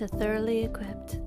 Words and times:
To 0.00 0.08
Thoroughly 0.08 0.64
Equipped, 0.64 1.20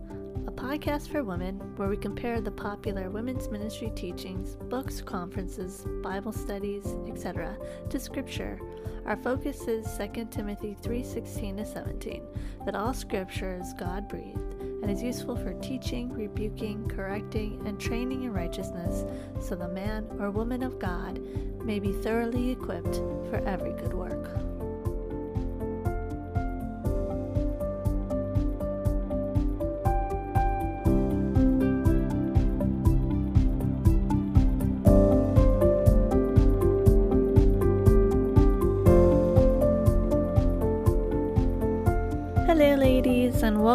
a 0.47 0.51
podcast 0.51 1.09
for 1.09 1.23
women 1.23 1.59
where 1.75 1.89
we 1.89 1.95
compare 1.95 2.41
the 2.41 2.49
popular 2.49 3.11
women's 3.11 3.47
ministry 3.47 3.91
teachings, 3.95 4.55
books, 4.67 4.99
conferences, 4.99 5.85
Bible 6.01 6.31
studies, 6.31 6.95
etc. 7.07 7.55
to 7.91 7.99
scripture. 7.99 8.59
Our 9.05 9.15
focus 9.17 9.67
is 9.67 9.85
2 9.95 10.31
Timothy 10.31 10.75
3:16 10.81 11.57
to 11.57 11.65
17, 11.67 12.23
that 12.65 12.73
all 12.73 12.95
scripture 12.95 13.59
is 13.62 13.75
God-breathed 13.75 14.55
and 14.81 14.90
is 14.90 15.03
useful 15.03 15.35
for 15.35 15.53
teaching, 15.62 16.12
rebuking, 16.12 16.87
correcting, 16.87 17.62
and 17.67 17.79
training 17.79 18.23
in 18.23 18.34
righteousness, 18.34 19.05
so 19.40 19.53
the 19.53 19.67
man 19.67 20.07
or 20.20 20.31
woman 20.31 20.63
of 20.63 20.79
God 20.79 21.21
may 21.63 21.77
be 21.79 21.91
thoroughly 21.91 22.49
equipped 22.49 22.95
for 23.29 23.40
every 23.45 23.73
good 23.73 23.93
work. 23.93 24.52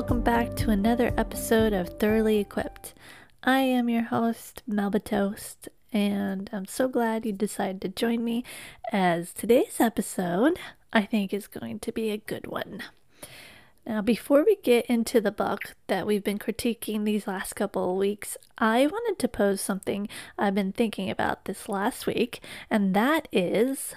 Welcome 0.09 0.25
back 0.25 0.57
to 0.57 0.71
another 0.71 1.13
episode 1.19 1.75
of 1.75 1.87
Thoroughly 1.99 2.39
Equipped. 2.39 2.95
I 3.45 3.59
am 3.59 3.91
your 3.91 4.05
host, 4.05 4.63
Melba 4.67 5.01
Toast, 5.01 5.69
and 5.93 6.49
I'm 6.51 6.65
so 6.65 6.89
glad 6.89 7.27
you 7.27 7.33
decided 7.33 7.83
to 7.83 7.91
join 7.91 8.25
me 8.25 8.43
as 8.91 9.35
today's 9.35 9.81
episode 9.81 10.59
I 10.95 11.03
think 11.03 11.35
is 11.35 11.47
going 11.47 11.81
to 11.81 11.93
be 11.93 12.09
a 12.09 12.17
good 12.17 12.47
one. 12.47 12.85
Now, 13.87 14.01
before 14.01 14.47
we 14.47 14.57
get 14.63 14.87
into 14.87 15.21
the 15.21 15.31
book 15.31 15.75
that 15.89 16.07
we've 16.07 16.25
been 16.25 16.39
critiquing 16.39 17.05
these 17.05 17.27
last 17.27 17.53
couple 17.53 17.91
of 17.91 17.99
weeks, 17.99 18.39
I 18.57 18.87
wanted 18.87 19.19
to 19.19 19.29
pose 19.29 19.61
something 19.61 20.09
I've 20.39 20.55
been 20.55 20.73
thinking 20.73 21.11
about 21.11 21.45
this 21.45 21.69
last 21.69 22.07
week, 22.07 22.41
and 22.71 22.95
that 22.95 23.29
is 23.31 23.95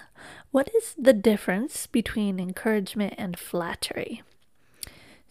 what 0.50 0.68
is 0.76 0.94
the 0.98 1.14
difference 1.14 1.86
between 1.86 2.38
encouragement 2.38 3.14
and 3.16 3.38
flattery? 3.38 4.20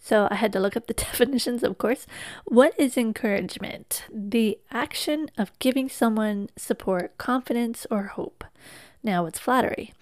So 0.04 0.26
I 0.30 0.34
had 0.34 0.52
to 0.52 0.60
look 0.60 0.76
up 0.76 0.88
the 0.88 0.94
definitions, 1.08 1.62
of 1.62 1.78
course. 1.78 2.06
What 2.44 2.78
is 2.78 2.98
encouragement? 2.98 4.04
The 4.12 4.58
action 4.70 5.30
of 5.38 5.56
giving 5.60 5.88
someone 5.88 6.50
support, 6.56 7.16
confidence, 7.16 7.86
or 7.88 8.02
hope. 8.04 8.44
Now, 9.04 9.22
what's 9.22 9.38
flattery? 9.38 9.94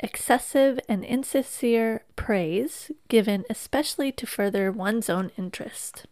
Excessive 0.00 0.80
and 0.88 1.04
insincere 1.04 2.04
praise 2.16 2.90
given 3.08 3.44
especially 3.50 4.10
to 4.12 4.26
further 4.26 4.72
one's 4.72 5.10
own 5.10 5.30
interest. 5.36 6.06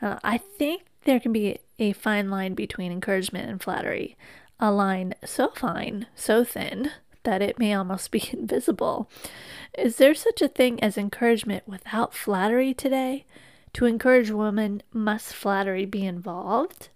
Uh, 0.00 0.18
I 0.22 0.36
think 0.36 0.84
there 1.04 1.20
can 1.20 1.32
be 1.32 1.58
a 1.78 1.92
fine 1.92 2.30
line 2.30 2.54
between 2.54 2.92
encouragement 2.92 3.48
and 3.48 3.62
flattery. 3.62 4.16
A 4.60 4.70
line 4.70 5.14
so 5.24 5.48
fine, 5.48 6.06
so 6.14 6.44
thin, 6.44 6.90
that 7.26 7.42
it 7.42 7.58
may 7.58 7.74
almost 7.74 8.10
be 8.16 8.30
invisible. 8.32 9.10
Is 9.76 9.96
there 9.96 10.14
such 10.14 10.40
a 10.40 10.48
thing 10.48 10.82
as 10.82 10.96
encouragement 10.96 11.68
without 11.68 12.14
flattery 12.14 12.72
today? 12.72 13.26
To 13.74 13.84
encourage 13.84 14.30
women, 14.30 14.82
must 14.90 15.34
flattery 15.34 15.84
be 15.84 16.06
involved? 16.06 16.88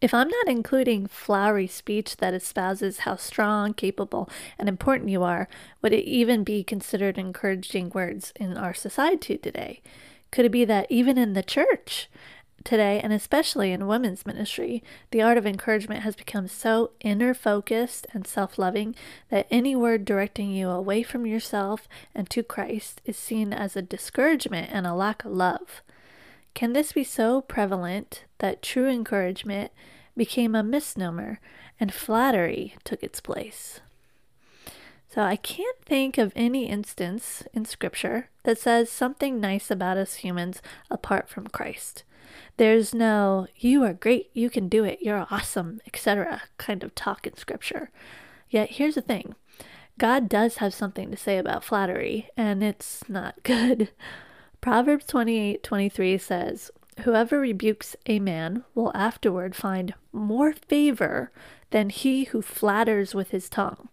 If 0.00 0.14
I'm 0.14 0.28
not 0.28 0.48
including 0.48 1.06
flowery 1.06 1.66
speech 1.66 2.18
that 2.18 2.34
espouses 2.34 3.00
how 3.00 3.16
strong, 3.16 3.74
capable, 3.74 4.30
and 4.58 4.68
important 4.68 5.10
you 5.10 5.22
are, 5.22 5.48
would 5.82 5.92
it 5.92 6.04
even 6.04 6.44
be 6.44 6.64
considered 6.64 7.18
encouraging 7.18 7.90
words 7.90 8.32
in 8.36 8.56
our 8.56 8.74
society 8.74 9.36
today? 9.36 9.82
Could 10.30 10.44
it 10.44 10.52
be 10.52 10.64
that 10.64 10.86
even 10.90 11.18
in 11.18 11.32
the 11.32 11.42
church, 11.42 12.08
today, 12.66 13.00
and 13.00 13.12
especially 13.12 13.72
in 13.72 13.86
women's 13.86 14.26
ministry, 14.26 14.82
the 15.10 15.22
art 15.22 15.38
of 15.38 15.46
encouragement 15.46 16.02
has 16.02 16.16
become 16.16 16.48
so 16.48 16.90
inner 17.00 17.32
focused 17.32 18.06
and 18.12 18.26
self 18.26 18.58
loving 18.58 18.94
that 19.30 19.46
any 19.50 19.74
word 19.74 20.04
directing 20.04 20.50
you 20.50 20.68
away 20.68 21.02
from 21.02 21.24
yourself 21.24 21.88
and 22.14 22.28
to 22.28 22.42
Christ 22.42 23.00
is 23.06 23.16
seen 23.16 23.52
as 23.52 23.76
a 23.76 23.82
discouragement 23.82 24.68
and 24.70 24.86
a 24.86 24.94
lack 24.94 25.24
of 25.24 25.32
love. 25.32 25.80
Can 26.54 26.72
this 26.72 26.92
be 26.92 27.04
so 27.04 27.40
prevalent 27.40 28.24
that 28.38 28.62
true 28.62 28.88
encouragement 28.88 29.70
became 30.16 30.54
a 30.54 30.62
misnomer 30.62 31.38
and 31.78 31.94
flattery 31.94 32.74
took 32.84 33.02
its 33.02 33.20
place? 33.20 33.80
So 35.08 35.22
I 35.22 35.36
can't 35.36 35.78
think 35.82 36.18
of 36.18 36.32
any 36.34 36.68
instance 36.68 37.42
in 37.54 37.64
Scripture 37.64 38.28
that 38.42 38.58
says 38.58 38.90
something 38.90 39.40
nice 39.40 39.70
about 39.70 39.96
us 39.96 40.16
humans 40.16 40.60
apart 40.90 41.28
from 41.28 41.46
Christ. 41.46 42.04
There's 42.56 42.94
no, 42.94 43.46
you 43.56 43.82
are 43.84 43.92
great, 43.92 44.30
you 44.32 44.50
can 44.50 44.68
do 44.68 44.84
it, 44.84 45.00
you're 45.02 45.26
awesome, 45.30 45.80
etc. 45.86 46.42
kind 46.58 46.82
of 46.82 46.94
talk 46.94 47.26
in 47.26 47.36
Scripture. 47.36 47.90
Yet 48.48 48.72
here's 48.72 48.94
the 48.94 49.00
thing 49.02 49.34
God 49.98 50.28
does 50.28 50.56
have 50.56 50.74
something 50.74 51.10
to 51.10 51.16
say 51.16 51.38
about 51.38 51.64
flattery, 51.64 52.28
and 52.36 52.62
it's 52.62 53.08
not 53.08 53.36
good. 53.42 53.90
Proverbs 54.60 55.06
28 55.06 55.62
23 55.62 56.18
says, 56.18 56.70
Whoever 57.00 57.38
rebukes 57.38 57.94
a 58.06 58.18
man 58.18 58.64
will 58.74 58.90
afterward 58.94 59.54
find 59.54 59.94
more 60.12 60.52
favor 60.52 61.30
than 61.70 61.90
he 61.90 62.24
who 62.24 62.40
flatters 62.40 63.14
with 63.14 63.30
his 63.30 63.48
tongue. 63.48 63.88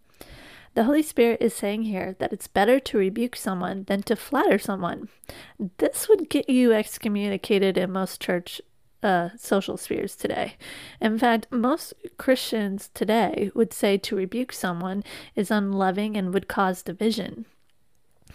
The 0.76 0.86
Holy 0.86 1.04
Spirit 1.04 1.40
is 1.40 1.54
saying 1.54 1.84
here 1.84 2.16
that 2.18 2.34
it's 2.34 2.48
better 2.48 2.80
to 2.80 2.98
rebuke 2.98 3.36
someone 3.36 3.84
than 3.84 4.02
to 4.04 4.16
flatter 4.16 4.58
someone. 4.58 5.10
This 5.78 6.10
would 6.10 6.30
get 6.30 6.50
you 6.50 6.74
excommunicated 6.74 7.78
in 7.78 7.92
most 7.92 8.20
church 8.20 8.60
uh, 9.04 9.30
social 9.38 9.78
spheres 9.78 10.16
today. 10.16 10.56
In 11.00 11.20
fact, 11.20 11.48
most 11.52 11.94
Christians 12.18 12.90
today 12.94 13.52
would 13.54 13.74
say 13.74 13.98
to 13.98 14.16
rebuke 14.16 14.52
someone 14.52 15.04
is 15.36 15.52
unloving 15.52 16.18
and 16.18 16.34
would 16.34 16.48
cause 16.48 16.82
division. 16.82 17.46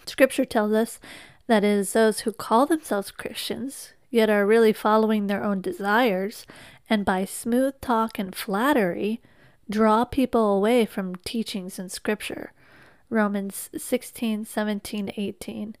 Scripture 0.05 0.45
tells 0.45 0.71
us 0.71 0.99
that 1.47 1.63
it 1.63 1.69
is 1.69 1.93
those 1.93 2.21
who 2.21 2.31
call 2.31 2.65
themselves 2.65 3.11
Christians, 3.11 3.93
yet 4.09 4.29
are 4.29 4.45
really 4.45 4.71
following 4.71 5.27
their 5.27 5.43
own 5.43 5.59
desires, 5.59 6.45
and 6.89 7.03
by 7.03 7.25
smooth 7.25 7.73
talk 7.81 8.17
and 8.17 8.33
flattery, 8.33 9.21
draw 9.69 10.03
people 10.03 10.55
away 10.55 10.85
from 10.85 11.15
teachings 11.17 11.77
in 11.77 11.89
Scripture. 11.89 12.51
Romans 13.09 13.69
16, 13.75 14.45
17, 14.45 15.11
18. 15.15 15.75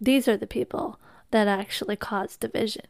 These 0.00 0.28
are 0.28 0.36
the 0.36 0.46
people 0.46 0.98
that 1.30 1.48
actually 1.48 1.96
cause 1.96 2.36
division. 2.36 2.86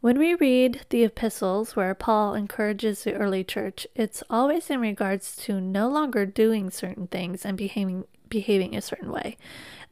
When 0.00 0.18
we 0.18 0.34
read 0.34 0.82
the 0.90 1.02
epistles 1.02 1.74
where 1.74 1.94
Paul 1.94 2.34
encourages 2.34 3.02
the 3.04 3.14
early 3.14 3.42
church, 3.42 3.86
it's 3.94 4.22
always 4.28 4.68
in 4.68 4.80
regards 4.80 5.34
to 5.36 5.60
no 5.60 5.88
longer 5.88 6.26
doing 6.26 6.70
certain 6.70 7.06
things 7.06 7.44
and 7.44 7.56
behaving 7.56 8.04
behaving 8.28 8.74
a 8.74 8.82
certain 8.82 9.12
way. 9.12 9.36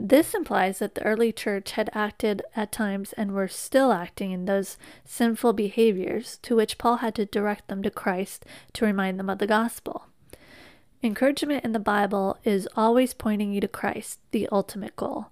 This 0.05 0.35
implies 0.35 0.81
that 0.81 0.97
the 0.97 1.05
early 1.05 1.31
church 1.31 1.71
had 1.73 1.89
acted 1.95 2.43
at 2.57 2.73
times 2.73 3.13
and 3.13 3.31
were 3.31 3.47
still 3.47 3.93
acting 3.93 4.33
in 4.33 4.47
those 4.47 4.77
sinful 5.05 5.53
behaviors 5.53 6.41
to 6.43 6.57
which 6.57 6.77
Paul 6.77 6.97
had 6.97 7.15
to 7.15 7.25
direct 7.25 7.69
them 7.69 7.85
to 7.85 7.91
Christ 7.91 8.45
to 8.73 8.85
remind 8.85 9.17
them 9.17 9.31
of 9.31 9.39
the 9.39 9.47
gospel. 9.47 10.07
Encouragement 11.05 11.65
in 11.65 11.71
the 11.71 11.79
Bible 11.79 12.37
is 12.43 12.69
always 12.77 13.15
pointing 13.15 13.53
you 13.53 13.61
to 13.61 13.69
Christ, 13.69 14.19
the 14.33 14.49
ultimate 14.51 14.97
goal. 14.97 15.27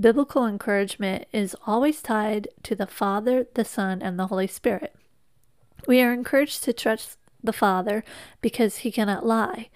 Biblical 0.00 0.46
encouragement 0.46 1.26
is 1.30 1.54
always 1.66 2.00
tied 2.00 2.48
to 2.62 2.74
the 2.74 2.86
Father, 2.86 3.46
the 3.52 3.66
Son, 3.66 4.00
and 4.00 4.18
the 4.18 4.28
Holy 4.28 4.46
Spirit. 4.46 4.96
We 5.86 6.00
are 6.00 6.14
encouraged 6.14 6.64
to 6.64 6.72
trust 6.72 7.18
the 7.44 7.52
Father 7.52 8.02
because 8.40 8.78
he 8.78 8.90
cannot 8.90 9.26
lie. 9.26 9.68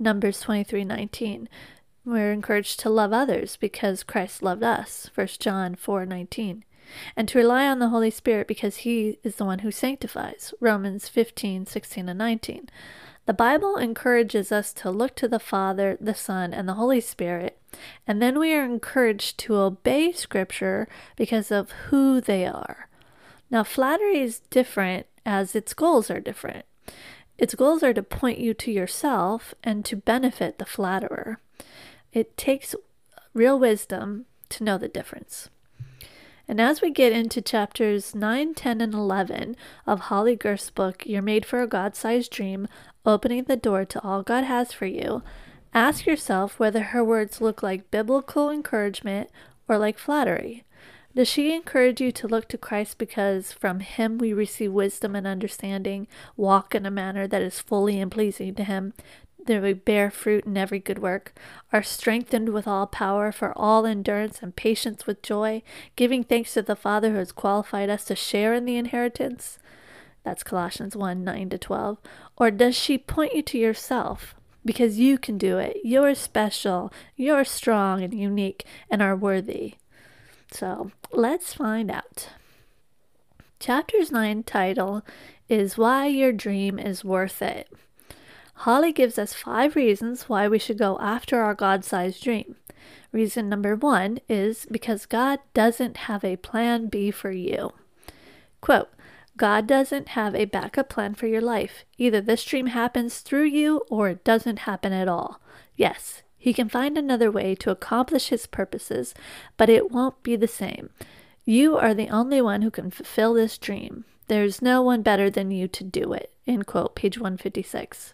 Numbers 0.00 0.42
23:19. 0.42 1.48
We're 2.06 2.32
encouraged 2.32 2.80
to 2.80 2.90
love 2.90 3.14
others 3.14 3.56
because 3.56 4.02
Christ 4.02 4.42
loved 4.42 4.62
us, 4.62 5.10
1 5.14 5.40
John 5.40 5.74
4:19, 5.74 6.62
and 7.16 7.26
to 7.28 7.38
rely 7.38 7.66
on 7.66 7.78
the 7.78 7.88
Holy 7.88 8.10
Spirit 8.10 8.46
because 8.46 8.76
he 8.78 9.18
is 9.22 9.36
the 9.36 9.46
one 9.46 9.60
who 9.60 9.70
sanctifies, 9.70 10.52
Romans 10.60 11.08
15:16 11.08 12.10
and 12.10 12.18
19. 12.18 12.68
The 13.24 13.32
Bible 13.32 13.78
encourages 13.78 14.52
us 14.52 14.74
to 14.74 14.90
look 14.90 15.16
to 15.16 15.28
the 15.28 15.38
Father, 15.38 15.96
the 15.98 16.14
Son, 16.14 16.52
and 16.52 16.68
the 16.68 16.74
Holy 16.74 17.00
Spirit, 17.00 17.58
and 18.06 18.20
then 18.20 18.38
we 18.38 18.52
are 18.52 18.66
encouraged 18.66 19.38
to 19.38 19.56
obey 19.56 20.12
Scripture 20.12 20.86
because 21.16 21.50
of 21.50 21.70
who 21.88 22.20
they 22.20 22.44
are. 22.44 22.90
Now, 23.50 23.64
flattery 23.64 24.20
is 24.20 24.40
different 24.50 25.06
as 25.24 25.56
its 25.56 25.72
goals 25.72 26.10
are 26.10 26.20
different. 26.20 26.66
Its 27.38 27.54
goals 27.54 27.82
are 27.82 27.94
to 27.94 28.02
point 28.02 28.38
you 28.38 28.52
to 28.52 28.70
yourself 28.70 29.54
and 29.64 29.86
to 29.86 29.96
benefit 29.96 30.58
the 30.58 30.66
flatterer. 30.66 31.40
It 32.14 32.36
takes 32.36 32.76
real 33.34 33.58
wisdom 33.58 34.26
to 34.50 34.62
know 34.62 34.78
the 34.78 34.86
difference. 34.86 35.50
And 36.46 36.60
as 36.60 36.80
we 36.80 36.90
get 36.90 37.12
into 37.12 37.42
chapters 37.42 38.14
9, 38.14 38.54
10, 38.54 38.80
and 38.80 38.94
11 38.94 39.56
of 39.84 40.00
Holley 40.00 40.36
Gerth's 40.36 40.70
book, 40.70 41.02
You're 41.04 41.22
Made 41.22 41.44
for 41.44 41.60
a 41.60 41.66
God 41.66 41.96
Sized 41.96 42.30
Dream 42.30 42.68
Opening 43.04 43.44
the 43.44 43.56
Door 43.56 43.86
to 43.86 44.02
All 44.02 44.22
God 44.22 44.44
Has 44.44 44.72
for 44.72 44.86
You, 44.86 45.22
ask 45.72 46.06
yourself 46.06 46.60
whether 46.60 46.82
her 46.82 47.02
words 47.02 47.40
look 47.40 47.64
like 47.64 47.90
biblical 47.90 48.48
encouragement 48.48 49.28
or 49.66 49.76
like 49.76 49.98
flattery? 49.98 50.62
Does 51.16 51.28
she 51.28 51.54
encourage 51.54 52.00
you 52.00 52.10
to 52.12 52.26
look 52.28 52.48
to 52.48 52.58
Christ 52.58 52.98
because 52.98 53.52
from 53.52 53.80
him 53.80 54.18
we 54.18 54.32
receive 54.32 54.72
wisdom 54.72 55.14
and 55.14 55.26
understanding, 55.26 56.08
walk 56.36 56.74
in 56.74 56.84
a 56.84 56.90
manner 56.90 57.26
that 57.26 57.42
is 57.42 57.60
fully 57.60 58.00
and 58.00 58.10
pleasing 58.10 58.54
to 58.56 58.64
him, 58.64 58.94
that 59.46 59.62
we 59.62 59.72
bear 59.72 60.10
fruit 60.10 60.44
in 60.44 60.56
every 60.56 60.78
good 60.78 60.98
work, 60.98 61.32
are 61.72 61.82
strengthened 61.82 62.50
with 62.50 62.66
all 62.66 62.86
power 62.86 63.32
for 63.32 63.52
all 63.56 63.86
endurance 63.86 64.40
and 64.42 64.54
patience 64.54 65.06
with 65.06 65.22
joy, 65.22 65.62
giving 65.96 66.24
thanks 66.24 66.54
to 66.54 66.62
the 66.62 66.76
Father 66.76 67.10
who 67.10 67.18
has 67.18 67.32
qualified 67.32 67.90
us 67.90 68.04
to 68.06 68.14
share 68.14 68.54
in 68.54 68.64
the 68.64 68.76
inheritance? 68.76 69.58
That's 70.24 70.42
Colossians 70.42 70.96
1 70.96 71.22
9 71.22 71.50
to 71.50 71.58
12. 71.58 71.98
Or 72.36 72.50
does 72.50 72.74
she 72.74 72.98
point 72.98 73.34
you 73.34 73.42
to 73.42 73.58
yourself? 73.58 74.34
Because 74.64 74.98
you 74.98 75.18
can 75.18 75.36
do 75.36 75.58
it. 75.58 75.76
You're 75.84 76.14
special. 76.14 76.92
You're 77.16 77.44
strong 77.44 78.02
and 78.02 78.14
unique 78.14 78.64
and 78.90 79.02
are 79.02 79.14
worthy. 79.14 79.74
So 80.50 80.90
let's 81.12 81.52
find 81.52 81.90
out. 81.90 82.30
Chapter's 83.60 84.10
9 84.10 84.42
title 84.44 85.02
is 85.48 85.76
Why 85.76 86.06
Your 86.06 86.32
Dream 86.32 86.78
is 86.78 87.04
Worth 87.04 87.42
It. 87.42 87.68
Holley 88.58 88.92
gives 88.92 89.18
us 89.18 89.34
five 89.34 89.76
reasons 89.76 90.28
why 90.28 90.48
we 90.48 90.58
should 90.58 90.78
go 90.78 90.98
after 91.00 91.40
our 91.40 91.54
God 91.54 91.84
sized 91.84 92.22
dream. 92.22 92.56
Reason 93.12 93.48
number 93.48 93.76
one 93.76 94.18
is 94.28 94.66
because 94.70 95.06
God 95.06 95.38
doesn't 95.52 95.96
have 95.96 96.24
a 96.24 96.36
plan 96.36 96.88
B 96.88 97.10
for 97.10 97.30
you. 97.30 97.72
Quote, 98.60 98.88
God 99.36 99.66
doesn't 99.66 100.08
have 100.10 100.34
a 100.34 100.44
backup 100.44 100.88
plan 100.88 101.14
for 101.14 101.26
your 101.26 101.40
life. 101.40 101.84
Either 101.98 102.20
this 102.20 102.44
dream 102.44 102.66
happens 102.66 103.18
through 103.18 103.44
you 103.44 103.82
or 103.90 104.08
it 104.08 104.24
doesn't 104.24 104.60
happen 104.60 104.92
at 104.92 105.08
all. 105.08 105.40
Yes, 105.76 106.22
he 106.36 106.52
can 106.52 106.68
find 106.68 106.96
another 106.96 107.30
way 107.30 107.54
to 107.56 107.70
accomplish 107.70 108.28
his 108.28 108.46
purposes, 108.46 109.14
but 109.56 109.68
it 109.68 109.90
won't 109.90 110.22
be 110.22 110.36
the 110.36 110.48
same. 110.48 110.90
You 111.44 111.76
are 111.76 111.94
the 111.94 112.08
only 112.08 112.40
one 112.40 112.62
who 112.62 112.70
can 112.70 112.90
fulfill 112.90 113.34
this 113.34 113.58
dream. 113.58 114.04
There's 114.28 114.62
no 114.62 114.80
one 114.80 115.02
better 115.02 115.28
than 115.28 115.50
you 115.50 115.68
to 115.68 115.84
do 115.84 116.12
it. 116.12 116.32
End 116.46 116.66
quote, 116.66 116.94
page 116.94 117.18
156. 117.18 118.13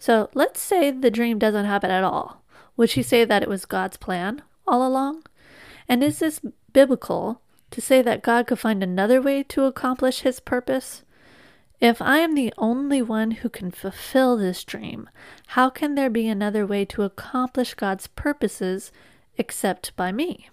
So 0.00 0.30
let's 0.34 0.62
say 0.62 0.90
the 0.90 1.10
dream 1.10 1.38
doesn't 1.38 1.66
happen 1.66 1.90
at 1.90 2.02
all. 2.02 2.42
Would 2.76 2.88
she 2.88 3.02
say 3.02 3.26
that 3.26 3.42
it 3.42 3.48
was 3.50 3.66
God's 3.66 3.98
plan 3.98 4.42
all 4.66 4.84
along? 4.84 5.24
And 5.86 6.02
is 6.02 6.20
this 6.20 6.40
biblical 6.72 7.42
to 7.70 7.82
say 7.82 8.00
that 8.00 8.22
God 8.22 8.46
could 8.46 8.58
find 8.58 8.82
another 8.82 9.20
way 9.20 9.42
to 9.44 9.64
accomplish 9.64 10.20
his 10.20 10.40
purpose? 10.40 11.02
If 11.80 12.00
I 12.00 12.18
am 12.18 12.34
the 12.34 12.52
only 12.56 13.02
one 13.02 13.30
who 13.32 13.50
can 13.50 13.70
fulfill 13.70 14.38
this 14.38 14.64
dream, 14.64 15.10
how 15.48 15.68
can 15.68 15.96
there 15.96 16.10
be 16.10 16.28
another 16.28 16.66
way 16.66 16.86
to 16.86 17.02
accomplish 17.02 17.74
God's 17.74 18.06
purposes 18.06 18.90
except 19.36 19.94
by 19.96 20.12
me? 20.12 20.48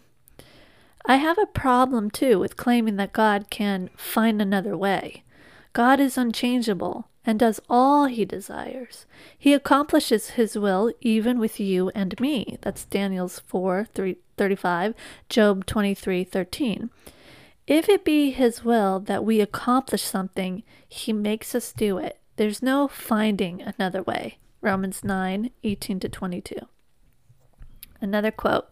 I 1.06 1.16
have 1.16 1.38
a 1.38 1.46
problem 1.46 2.12
too 2.12 2.38
with 2.38 2.58
claiming 2.58 2.98
that 2.98 3.14
God 3.14 3.50
can 3.50 3.92
find 3.96 4.42
another 4.42 4.76
way. 4.76 5.24
God 5.72 6.02
is 6.02 6.18
unchangeable 6.18 7.08
and 7.28 7.38
does 7.38 7.60
all 7.70 8.06
he 8.06 8.24
desires. 8.24 9.06
He 9.38 9.54
accomplishes 9.54 10.32
his 10.32 10.58
will 10.58 10.94
even 11.02 11.38
with 11.38 11.60
you 11.60 11.92
and 11.94 12.18
me. 12.22 12.58
That's 12.62 12.86
Daniel's 12.86 13.40
4 13.40 13.90
3, 13.94 14.16
35, 14.38 14.96
Job 15.28 15.66
23 15.66 16.24
13. 16.24 16.90
If 17.68 17.90
it 17.90 18.06
be 18.06 18.32
his 18.32 18.64
will 18.64 19.02
that 19.02 19.26
we 19.26 19.42
accomplish 19.42 20.04
something, 20.04 20.64
he 20.88 21.12
makes 21.12 21.54
us 21.54 21.74
do 21.74 21.98
it. 21.98 22.18
There's 22.38 22.64
no 22.64 22.88
finding 22.88 23.62
another 23.62 24.02
way. 24.02 24.38
Romans 24.62 25.04
9 25.04 25.52
18 25.64 26.00
to 26.00 26.08
22. 26.08 26.56
Another 28.00 28.32
quote 28.32 28.70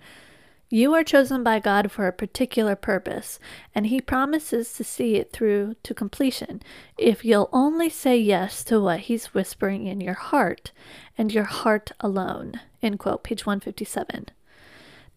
you 0.69 0.93
are 0.93 1.03
chosen 1.03 1.43
by 1.43 1.59
God 1.59 1.91
for 1.91 2.07
a 2.07 2.13
particular 2.13 2.75
purpose, 2.75 3.39
and 3.73 3.87
He 3.87 4.01
promises 4.01 4.73
to 4.73 4.83
see 4.83 5.15
it 5.15 5.31
through 5.31 5.75
to 5.83 5.93
completion 5.93 6.61
if 6.97 7.23
you'll 7.23 7.49
only 7.53 7.89
say 7.89 8.17
yes 8.17 8.63
to 8.65 8.79
what 8.79 9.01
He's 9.01 9.33
whispering 9.33 9.85
in 9.85 10.01
your 10.01 10.15
heart, 10.15 10.71
and 11.17 11.33
your 11.33 11.43
heart 11.43 11.91
alone. 11.99 12.59
End 12.81 12.99
quote, 12.99 13.23
page 13.23 13.45
157. 13.45 14.27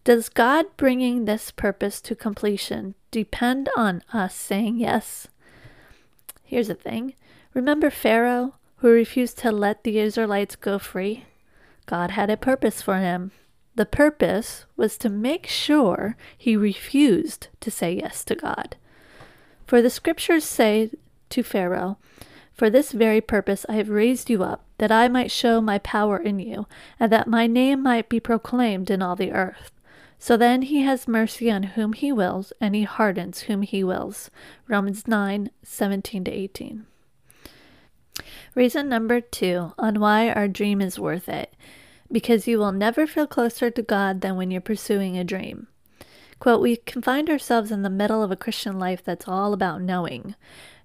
Does 0.03 0.29
God 0.29 0.65
bringing 0.77 1.25
this 1.25 1.51
purpose 1.51 1.99
to 2.01 2.15
completion 2.15 2.95
depend 3.11 3.69
on 3.75 4.01
us 4.13 4.33
saying 4.33 4.79
yes? 4.79 5.27
Here's 6.43 6.67
the 6.67 6.75
thing 6.75 7.15
remember 7.53 7.89
Pharaoh, 7.89 8.55
who 8.77 8.89
refused 8.89 9.37
to 9.39 9.51
let 9.51 9.83
the 9.83 9.99
Israelites 9.99 10.55
go 10.55 10.79
free? 10.79 11.25
God 11.85 12.11
had 12.11 12.29
a 12.29 12.37
purpose 12.37 12.81
for 12.81 12.97
him. 12.97 13.31
The 13.79 13.85
purpose 13.85 14.65
was 14.75 14.97
to 14.97 15.07
make 15.07 15.47
sure 15.47 16.17
he 16.37 16.57
refused 16.57 17.47
to 17.61 17.71
say 17.71 17.93
yes 17.93 18.25
to 18.25 18.35
God. 18.35 18.75
For 19.65 19.81
the 19.81 19.89
scriptures 19.89 20.43
say 20.43 20.91
to 21.29 21.43
Pharaoh, 21.43 21.97
For 22.51 22.69
this 22.69 22.91
very 22.91 23.21
purpose 23.21 23.65
I 23.69 23.75
have 23.75 23.87
raised 23.87 24.29
you 24.29 24.43
up, 24.43 24.65
that 24.79 24.91
I 24.91 25.07
might 25.07 25.31
show 25.31 25.61
my 25.61 25.77
power 25.77 26.17
in 26.17 26.39
you, 26.39 26.67
and 26.99 27.09
that 27.13 27.29
my 27.29 27.47
name 27.47 27.81
might 27.81 28.09
be 28.09 28.19
proclaimed 28.19 28.91
in 28.91 29.01
all 29.01 29.15
the 29.15 29.31
earth. 29.31 29.71
So 30.17 30.35
then 30.35 30.63
he 30.63 30.81
has 30.81 31.07
mercy 31.07 31.49
on 31.49 31.63
whom 31.63 31.93
he 31.93 32.11
wills, 32.11 32.51
and 32.59 32.75
he 32.75 32.83
hardens 32.83 33.43
whom 33.43 33.61
he 33.61 33.81
wills. 33.81 34.29
Romans 34.67 35.07
9 35.07 35.51
17 35.63 36.23
to 36.25 36.31
18. 36.31 36.85
Reason 38.55 38.89
number 38.89 39.21
two 39.21 39.71
on 39.79 40.01
why 40.01 40.29
our 40.31 40.49
dream 40.49 40.81
is 40.81 40.99
worth 40.99 41.29
it 41.29 41.53
because 42.11 42.47
you 42.47 42.57
will 42.57 42.71
never 42.71 43.05
feel 43.05 43.27
closer 43.27 43.69
to 43.69 43.81
God 43.81 44.21
than 44.21 44.35
when 44.35 44.51
you're 44.51 44.61
pursuing 44.61 45.17
a 45.17 45.23
dream. 45.23 45.67
Quote, 46.39 46.61
we 46.61 46.77
can 46.77 47.01
find 47.01 47.29
ourselves 47.29 47.71
in 47.71 47.81
the 47.81 47.89
middle 47.89 48.23
of 48.23 48.31
a 48.31 48.37
Christian 48.37 48.79
life 48.79 49.03
that's 49.03 49.27
all 49.27 49.53
about 49.53 49.81
knowing. 49.81 50.35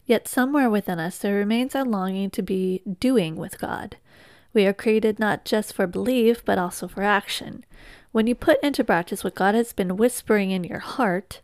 Yet 0.05 0.29
somewhere 0.29 0.69
within 0.69 0.99
us 0.99 1.19
there 1.19 1.35
remains 1.35 1.75
a 1.75 1.85
longing 1.85 2.31
to 2.31 2.43
be 2.43 2.83
doing 3.01 3.37
with 3.37 3.61
God. 3.61 3.97
We 4.53 4.67
are 4.67 4.73
created 4.73 5.19
not 5.19 5.45
just 5.45 5.73
for 5.73 5.87
belief, 5.87 6.45
but 6.45 6.59
also 6.59 6.87
for 6.89 7.03
action. 7.03 7.65
When 8.13 8.27
you 8.27 8.35
put 8.35 8.63
into 8.63 8.85
practice 8.85 9.25
what 9.25 9.35
God 9.35 9.55
has 9.55 9.73
been 9.73 9.97
whispering 9.97 10.51
in 10.51 10.63
your 10.63 10.79
heart, 10.79 11.41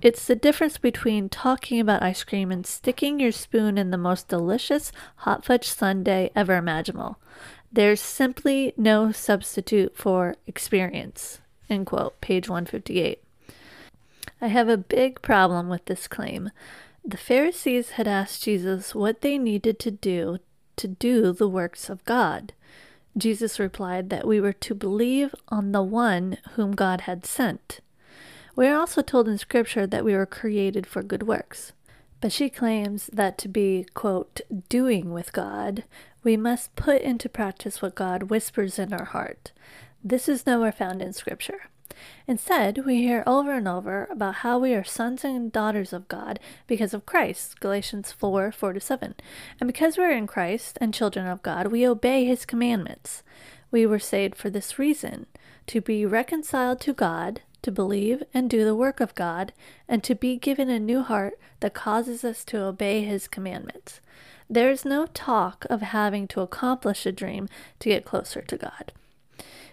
it's 0.00 0.26
the 0.26 0.36
difference 0.36 0.78
between 0.78 1.28
talking 1.28 1.80
about 1.80 2.02
ice 2.02 2.24
cream 2.24 2.52
and 2.52 2.66
sticking 2.66 3.20
your 3.20 3.32
spoon 3.32 3.76
in 3.76 3.90
the 3.90 3.98
most 3.98 4.28
delicious 4.28 4.92
hot 5.16 5.44
fudge 5.44 5.68
sundae 5.68 6.30
ever 6.36 6.56
imaginable. 6.56 7.18
There's 7.74 8.00
simply 8.00 8.72
no 8.76 9.10
substitute 9.10 9.96
for 9.96 10.36
experience. 10.46 11.40
End 11.68 11.86
quote, 11.86 12.20
page 12.20 12.48
158. 12.48 13.20
I 14.40 14.46
have 14.46 14.68
a 14.68 14.76
big 14.76 15.20
problem 15.22 15.68
with 15.68 15.84
this 15.86 16.06
claim. 16.06 16.52
The 17.04 17.16
Pharisees 17.16 17.90
had 17.90 18.06
asked 18.06 18.44
Jesus 18.44 18.94
what 18.94 19.22
they 19.22 19.38
needed 19.38 19.80
to 19.80 19.90
do 19.90 20.38
to 20.76 20.86
do 20.86 21.32
the 21.32 21.48
works 21.48 21.90
of 21.90 22.04
God. 22.04 22.52
Jesus 23.18 23.58
replied 23.58 24.08
that 24.08 24.24
we 24.24 24.40
were 24.40 24.52
to 24.52 24.74
believe 24.76 25.34
on 25.48 25.72
the 25.72 25.82
one 25.82 26.38
whom 26.52 26.76
God 26.76 27.00
had 27.02 27.26
sent. 27.26 27.80
We 28.54 28.68
are 28.68 28.78
also 28.78 29.02
told 29.02 29.26
in 29.26 29.36
Scripture 29.36 29.84
that 29.88 30.04
we 30.04 30.14
were 30.14 30.26
created 30.26 30.86
for 30.86 31.02
good 31.02 31.24
works. 31.24 31.72
But 32.20 32.30
she 32.30 32.48
claims 32.48 33.10
that 33.12 33.36
to 33.38 33.48
be, 33.48 33.84
quote, 33.94 34.40
doing 34.68 35.12
with 35.12 35.32
God, 35.32 35.82
we 36.24 36.36
must 36.38 36.74
put 36.74 37.02
into 37.02 37.28
practice 37.28 37.82
what 37.82 37.94
God 37.94 38.24
whispers 38.24 38.78
in 38.78 38.92
our 38.94 39.04
heart. 39.04 39.52
This 40.02 40.28
is 40.28 40.46
nowhere 40.46 40.72
found 40.72 41.02
in 41.02 41.12
Scripture. 41.12 41.68
Instead, 42.26 42.84
we 42.84 42.96
hear 42.96 43.22
over 43.26 43.52
and 43.52 43.68
over 43.68 44.08
about 44.10 44.36
how 44.36 44.58
we 44.58 44.74
are 44.74 44.82
sons 44.82 45.22
and 45.22 45.52
daughters 45.52 45.92
of 45.92 46.08
God 46.08 46.40
because 46.66 46.94
of 46.94 47.06
Christ, 47.06 47.60
Galatians 47.60 48.10
4 48.10 48.50
4 48.50 48.72
to 48.72 48.80
7. 48.80 49.14
And 49.60 49.66
because 49.68 49.96
we 49.96 50.04
are 50.04 50.10
in 50.10 50.26
Christ 50.26 50.78
and 50.80 50.94
children 50.94 51.26
of 51.26 51.42
God, 51.42 51.68
we 51.68 51.86
obey 51.86 52.24
his 52.24 52.46
commandments. 52.46 53.22
We 53.70 53.86
were 53.86 53.98
saved 53.98 54.34
for 54.34 54.50
this 54.50 54.78
reason 54.78 55.26
to 55.66 55.80
be 55.80 56.04
reconciled 56.04 56.80
to 56.80 56.92
God, 56.92 57.42
to 57.62 57.70
believe 57.70 58.22
and 58.32 58.50
do 58.50 58.64
the 58.64 58.74
work 58.74 59.00
of 59.00 59.14
God, 59.14 59.52
and 59.88 60.02
to 60.04 60.14
be 60.14 60.36
given 60.36 60.68
a 60.68 60.80
new 60.80 61.02
heart 61.02 61.38
that 61.60 61.74
causes 61.74 62.24
us 62.24 62.44
to 62.46 62.62
obey 62.62 63.04
his 63.04 63.28
commandments. 63.28 64.00
There 64.48 64.70
is 64.70 64.84
no 64.84 65.06
talk 65.06 65.66
of 65.70 65.80
having 65.80 66.28
to 66.28 66.40
accomplish 66.40 67.06
a 67.06 67.12
dream 67.12 67.48
to 67.80 67.88
get 67.88 68.04
closer 68.04 68.42
to 68.42 68.56
God. 68.56 68.92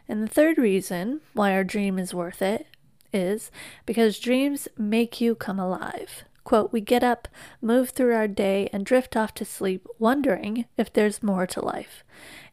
And 0.08 0.24
the 0.24 0.28
third 0.34 0.58
reason 0.58 1.22
why 1.34 1.54
our 1.54 1.64
dream 1.64 2.00
is 2.00 2.14
worth 2.14 2.42
it 2.42 2.68
is 3.14 3.52
because 3.86 4.20
dreams 4.20 4.68
make 4.78 5.22
you 5.22 5.36
come 5.36 5.60
alive. 5.60 6.24
Quote, 6.44 6.74
we 6.74 6.82
get 6.82 7.04
up, 7.04 7.28
move 7.62 7.92
through 7.92 8.16
our 8.16 8.28
day, 8.28 8.68
and 8.74 8.86
drift 8.86 9.16
off 9.16 9.34
to 9.36 9.46
sleep, 9.46 9.88
wondering 10.00 10.66
if 10.76 10.92
there's 10.92 11.22
more 11.22 11.46
to 11.46 11.64
life. 11.64 12.04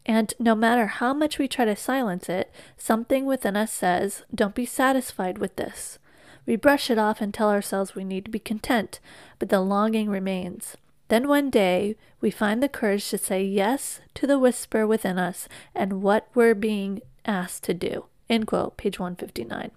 And 0.05 0.35
no 0.39 0.55
matter 0.55 0.87
how 0.87 1.15
much 1.15 1.39
we 1.39 1.49
try 1.49 1.65
to 1.65 1.77
silence 1.77 2.29
it, 2.29 2.53
something 2.77 3.25
within 3.25 3.57
us 3.57 3.73
says, 3.73 4.25
don't 4.35 4.55
be 4.55 4.67
satisfied 4.67 5.39
with 5.39 5.57
this. 5.57 5.99
We 6.47 6.57
brush 6.57 6.91
it 6.91 6.99
off 6.99 7.21
and 7.21 7.33
tell 7.33 7.51
ourselves 7.51 7.95
we 7.95 8.05
need 8.05 8.25
to 8.27 8.31
be 8.31 8.39
content, 8.39 9.01
but 9.39 9.49
the 9.49 9.61
longing 9.61 10.09
remains. 10.11 10.77
Then 11.09 11.27
one 11.27 11.51
day 11.51 11.97
we 12.21 12.31
find 12.31 12.63
the 12.63 12.69
courage 12.69 13.09
to 13.11 13.19
say 13.19 13.43
yes 13.43 14.01
to 14.15 14.27
the 14.27 14.39
whisper 14.39 14.87
within 14.87 15.19
us 15.19 15.49
and 15.75 16.03
what 16.03 16.29
we're 16.35 16.55
being 16.55 17.01
asked 17.25 17.65
to 17.65 17.75
do. 17.75 18.07
End 18.29 18.47
quote, 18.47 18.77
page 18.77 18.99
159. 18.99 19.71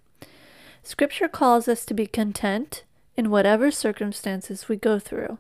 Scripture 0.84 1.28
calls 1.28 1.68
us 1.68 1.86
to 1.86 1.94
be 1.94 2.08
content 2.08 2.84
in 3.16 3.30
whatever 3.30 3.72
circumstances 3.72 4.68
we 4.68 4.76
go 4.76 5.00
through. 5.00 5.38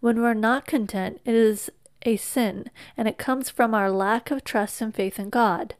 When 0.00 0.20
we're 0.20 0.34
not 0.34 0.66
content, 0.66 1.20
it 1.24 1.34
is 1.34 1.70
a 2.02 2.16
sin, 2.16 2.70
and 2.96 3.08
it 3.08 3.16
comes 3.16 3.48
from 3.48 3.74
our 3.74 3.90
lack 3.90 4.30
of 4.30 4.44
trust 4.44 4.82
and 4.82 4.94
faith 4.94 5.18
in 5.18 5.30
God. 5.30 5.74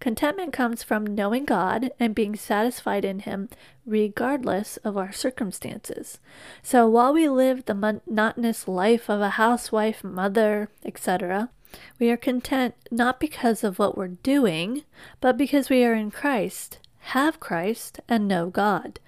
Contentment 0.00 0.52
comes 0.52 0.82
from 0.82 1.14
knowing 1.14 1.44
God 1.44 1.90
and 2.00 2.14
being 2.14 2.34
satisfied 2.34 3.04
in 3.04 3.20
Him 3.20 3.50
regardless 3.84 4.78
of 4.78 4.96
our 4.96 5.12
circumstances. 5.12 6.18
So 6.62 6.88
while 6.88 7.12
we 7.12 7.28
live 7.28 7.66
the 7.66 7.74
monotonous 7.74 8.66
life 8.66 9.10
of 9.10 9.20
a 9.20 9.30
housewife, 9.30 10.02
mother, 10.02 10.70
etc., 10.86 11.50
we 11.98 12.10
are 12.10 12.16
content 12.16 12.74
not 12.90 13.20
because 13.20 13.62
of 13.62 13.78
what 13.78 13.96
we're 13.96 14.08
doing, 14.08 14.84
but 15.20 15.36
because 15.36 15.68
we 15.68 15.84
are 15.84 15.94
in 15.94 16.10
Christ, 16.10 16.78
have 17.00 17.38
Christ, 17.38 18.00
and 18.08 18.26
know 18.26 18.48
God. 18.48 19.00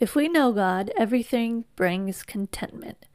If 0.00 0.16
we 0.16 0.28
know 0.28 0.52
God, 0.52 0.90
everything 0.96 1.64
brings 1.76 2.24
contentment. 2.24 3.06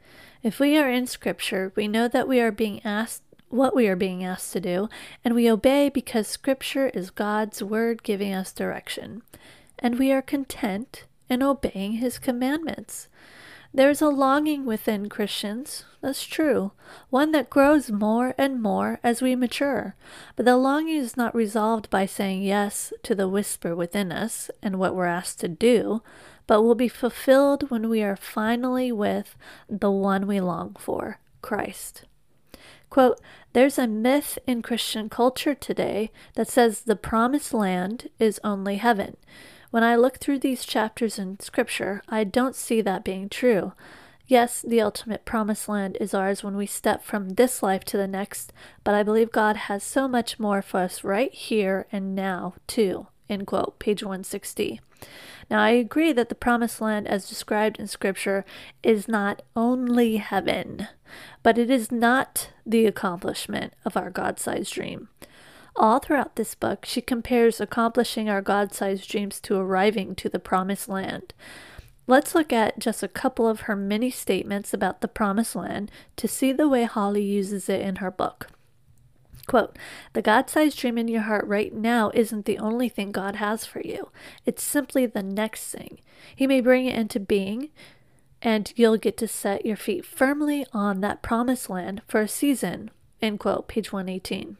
If 0.42 0.58
we 0.58 0.78
are 0.78 0.90
in 0.90 1.06
Scripture, 1.06 1.72
we 1.76 1.88
know 1.88 2.08
that 2.08 2.26
we 2.26 2.40
are 2.40 2.50
being 2.50 2.80
asked 2.84 3.22
what 3.48 3.74
we 3.74 3.88
are 3.88 3.96
being 3.96 4.24
asked 4.24 4.52
to 4.52 4.60
do, 4.60 4.88
and 5.24 5.34
we 5.34 5.50
obey 5.50 5.88
because 5.88 6.28
Scripture 6.28 6.88
is 6.88 7.10
God's 7.10 7.62
Word 7.62 8.02
giving 8.02 8.32
us 8.32 8.52
direction. 8.52 9.22
And 9.78 9.98
we 9.98 10.12
are 10.12 10.22
content 10.22 11.04
in 11.28 11.42
obeying 11.42 11.92
His 11.94 12.18
commandments. 12.18 13.08
There 13.72 13.90
is 13.90 14.00
a 14.00 14.08
longing 14.08 14.64
within 14.64 15.08
Christians, 15.08 15.84
that's 16.00 16.24
true, 16.24 16.72
one 17.10 17.32
that 17.32 17.50
grows 17.50 17.90
more 17.90 18.34
and 18.38 18.62
more 18.62 18.98
as 19.04 19.20
we 19.20 19.36
mature. 19.36 19.94
But 20.36 20.46
the 20.46 20.56
longing 20.56 20.96
is 20.96 21.18
not 21.18 21.34
resolved 21.34 21.90
by 21.90 22.06
saying 22.06 22.42
yes 22.42 22.94
to 23.02 23.14
the 23.14 23.28
whisper 23.28 23.76
within 23.76 24.10
us 24.10 24.50
and 24.62 24.78
what 24.78 24.94
we're 24.94 25.04
asked 25.04 25.40
to 25.40 25.48
do, 25.48 26.02
but 26.46 26.62
will 26.62 26.74
be 26.74 26.88
fulfilled 26.88 27.70
when 27.70 27.90
we 27.90 28.02
are 28.02 28.16
finally 28.16 28.90
with 28.90 29.36
the 29.68 29.90
one 29.90 30.26
we 30.26 30.40
long 30.40 30.74
for, 30.78 31.20
Christ. 31.42 32.04
Quote, 32.90 33.20
There's 33.52 33.78
a 33.78 33.86
myth 33.86 34.38
in 34.46 34.62
Christian 34.62 35.08
culture 35.08 35.54
today 35.54 36.10
that 36.34 36.48
says 36.48 36.80
the 36.80 36.96
promised 36.96 37.52
land 37.52 38.08
is 38.18 38.40
only 38.42 38.76
heaven. 38.76 39.16
When 39.70 39.82
I 39.84 39.96
look 39.96 40.18
through 40.18 40.38
these 40.38 40.64
chapters 40.64 41.18
in 41.18 41.40
Scripture, 41.40 42.02
I 42.08 42.24
don't 42.24 42.56
see 42.56 42.80
that 42.80 43.04
being 43.04 43.28
true. 43.28 43.72
Yes, 44.26 44.60
the 44.60 44.80
ultimate 44.80 45.24
promised 45.24 45.68
land 45.68 45.96
is 46.00 46.12
ours 46.12 46.42
when 46.44 46.56
we 46.56 46.66
step 46.66 47.02
from 47.02 47.30
this 47.30 47.62
life 47.62 47.84
to 47.84 47.96
the 47.96 48.06
next, 48.06 48.52
but 48.84 48.94
I 48.94 49.02
believe 49.02 49.32
God 49.32 49.56
has 49.56 49.82
so 49.82 50.06
much 50.06 50.38
more 50.38 50.60
for 50.60 50.80
us 50.80 51.02
right 51.02 51.32
here 51.32 51.86
and 51.90 52.14
now, 52.14 52.54
too. 52.66 53.06
End 53.28 53.46
quote, 53.46 53.78
page 53.78 54.02
160. 54.02 54.80
Now, 55.50 55.62
I 55.62 55.70
agree 55.70 56.12
that 56.12 56.28
the 56.28 56.34
promised 56.34 56.80
land, 56.80 57.08
as 57.08 57.28
described 57.28 57.78
in 57.78 57.86
Scripture, 57.86 58.44
is 58.82 59.08
not 59.08 59.42
only 59.56 60.18
heaven, 60.18 60.88
but 61.42 61.56
it 61.56 61.70
is 61.70 61.90
not 61.90 62.50
the 62.66 62.84
accomplishment 62.86 63.72
of 63.84 63.96
our 63.96 64.10
God 64.10 64.38
sized 64.38 64.74
dream. 64.74 65.08
All 65.74 66.00
throughout 66.00 66.36
this 66.36 66.54
book, 66.54 66.84
she 66.84 67.00
compares 67.00 67.60
accomplishing 67.60 68.28
our 68.28 68.42
God 68.42 68.74
sized 68.74 69.08
dreams 69.08 69.40
to 69.42 69.56
arriving 69.56 70.14
to 70.16 70.28
the 70.28 70.40
promised 70.40 70.88
land. 70.88 71.32
Let's 72.06 72.34
look 72.34 72.52
at 72.52 72.78
just 72.78 73.02
a 73.02 73.08
couple 73.08 73.46
of 73.46 73.60
her 73.62 73.76
many 73.76 74.10
statements 74.10 74.74
about 74.74 75.02
the 75.02 75.08
promised 75.08 75.54
land 75.54 75.90
to 76.16 76.26
see 76.26 76.52
the 76.52 76.68
way 76.68 76.84
Holley 76.84 77.22
uses 77.22 77.68
it 77.68 77.80
in 77.80 77.96
her 77.96 78.10
book. 78.10 78.48
Quote, 79.48 79.76
the 80.12 80.22
God 80.22 80.48
sized 80.48 80.78
dream 80.78 80.98
in 80.98 81.08
your 81.08 81.22
heart 81.22 81.46
right 81.46 81.74
now 81.74 82.12
isn't 82.12 82.44
the 82.44 82.58
only 82.58 82.88
thing 82.88 83.10
God 83.10 83.36
has 83.36 83.64
for 83.64 83.80
you. 83.80 84.10
It's 84.44 84.62
simply 84.62 85.06
the 85.06 85.22
next 85.22 85.70
thing. 85.70 86.00
He 86.36 86.46
may 86.46 86.60
bring 86.60 86.84
it 86.84 86.94
into 86.94 87.18
being, 87.18 87.70
and 88.42 88.72
you'll 88.76 88.98
get 88.98 89.16
to 89.16 89.26
set 89.26 89.64
your 89.64 89.76
feet 89.76 90.04
firmly 90.04 90.66
on 90.72 91.00
that 91.00 91.22
promised 91.22 91.70
land 91.70 92.02
for 92.06 92.20
a 92.20 92.28
season. 92.28 92.90
End 93.22 93.40
quote, 93.40 93.66
page 93.68 93.90
118. 93.90 94.58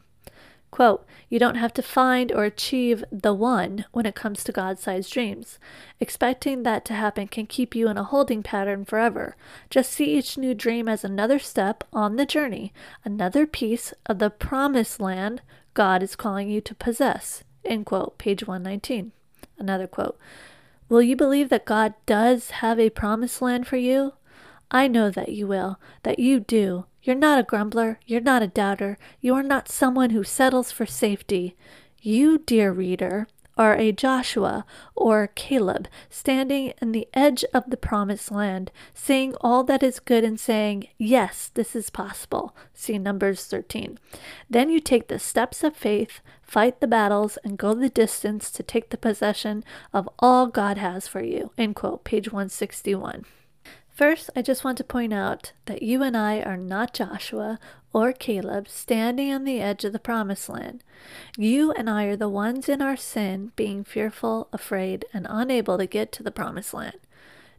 Quote, 0.71 1.05
you 1.29 1.39
don't 1.39 1.55
have 1.55 1.73
to 1.73 1.81
find 1.81 2.31
or 2.31 2.43
achieve 2.43 3.03
the 3.11 3.33
one 3.33 3.85
when 3.91 4.05
it 4.05 4.15
comes 4.15 4.43
to 4.43 4.51
God 4.51 4.77
sized 4.79 5.11
dreams. 5.11 5.57
Expecting 5.99 6.63
that 6.63 6.85
to 6.85 6.93
happen 6.93 7.27
can 7.27 7.47
keep 7.47 7.75
you 7.75 7.87
in 7.87 7.97
a 7.97 8.03
holding 8.03 8.43
pattern 8.43 8.85
forever. 8.85 9.35
Just 9.69 9.91
see 9.91 10.17
each 10.17 10.37
new 10.37 10.53
dream 10.53 10.87
as 10.87 11.03
another 11.03 11.39
step 11.39 11.83
on 11.91 12.15
the 12.15 12.25
journey, 12.25 12.71
another 13.03 13.47
piece 13.47 13.93
of 14.05 14.19
the 14.19 14.29
promised 14.29 14.99
land 14.99 15.41
God 15.73 16.03
is 16.03 16.15
calling 16.15 16.49
you 16.49 16.61
to 16.61 16.75
possess. 16.75 17.43
End 17.65 17.85
quote, 17.85 18.17
page 18.17 18.45
119. 18.45 19.11
Another 19.57 19.87
quote 19.87 20.17
Will 20.87 21.01
you 21.01 21.15
believe 21.15 21.49
that 21.49 21.65
God 21.65 21.93
does 22.05 22.51
have 22.51 22.79
a 22.79 22.89
promised 22.89 23.41
land 23.41 23.67
for 23.67 23.77
you? 23.77 24.13
I 24.71 24.87
know 24.87 25.09
that 25.09 25.29
you 25.29 25.47
will, 25.47 25.79
that 26.03 26.19
you 26.19 26.39
do. 26.39 26.85
You're 27.01 27.15
not 27.15 27.39
a 27.39 27.43
grumbler. 27.43 27.99
You're 28.05 28.21
not 28.21 28.43
a 28.43 28.47
doubter. 28.47 28.97
You 29.21 29.35
are 29.35 29.43
not 29.43 29.69
someone 29.69 30.09
who 30.09 30.23
settles 30.23 30.71
for 30.71 30.85
safety. 30.85 31.55
You, 32.01 32.37
dear 32.39 32.71
reader, 32.71 33.27
are 33.59 33.75
a 33.75 33.91
Joshua 33.91 34.65
or 34.95 35.27
Caleb 35.35 35.89
standing 36.09 36.73
in 36.81 36.93
the 36.93 37.09
edge 37.13 37.43
of 37.53 37.65
the 37.67 37.77
promised 37.77 38.31
land, 38.31 38.71
seeing 38.93 39.35
all 39.41 39.65
that 39.65 39.83
is 39.83 39.99
good 39.99 40.23
and 40.23 40.39
saying, 40.39 40.87
Yes, 40.97 41.51
this 41.53 41.75
is 41.75 41.89
possible. 41.89 42.55
See 42.73 42.97
Numbers 42.97 43.45
13. 43.45 43.99
Then 44.49 44.69
you 44.69 44.79
take 44.79 45.09
the 45.09 45.19
steps 45.19 45.61
of 45.63 45.75
faith, 45.75 46.21
fight 46.41 46.79
the 46.79 46.87
battles, 46.87 47.37
and 47.43 47.57
go 47.57 47.73
the 47.73 47.89
distance 47.89 48.49
to 48.51 48.63
take 48.63 48.89
the 48.89 48.97
possession 48.97 49.65
of 49.93 50.07
all 50.19 50.47
God 50.47 50.77
has 50.77 51.07
for 51.07 51.21
you. 51.21 51.51
End 51.57 51.75
quote, 51.75 52.05
page 52.05 52.31
161. 52.31 53.25
First, 53.99 54.29
I 54.33 54.41
just 54.41 54.63
want 54.63 54.77
to 54.77 54.85
point 54.85 55.11
out 55.11 55.51
that 55.65 55.81
you 55.81 56.03
and 56.03 56.15
I 56.15 56.39
are 56.39 56.55
not 56.55 56.93
Joshua 56.93 57.59
or 57.91 58.13
Caleb 58.13 58.69
standing 58.69 59.33
on 59.33 59.43
the 59.43 59.59
edge 59.59 59.83
of 59.83 59.91
the 59.91 59.99
promised 59.99 60.47
land. 60.47 60.85
You 61.37 61.73
and 61.73 61.89
I 61.89 62.05
are 62.05 62.15
the 62.15 62.29
ones 62.29 62.69
in 62.69 62.81
our 62.81 62.95
sin 62.95 63.51
being 63.57 63.83
fearful, 63.83 64.47
afraid, 64.53 65.03
and 65.11 65.27
unable 65.29 65.77
to 65.77 65.85
get 65.85 66.13
to 66.13 66.23
the 66.23 66.31
promised 66.31 66.73
land. 66.73 66.95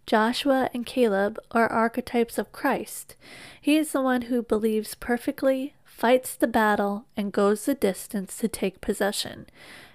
Joshua 0.07 0.71
and 0.73 0.87
Caleb 0.87 1.39
are 1.51 1.71
archetypes 1.71 2.39
of 2.39 2.53
Christ. 2.53 3.17
He 3.61 3.77
is 3.77 3.93
the 3.93 4.01
one 4.01 4.23
who 4.23 4.41
believes 4.41 4.95
perfectly, 4.95 5.75
fights 6.01 6.35
the 6.35 6.47
battle, 6.47 7.05
and 7.15 7.31
goes 7.31 7.67
the 7.67 7.75
distance 7.75 8.39
to 8.39 8.49
take 8.49 8.81
possession. 8.81 9.45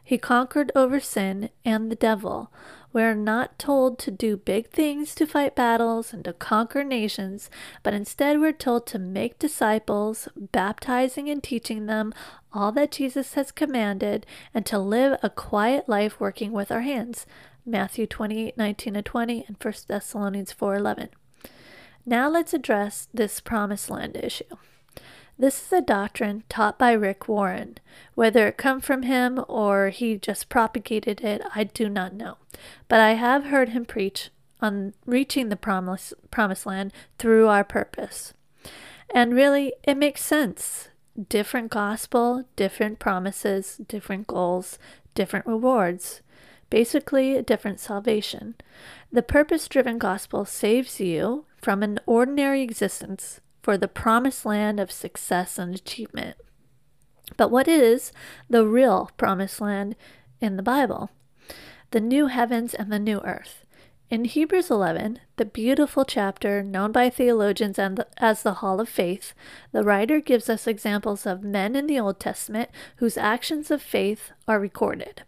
He 0.03 0.19
conquered 0.19 0.71
over 0.75 0.99
sin 0.99 1.49
and 1.65 1.91
the 1.91 1.95
devil. 1.95 2.51
We 2.93 3.01
are 3.01 3.15
not 3.15 3.57
told 3.57 3.97
to 3.99 4.11
do 4.11 4.37
big 4.37 4.69
things 4.69 5.15
to 5.15 5.25
fight 5.25 5.55
battles 5.55 6.13
and 6.13 6.23
to 6.25 6.33
conquer 6.33 6.83
nations, 6.83 7.49
but 7.81 7.95
instead 7.95 8.39
we're 8.39 8.51
told 8.51 8.85
to 8.87 8.99
make 8.99 9.39
disciples, 9.39 10.29
baptizing 10.35 11.27
and 11.27 11.41
teaching 11.41 11.87
them 11.87 12.13
all 12.53 12.71
that 12.73 12.91
Jesus 12.91 13.33
has 13.33 13.51
commanded, 13.51 14.27
and 14.53 14.63
to 14.67 14.77
live 14.77 15.17
a 15.23 15.29
quiet 15.31 15.89
life 15.89 16.19
working 16.19 16.51
with 16.51 16.71
our 16.71 16.81
hands. 16.81 17.25
Matthew 17.65 18.05
28 18.05 18.55
19 18.55 18.95
and 18.95 19.05
20 19.05 19.45
and 19.47 19.57
1 19.59 19.73
Thessalonians 19.87 20.51
4 20.51 20.75
11. 20.75 21.09
Now 22.05 22.29
let's 22.29 22.53
address 22.53 23.07
this 23.11 23.39
promised 23.39 23.89
land 23.89 24.15
issue. 24.15 24.55
This 25.37 25.61
is 25.65 25.73
a 25.73 25.81
doctrine 25.81 26.43
taught 26.47 26.79
by 26.79 26.93
Rick 26.93 27.27
Warren. 27.27 27.77
Whether 28.13 28.47
it 28.47 28.57
come 28.57 28.79
from 28.79 29.03
him 29.03 29.43
or 29.49 29.89
he 29.89 30.17
just 30.17 30.47
propagated 30.47 31.19
it, 31.19 31.41
I 31.53 31.65
do 31.65 31.89
not 31.89 32.13
know. 32.13 32.37
But 32.87 33.01
I 33.01 33.15
have 33.15 33.45
heard 33.45 33.69
him 33.69 33.83
preach 33.83 34.29
on 34.61 34.93
reaching 35.05 35.49
the 35.49 35.57
promise, 35.57 36.13
promised 36.31 36.65
land 36.65 36.93
through 37.19 37.49
our 37.49 37.65
purpose. 37.65 38.33
And 39.13 39.33
really, 39.33 39.73
it 39.83 39.97
makes 39.97 40.23
sense. 40.23 40.87
Different 41.27 41.69
gospel, 41.69 42.45
different 42.55 42.99
promises, 42.99 43.81
different 43.89 44.27
goals, 44.27 44.79
different 45.15 45.45
rewards. 45.45 46.21
Basically, 46.69 47.35
a 47.35 47.41
different 47.41 47.81
salvation. 47.81 48.55
The 49.11 49.21
purpose 49.21 49.67
driven 49.67 49.97
gospel 49.97 50.45
saves 50.45 51.01
you 51.01 51.45
from 51.57 51.83
an 51.83 51.99
ordinary 52.05 52.61
existence 52.61 53.41
for 53.65 53.79
the 53.79 53.87
promised 53.87 54.45
land 54.45 54.79
of 54.79 54.91
success 54.91 55.57
and 55.57 55.73
achievement. 55.73 56.37
But 57.35 57.49
what 57.49 57.67
is 57.67 58.11
the 58.47 58.63
real 58.63 59.09
promised 59.17 59.59
land 59.59 59.95
in 60.39 60.55
the 60.55 60.61
Bible? 60.61 61.09
The 61.89 61.99
new 61.99 62.27
heavens 62.27 62.75
and 62.75 62.91
the 62.91 62.99
new 62.99 63.21
earth. 63.21 63.65
In 64.07 64.25
Hebrews 64.25 64.69
11, 64.69 65.19
the 65.37 65.45
beautiful 65.45 66.05
chapter 66.05 66.61
known 66.61 66.91
by 66.91 67.09
theologians 67.09 67.79
as 68.17 68.43
the 68.43 68.53
Hall 68.53 68.79
of 68.79 68.87
Faith, 68.87 69.33
the 69.71 69.81
writer 69.81 70.19
gives 70.19 70.47
us 70.47 70.67
examples 70.67 71.25
of 71.25 71.41
men 71.43 71.75
in 71.75 71.87
the 71.87 71.99
Old 71.99 72.19
Testament 72.19 72.69
whose 72.97 73.17
actions 73.17 73.71
of 73.71 73.81
faith 73.81 74.31
are 74.47 74.59
recorded. 74.59 75.23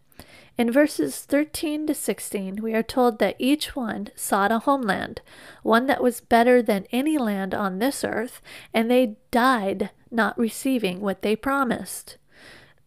In 0.57 0.71
verses 0.71 1.19
13 1.19 1.85
to 1.85 1.93
16, 1.93 2.63
we 2.63 2.73
are 2.73 2.81
told 2.81 3.19
that 3.19 3.35
each 3.37 3.75
one 3.75 4.07
sought 4.15 4.51
a 4.51 4.57
homeland, 4.57 5.21
one 5.61 5.85
that 5.85 6.01
was 6.01 6.19
better 6.19 6.63
than 6.63 6.87
any 6.91 7.19
land 7.19 7.53
on 7.53 7.77
this 7.77 8.03
earth, 8.03 8.41
and 8.73 8.89
they 8.89 9.17
died 9.29 9.91
not 10.09 10.35
receiving 10.35 10.99
what 10.99 11.21
they 11.21 11.35
promised. 11.35 12.17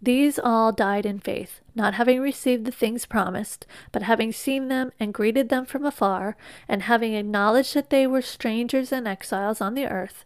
These 0.02 0.36
all 0.38 0.72
died 0.72 1.06
in 1.06 1.20
faith, 1.20 1.60
not 1.74 1.94
having 1.94 2.20
received 2.20 2.64
the 2.64 2.72
things 2.72 3.06
promised, 3.06 3.66
but 3.92 4.02
having 4.02 4.32
seen 4.32 4.66
them 4.66 4.90
and 4.98 5.14
greeted 5.14 5.48
them 5.48 5.64
from 5.64 5.84
afar, 5.84 6.36
and 6.66 6.82
having 6.82 7.14
acknowledged 7.14 7.74
that 7.74 7.90
they 7.90 8.04
were 8.04 8.22
strangers 8.22 8.90
and 8.90 9.06
exiles 9.06 9.60
on 9.60 9.74
the 9.74 9.86
earth. 9.86 10.24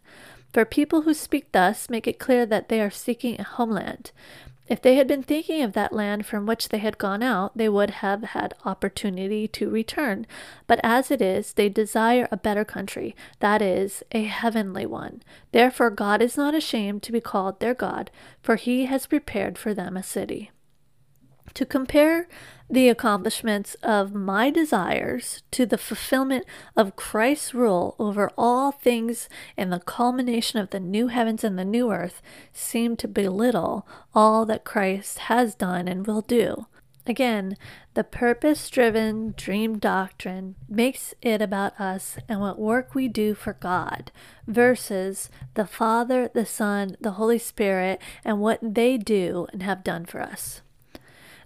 For 0.51 0.65
people 0.65 1.01
who 1.01 1.13
speak 1.13 1.51
thus 1.51 1.89
make 1.89 2.07
it 2.07 2.17
clear 2.17 2.45
that 2.45 2.69
they 2.69 2.79
are 2.81 2.89
seeking 2.89 3.39
a 3.39 3.43
homeland. 3.43 4.11
If 4.67 4.81
they 4.81 4.95
had 4.95 5.07
been 5.07 5.21
thinking 5.21 5.61
of 5.61 5.73
that 5.73 5.93
land 5.93 6.25
from 6.25 6.45
which 6.45 6.69
they 6.69 6.79
had 6.79 6.97
gone 6.97 7.21
out, 7.21 7.55
they 7.55 7.69
would 7.69 7.91
have 7.91 8.23
had 8.23 8.55
opportunity 8.65 9.47
to 9.49 9.69
return. 9.69 10.25
But 10.65 10.79
as 10.83 11.11
it 11.11 11.21
is, 11.21 11.53
they 11.53 11.69
desire 11.69 12.27
a 12.31 12.37
better 12.37 12.65
country, 12.65 13.15
that 13.41 13.61
is, 13.61 14.01
a 14.11 14.23
heavenly 14.23 14.87
one. 14.87 15.21
Therefore, 15.51 15.91
God 15.91 16.21
is 16.21 16.35
not 16.35 16.55
ashamed 16.55 17.03
to 17.03 17.11
be 17.11 17.21
called 17.21 17.59
their 17.59 17.75
God, 17.75 18.09
for 18.41 18.55
he 18.55 18.85
has 18.85 19.05
prepared 19.05 19.57
for 19.59 19.73
them 19.73 19.95
a 19.95 20.03
city. 20.03 20.49
To 21.55 21.65
compare 21.65 22.27
the 22.69 22.89
accomplishments 22.89 23.75
of 23.81 24.13
my 24.13 24.49
desires 24.49 25.41
to 25.51 25.65
the 25.65 25.77
fulfillment 25.77 26.45
of 26.75 26.95
Christ's 26.97 27.53
rule 27.53 27.95
over 27.97 28.29
all 28.37 28.71
things 28.71 29.29
and 29.55 29.71
the 29.71 29.79
culmination 29.79 30.59
of 30.59 30.71
the 30.71 30.79
new 30.79 31.07
heavens 31.07 31.43
and 31.43 31.57
the 31.57 31.63
new 31.65 31.91
earth 31.91 32.21
seem 32.51 32.97
to 32.97 33.07
belittle 33.07 33.87
all 34.13 34.45
that 34.47 34.65
Christ 34.65 35.19
has 35.19 35.55
done 35.55 35.87
and 35.87 36.05
will 36.05 36.21
do. 36.21 36.67
Again, 37.07 37.55
the 37.93 38.03
purpose 38.03 38.69
driven 38.69 39.35
dream 39.37 39.77
doctrine 39.77 40.55
makes 40.67 41.13
it 41.21 41.41
about 41.41 41.79
us 41.79 42.17
and 42.27 42.41
what 42.41 42.59
work 42.59 42.95
we 42.95 43.07
do 43.07 43.35
for 43.35 43.53
God 43.53 44.11
versus 44.47 45.29
the 45.53 45.67
Father, 45.67 46.29
the 46.33 46.45
Son, 46.45 46.97
the 46.99 47.11
Holy 47.11 47.39
Spirit, 47.39 48.01
and 48.25 48.41
what 48.41 48.59
they 48.61 48.97
do 48.97 49.47
and 49.53 49.61
have 49.63 49.83
done 49.83 50.03
for 50.05 50.19
us. 50.19 50.61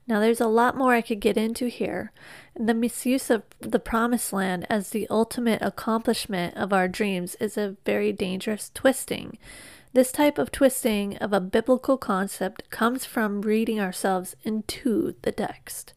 Now, 0.09 0.19
there's 0.19 0.41
a 0.41 0.47
lot 0.47 0.75
more 0.75 0.95
I 0.95 1.01
could 1.01 1.19
get 1.19 1.37
into 1.37 1.67
here. 1.67 2.11
The 2.59 2.73
misuse 2.73 3.29
of 3.29 3.43
the 3.59 3.77
promised 3.77 4.33
land 4.33 4.65
as 4.67 4.89
the 4.89 5.07
ultimate 5.07 5.61
accomplishment 5.61 6.57
of 6.57 6.73
our 6.73 6.87
dreams 6.87 7.35
is 7.35 7.57
a 7.57 7.75
very 7.85 8.11
dangerous 8.11 8.71
twisting. 8.73 9.37
This 9.93 10.11
type 10.11 10.39
of 10.39 10.51
twisting 10.51 11.15
of 11.17 11.31
a 11.31 11.39
biblical 11.39 11.95
concept 11.95 12.71
comes 12.71 13.05
from 13.05 13.43
reading 13.43 13.79
ourselves 13.79 14.35
into 14.43 15.13
the 15.21 15.31
text. 15.31 15.93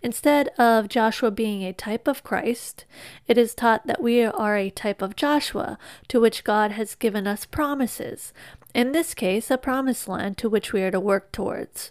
Instead 0.00 0.48
of 0.58 0.88
Joshua 0.88 1.32
being 1.32 1.64
a 1.64 1.72
type 1.72 2.06
of 2.06 2.22
Christ, 2.22 2.84
it 3.26 3.36
is 3.36 3.52
taught 3.52 3.88
that 3.88 4.00
we 4.00 4.22
are 4.22 4.56
a 4.56 4.70
type 4.70 5.02
of 5.02 5.16
Joshua, 5.16 5.76
to 6.06 6.20
which 6.20 6.44
God 6.44 6.70
has 6.72 6.94
given 6.94 7.26
us 7.26 7.44
promises. 7.44 8.32
In 8.74 8.92
this 8.92 9.12
case, 9.12 9.50
a 9.50 9.58
promised 9.58 10.06
land 10.06 10.38
to 10.38 10.48
which 10.48 10.72
we 10.72 10.82
are 10.82 10.92
to 10.92 11.00
work 11.00 11.32
towards. 11.32 11.90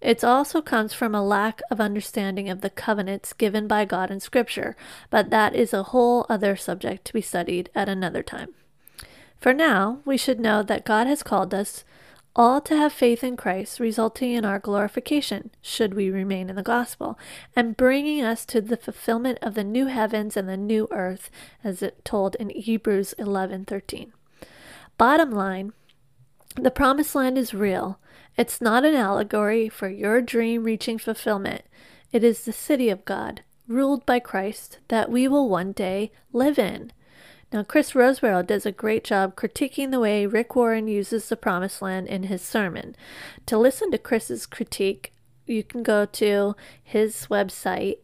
It 0.00 0.22
also 0.22 0.62
comes 0.62 0.92
from 0.92 1.14
a 1.14 1.24
lack 1.24 1.60
of 1.70 1.80
understanding 1.80 2.48
of 2.48 2.60
the 2.60 2.70
covenants 2.70 3.32
given 3.32 3.66
by 3.66 3.84
God 3.84 4.10
in 4.10 4.20
Scripture, 4.20 4.76
but 5.10 5.30
that 5.30 5.54
is 5.54 5.72
a 5.72 5.84
whole 5.84 6.24
other 6.28 6.54
subject 6.56 7.04
to 7.06 7.12
be 7.12 7.20
studied 7.20 7.68
at 7.74 7.88
another 7.88 8.22
time. 8.22 8.54
For 9.40 9.52
now, 9.52 10.00
we 10.04 10.16
should 10.16 10.40
know 10.40 10.62
that 10.62 10.84
God 10.84 11.06
has 11.06 11.22
called 11.22 11.52
us 11.52 11.84
all 12.36 12.60
to 12.60 12.76
have 12.76 12.92
faith 12.92 13.24
in 13.24 13.36
Christ, 13.36 13.80
resulting 13.80 14.32
in 14.32 14.44
our 14.44 14.60
glorification, 14.60 15.50
should 15.60 15.94
we 15.94 16.08
remain 16.08 16.48
in 16.48 16.54
the 16.54 16.62
gospel, 16.62 17.18
and 17.56 17.76
bringing 17.76 18.22
us 18.22 18.44
to 18.46 18.60
the 18.60 18.76
fulfillment 18.76 19.38
of 19.42 19.54
the 19.54 19.64
new 19.64 19.86
heavens 19.86 20.36
and 20.36 20.48
the 20.48 20.56
new 20.56 20.86
earth, 20.92 21.30
as 21.64 21.82
it 21.82 22.04
told 22.04 22.36
in 22.36 22.50
Hebrews 22.50 23.14
11:13. 23.18 24.12
Bottom 24.96 25.32
line, 25.32 25.72
the 26.54 26.70
promised 26.70 27.16
land 27.16 27.36
is 27.36 27.52
real. 27.52 27.98
It's 28.38 28.60
not 28.60 28.84
an 28.84 28.94
allegory 28.94 29.68
for 29.68 29.88
your 29.88 30.22
dream 30.22 30.62
reaching 30.62 30.96
fulfillment. 30.96 31.62
It 32.12 32.22
is 32.22 32.44
the 32.44 32.52
city 32.52 32.88
of 32.88 33.04
God, 33.04 33.42
ruled 33.66 34.06
by 34.06 34.20
Christ, 34.20 34.78
that 34.86 35.10
we 35.10 35.26
will 35.26 35.48
one 35.48 35.72
day 35.72 36.12
live 36.32 36.56
in. 36.56 36.92
Now, 37.52 37.64
Chris 37.64 37.94
Rosebrough 37.94 38.46
does 38.46 38.64
a 38.64 38.70
great 38.70 39.02
job 39.02 39.34
critiquing 39.34 39.90
the 39.90 39.98
way 39.98 40.24
Rick 40.24 40.54
Warren 40.54 40.86
uses 40.86 41.28
the 41.28 41.36
promised 41.36 41.82
land 41.82 42.06
in 42.06 42.24
his 42.24 42.40
sermon. 42.40 42.94
To 43.46 43.58
listen 43.58 43.90
to 43.90 43.98
Chris's 43.98 44.46
critique, 44.46 45.12
you 45.44 45.64
can 45.64 45.82
go 45.82 46.04
to 46.04 46.54
his 46.80 47.26
website 47.28 47.98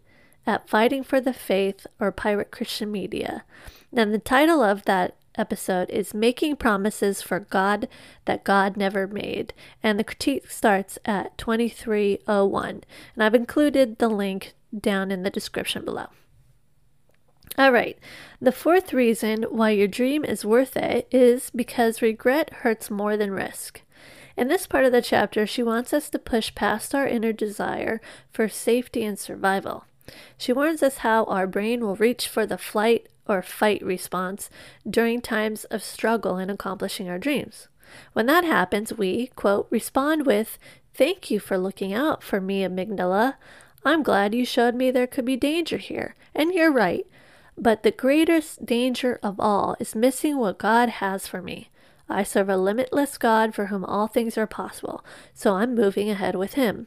at 0.49 0.69
Fighting 0.69 1.05
for 1.05 1.21
the 1.21 1.33
Faith 1.33 1.87
or 2.01 2.11
Pirate 2.11 2.51
Christian 2.51 2.91
Media. 2.91 3.45
And 3.93 4.13
the 4.13 4.19
title 4.19 4.65
of 4.65 4.85
that 4.87 5.17
episode 5.37 5.91
is 5.91 6.15
Making 6.15 6.57
Promises 6.57 7.23
for 7.23 7.41
God 7.41 7.89
That 8.25 8.45
God 8.45 8.77
Never 8.77 9.07
Made. 9.07 9.53
And 9.83 9.99
the 9.99 10.05
critique 10.05 10.51
starts 10.51 10.99
at 11.05 11.37
2301. 11.39 12.85
And 13.15 13.25
I've 13.25 13.35
included 13.35 13.99
the 13.99 14.09
link 14.09 14.55
down 14.79 15.11
in 15.11 15.23
the 15.23 15.31
description 15.31 15.85
below. 15.85 16.07
All 17.57 17.71
right, 17.71 17.97
the 18.41 18.51
fourth 18.51 18.93
reason 18.93 19.45
why 19.45 19.71
your 19.71 19.87
dream 19.87 20.25
is 20.25 20.45
worth 20.45 20.77
it 20.77 21.07
is 21.13 21.51
because 21.51 22.03
regret 22.03 22.53
hurts 22.53 22.91
more 22.91 23.17
than 23.17 23.31
risk. 23.31 23.83
In 24.37 24.49
this 24.49 24.67
part 24.67 24.85
of 24.85 24.91
the 24.91 25.03
chapter, 25.03 25.47
she 25.47 25.63
wants 25.63 25.93
us 25.93 26.11
to 26.11 26.19
push 26.19 26.55
past 26.57 26.95
our 26.95 27.07
inner 27.07 27.33
desire 27.33 28.01
for 28.33 28.49
safety 28.49 29.05
and 29.05 29.17
survival. 29.17 29.85
She 30.37 30.53
warns 30.53 30.83
us 30.83 30.99
how 30.99 31.25
our 31.25 31.47
brain 31.47 31.85
will 31.85 31.97
reach 31.97 32.29
for 32.29 32.47
the 32.47 32.59
flight 32.59 33.09
or 33.27 33.43
fight 33.43 33.83
response 33.83 34.51
during 34.89 35.21
times 35.21 35.65
of 35.65 35.83
struggle 35.83 36.39
in 36.39 36.51
accomplishing 36.51 37.09
our 37.09 37.19
dreams. 37.19 37.69
When 38.13 38.27
that 38.27 38.45
happens, 38.45 38.93
we, 38.93 39.29
quote, 39.29 39.67
respond 39.71 40.27
with, 40.27 40.59
Thank 40.95 41.31
you 41.31 41.41
for 41.41 41.59
looking 41.59 41.93
out 41.93 42.23
for 42.23 42.41
me, 42.41 42.63
amygdala. 42.63 43.35
I'm 43.85 44.03
glad 44.03 44.35
you 44.35 44.47
showed 44.47 44.75
me 44.75 44.91
there 44.91 45.07
could 45.07 45.25
be 45.25 45.37
danger 45.37 45.77
here, 45.77 46.15
and 46.35 46.53
you're 46.53 46.73
right. 46.73 47.07
But 47.59 47.83
the 47.83 47.91
greatest 47.91 48.65
danger 48.65 49.19
of 49.23 49.39
all 49.39 49.77
is 49.79 49.95
missing 49.95 50.39
what 50.39 50.59
God 50.59 50.89
has 50.89 51.27
for 51.27 51.43
me. 51.43 51.71
I 52.09 52.23
serve 52.23 52.49
a 52.49 52.57
limitless 52.57 53.19
God 53.19 53.55
for 53.55 53.67
whom 53.67 53.85
all 53.85 54.07
things 54.07 54.37
are 54.37 54.47
possible, 54.47 55.05
so 55.33 55.55
I'm 55.55 55.75
moving 55.75 56.11
ahead 56.11 56.35
with 56.35 56.55
Him. 56.55 56.87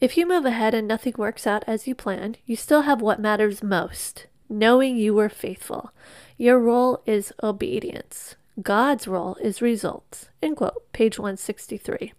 If 0.00 0.16
you 0.16 0.26
move 0.26 0.44
ahead 0.44 0.74
and 0.74 0.86
nothing 0.86 1.14
works 1.16 1.46
out 1.46 1.64
as 1.66 1.86
you 1.86 1.94
planned, 1.94 2.38
you 2.46 2.56
still 2.56 2.82
have 2.82 3.00
what 3.00 3.20
matters 3.20 3.62
most 3.62 4.26
knowing 4.48 4.96
you 4.96 5.14
were 5.14 5.28
faithful. 5.28 5.92
Your 6.36 6.58
role 6.58 7.02
is 7.06 7.32
obedience. 7.42 8.36
God's 8.60 9.06
role 9.06 9.36
is 9.36 9.62
results. 9.62 10.30
End 10.42 10.56
quote. 10.56 10.90
Page 10.92 11.18
163. 11.18 12.12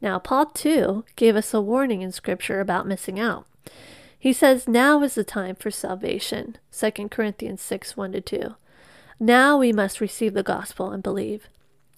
Now, 0.00 0.18
Paul 0.18 0.46
too 0.46 1.04
gave 1.16 1.34
us 1.34 1.52
a 1.52 1.60
warning 1.60 2.02
in 2.02 2.12
Scripture 2.12 2.60
about 2.60 2.86
missing 2.86 3.18
out. 3.18 3.46
He 4.18 4.32
says, 4.32 4.68
Now 4.68 5.02
is 5.02 5.14
the 5.14 5.24
time 5.24 5.56
for 5.56 5.70
salvation. 5.70 6.58
2 6.72 7.08
Corinthians 7.08 7.62
6 7.62 7.96
1 7.96 8.22
2. 8.22 8.54
Now 9.20 9.58
we 9.58 9.72
must 9.72 10.00
receive 10.00 10.34
the 10.34 10.42
gospel 10.42 10.90
and 10.90 11.02
believe. 11.02 11.48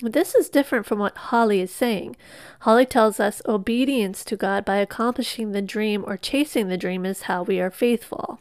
This 0.03 0.35
is 0.35 0.49
different 0.49 0.87
from 0.87 0.99
what 0.99 1.17
Holley 1.17 1.61
is 1.61 1.71
saying. 1.71 2.17
Holley 2.61 2.87
tells 2.87 3.21
us 3.21 3.43
obedience 3.47 4.25
to 4.25 4.37
God 4.37 4.65
by 4.65 4.77
accomplishing 4.77 5.53
the 5.53 5.61
dream 5.61 6.05
or 6.07 6.17
chasing 6.17 6.69
the 6.69 6.79
dream 6.79 7.05
is 7.05 7.23
how 7.23 7.43
we 7.43 7.61
are 7.61 7.71
faithful. 7.71 8.41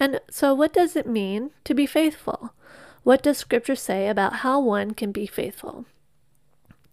And 0.00 0.20
so, 0.30 0.54
what 0.54 0.72
does 0.72 0.96
it 0.96 1.06
mean 1.06 1.50
to 1.64 1.74
be 1.74 1.84
faithful? 1.84 2.54
What 3.02 3.22
does 3.22 3.36
Scripture 3.38 3.76
say 3.76 4.08
about 4.08 4.36
how 4.36 4.60
one 4.60 4.92
can 4.92 5.12
be 5.12 5.26
faithful? 5.26 5.84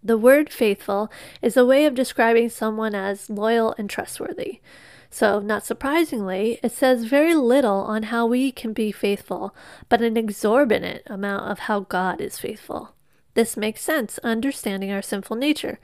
The 0.04 0.18
word 0.18 0.52
faithful 0.52 1.12
is 1.42 1.56
a 1.56 1.66
way 1.66 1.86
of 1.86 1.96
describing 1.96 2.50
someone 2.50 2.96
as 2.96 3.30
loyal 3.30 3.74
and 3.78 3.90
trustworthy. 3.90 4.60
So, 5.10 5.40
not 5.40 5.66
surprisingly, 5.66 6.60
it 6.62 6.72
says 6.74 7.06
very 7.06 7.34
little 7.34 7.82
on 7.82 8.04
how 8.04 8.26
we 8.26 8.52
can 8.52 8.74
be 8.74 8.92
faithful, 8.92 9.56
but 9.88 10.02
an 10.02 10.18
exorbitant 10.18 11.04
amount 11.06 11.50
of 11.50 11.60
how 11.60 11.82
God 11.82 12.20
is 12.20 12.38
faithful. 12.38 12.95
This 13.36 13.56
makes 13.56 13.82
sense, 13.82 14.20
understanding 14.24 14.92
our 14.92 15.02
sinful 15.02 15.36
nature. 15.36 15.80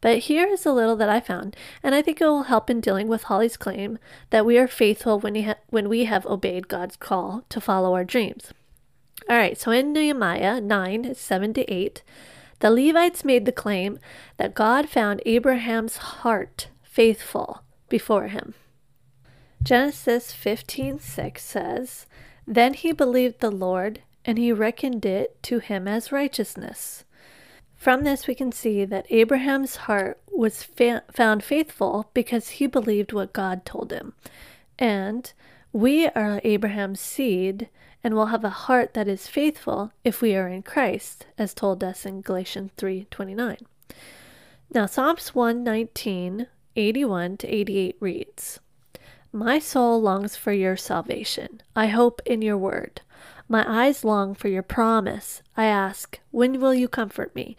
But 0.00 0.18
here 0.18 0.46
is 0.46 0.66
a 0.66 0.72
little 0.72 0.96
that 0.96 1.08
I 1.08 1.20
found, 1.20 1.56
and 1.82 1.94
I 1.94 2.02
think 2.02 2.20
it 2.20 2.26
will 2.26 2.42
help 2.42 2.68
in 2.68 2.80
dealing 2.80 3.08
with 3.08 3.22
Holley's 3.24 3.56
claim 3.56 3.98
that 4.30 4.44
we 4.44 4.58
are 4.58 4.68
faithful 4.68 5.18
when, 5.18 5.34
ha- 5.42 5.54
when 5.68 5.88
we 5.88 6.04
have 6.04 6.26
obeyed 6.26 6.68
God's 6.68 6.96
call 6.96 7.44
to 7.48 7.60
follow 7.60 7.94
our 7.94 8.04
dreams. 8.04 8.52
All 9.30 9.36
right, 9.36 9.56
so 9.56 9.70
in 9.70 9.92
Nehemiah 9.94 10.60
9 10.60 11.14
7 11.14 11.54
to 11.54 11.72
8, 11.72 12.02
the 12.60 12.70
Levites 12.70 13.24
made 13.24 13.46
the 13.46 13.52
claim 13.52 13.98
that 14.36 14.54
God 14.54 14.88
found 14.88 15.22
Abraham's 15.24 15.96
heart 15.96 16.68
faithful 16.82 17.62
before 17.88 18.28
him. 18.28 18.54
Genesis 19.62 20.32
15 20.32 21.00
6 21.00 21.42
says, 21.42 22.06
Then 22.46 22.74
he 22.74 22.92
believed 22.92 23.40
the 23.40 23.50
Lord, 23.50 24.00
and 24.24 24.38
he 24.38 24.52
reckoned 24.52 25.04
it 25.04 25.42
to 25.44 25.58
him 25.58 25.86
as 25.86 26.12
righteousness. 26.12 27.04
From 27.76 28.04
this, 28.04 28.26
we 28.26 28.34
can 28.34 28.50
see 28.50 28.84
that 28.86 29.06
Abraham's 29.10 29.76
heart 29.76 30.18
was 30.32 30.62
fa- 30.62 31.02
found 31.12 31.44
faithful 31.44 32.10
because 32.14 32.50
he 32.50 32.66
believed 32.66 33.12
what 33.12 33.34
God 33.34 33.66
told 33.66 33.92
him. 33.92 34.14
And 34.78 35.30
we 35.72 36.08
are 36.08 36.40
Abraham's 36.44 37.00
seed 37.00 37.68
and 38.02 38.14
will 38.14 38.26
have 38.26 38.44
a 38.44 38.50
heart 38.50 38.94
that 38.94 39.08
is 39.08 39.28
faithful 39.28 39.92
if 40.04 40.20
we 40.20 40.34
are 40.34 40.48
in 40.48 40.62
Christ, 40.62 41.26
as 41.38 41.54
told 41.54 41.82
us 41.82 42.04
in 42.06 42.20
Galatians 42.20 42.70
3:29. 42.76 43.66
Now, 44.72 44.86
Psalms 44.86 45.34
119, 45.34 46.46
81 46.76 47.36
to 47.38 47.48
88 47.48 47.96
reads 48.00 48.60
My 49.32 49.58
soul 49.58 50.00
longs 50.00 50.36
for 50.36 50.52
your 50.52 50.76
salvation. 50.76 51.62
I 51.76 51.86
hope 51.88 52.20
in 52.26 52.42
your 52.42 52.58
word. 52.58 53.00
My 53.48 53.64
eyes 53.68 54.04
long 54.04 54.34
for 54.34 54.48
your 54.48 54.62
promise. 54.62 55.42
I 55.56 55.66
ask, 55.66 56.18
When 56.30 56.60
will 56.60 56.74
you 56.74 56.88
comfort 56.88 57.34
me? 57.34 57.56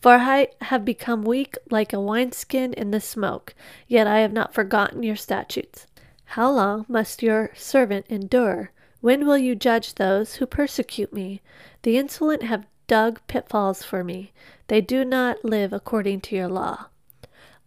For 0.00 0.14
I 0.14 0.48
have 0.62 0.84
become 0.84 1.22
weak 1.22 1.56
like 1.70 1.92
a 1.92 2.00
wineskin 2.00 2.72
in 2.72 2.90
the 2.90 3.00
smoke, 3.00 3.54
yet 3.86 4.06
I 4.06 4.20
have 4.20 4.32
not 4.32 4.54
forgotten 4.54 5.02
your 5.02 5.16
statutes. 5.16 5.86
How 6.30 6.50
long 6.50 6.86
must 6.88 7.22
your 7.22 7.50
servant 7.54 8.06
endure? 8.08 8.72
When 9.00 9.26
will 9.26 9.38
you 9.38 9.54
judge 9.54 9.94
those 9.94 10.36
who 10.36 10.46
persecute 10.46 11.12
me? 11.12 11.42
The 11.82 11.98
insolent 11.98 12.42
have 12.42 12.66
dug 12.86 13.20
pitfalls 13.26 13.82
for 13.82 14.02
me. 14.02 14.32
They 14.68 14.80
do 14.80 15.04
not 15.04 15.44
live 15.44 15.72
according 15.72 16.22
to 16.22 16.36
your 16.36 16.48
law. 16.48 16.86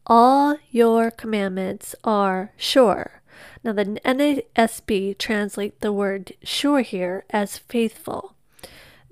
All 0.08 0.58
your 0.72 1.12
commandments 1.12 1.96
are 2.04 2.52
sure. 2.58 3.19
Now, 3.64 3.74
the 3.74 3.86
NASB 3.86 5.18
translate 5.18 5.80
the 5.82 5.94
word 5.94 6.34
sure 6.44 6.82
here 6.82 7.26
as 7.30 7.58
faithful. 7.58 8.36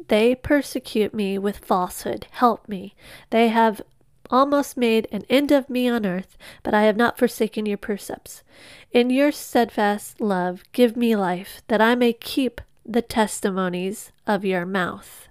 They 0.07 0.35
persecute 0.35 1.13
me 1.13 1.37
with 1.37 1.57
falsehood. 1.57 2.27
Help 2.31 2.67
me. 2.67 2.95
They 3.29 3.49
have 3.49 3.81
almost 4.29 4.77
made 4.77 5.07
an 5.11 5.23
end 5.29 5.51
of 5.51 5.69
me 5.69 5.87
on 5.87 6.05
earth, 6.05 6.37
but 6.63 6.73
I 6.73 6.83
have 6.83 6.97
not 6.97 7.17
forsaken 7.17 7.65
your 7.65 7.77
precepts. 7.77 8.43
In 8.91 9.09
your 9.09 9.31
steadfast 9.31 10.19
love, 10.19 10.63
give 10.71 10.95
me 10.95 11.15
life, 11.15 11.61
that 11.67 11.81
I 11.81 11.95
may 11.95 12.13
keep 12.13 12.61
the 12.85 13.01
testimonies 13.01 14.11
of 14.25 14.45
your 14.45 14.65
mouth. 14.65 15.27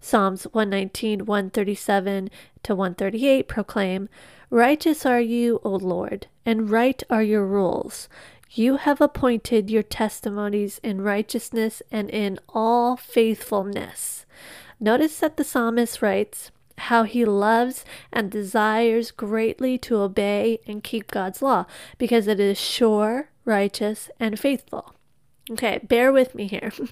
Psalms 0.00 0.44
119, 0.44 1.26
137 1.26 2.30
to 2.62 2.74
138 2.74 3.48
proclaim, 3.48 4.08
Righteous 4.50 5.04
are 5.04 5.20
you, 5.20 5.60
O 5.62 5.70
Lord, 5.70 6.26
and 6.46 6.70
right 6.70 7.02
are 7.10 7.22
your 7.22 7.44
rules. 7.44 8.08
You 8.50 8.76
have 8.76 9.00
appointed 9.00 9.68
your 9.68 9.82
testimonies 9.82 10.80
in 10.82 11.02
righteousness 11.02 11.82
and 11.92 12.08
in 12.08 12.38
all 12.48 12.96
faithfulness. 12.96 14.24
Notice 14.80 15.18
that 15.18 15.36
the 15.36 15.44
psalmist 15.44 16.00
writes 16.00 16.50
how 16.78 17.02
he 17.02 17.24
loves 17.24 17.84
and 18.12 18.30
desires 18.30 19.10
greatly 19.10 19.76
to 19.78 19.96
obey 19.96 20.60
and 20.66 20.82
keep 20.82 21.10
God's 21.10 21.42
law 21.42 21.66
because 21.98 22.26
it 22.26 22.40
is 22.40 22.58
sure, 22.58 23.28
righteous, 23.44 24.08
and 24.18 24.38
faithful. 24.38 24.94
Okay, 25.50 25.80
bear 25.82 26.12
with 26.12 26.34
me 26.34 26.46
here. 26.46 26.72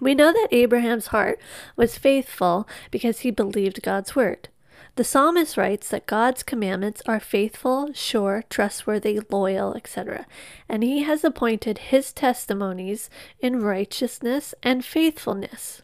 We 0.00 0.16
know 0.16 0.32
that 0.32 0.48
Abraham's 0.50 1.08
heart 1.08 1.38
was 1.76 1.96
faithful 1.96 2.66
because 2.90 3.20
he 3.20 3.30
believed 3.30 3.82
God's 3.82 4.16
word. 4.16 4.48
The 4.96 5.04
psalmist 5.04 5.56
writes 5.56 5.88
that 5.88 6.06
God's 6.06 6.42
commandments 6.42 7.00
are 7.06 7.18
faithful, 7.18 7.94
sure, 7.94 8.44
trustworthy, 8.50 9.20
loyal, 9.30 9.74
etc., 9.74 10.26
and 10.68 10.82
he 10.82 11.02
has 11.02 11.24
appointed 11.24 11.78
his 11.78 12.12
testimonies 12.12 13.08
in 13.40 13.62
righteousness 13.62 14.54
and 14.62 14.84
faithfulness. 14.84 15.80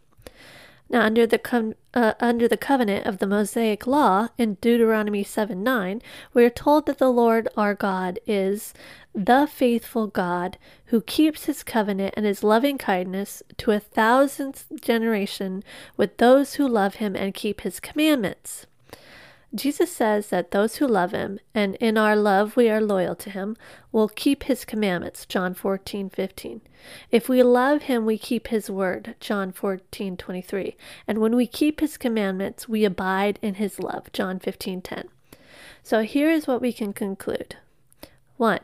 Now, 0.90 1.02
under 1.02 1.26
the 1.26 1.38
com- 1.38 1.74
uh, 1.94 2.14
under 2.20 2.48
the 2.48 2.58
covenant 2.58 3.06
of 3.06 3.18
the 3.18 3.26
Mosaic 3.26 3.86
law 3.86 4.28
in 4.36 4.58
Deuteronomy 4.60 5.24
7 5.24 5.62
9, 5.62 6.02
we 6.34 6.44
are 6.44 6.50
told 6.50 6.84
that 6.84 6.98
the 6.98 7.10
Lord 7.10 7.48
our 7.56 7.74
God 7.74 8.18
is 8.26 8.72
the 9.14 9.46
faithful 9.46 10.06
God 10.06 10.58
who 10.86 11.00
keeps 11.00 11.46
his 11.46 11.62
covenant 11.62 12.14
and 12.16 12.24
his 12.24 12.44
loving 12.44 12.76
kindness 12.76 13.42
to 13.56 13.70
a 13.70 13.80
thousandth 13.80 14.66
generation 14.80 15.62
with 15.96 16.18
those 16.18 16.54
who 16.54 16.68
love 16.68 16.96
him 16.96 17.16
and 17.16 17.34
keep 17.34 17.62
his 17.62 17.80
commandments. 17.80 18.66
Jesus 19.54 19.90
says 19.90 20.28
that 20.28 20.50
those 20.50 20.76
who 20.76 20.86
love 20.86 21.12
him, 21.12 21.40
and 21.54 21.74
in 21.76 21.96
our 21.96 22.14
love 22.14 22.54
we 22.54 22.68
are 22.68 22.80
loyal 22.80 23.14
to 23.16 23.30
him, 23.30 23.56
will 23.90 24.08
keep 24.08 24.44
his 24.44 24.64
commandments. 24.64 25.24
John 25.24 25.54
14, 25.54 26.10
15. 26.10 26.60
If 27.10 27.28
we 27.28 27.42
love 27.42 27.82
him, 27.82 28.04
we 28.04 28.18
keep 28.18 28.48
his 28.48 28.70
word. 28.70 29.14
John 29.20 29.52
14, 29.52 30.16
23. 30.18 30.76
And 31.06 31.18
when 31.18 31.34
we 31.34 31.46
keep 31.46 31.80
his 31.80 31.96
commandments, 31.96 32.68
we 32.68 32.84
abide 32.84 33.38
in 33.40 33.54
his 33.54 33.78
love. 33.78 34.12
John 34.12 34.38
15, 34.38 34.82
10. 34.82 35.08
So 35.82 36.02
here 36.02 36.30
is 36.30 36.46
what 36.46 36.60
we 36.60 36.72
can 36.72 36.92
conclude. 36.92 37.56
One, 38.36 38.60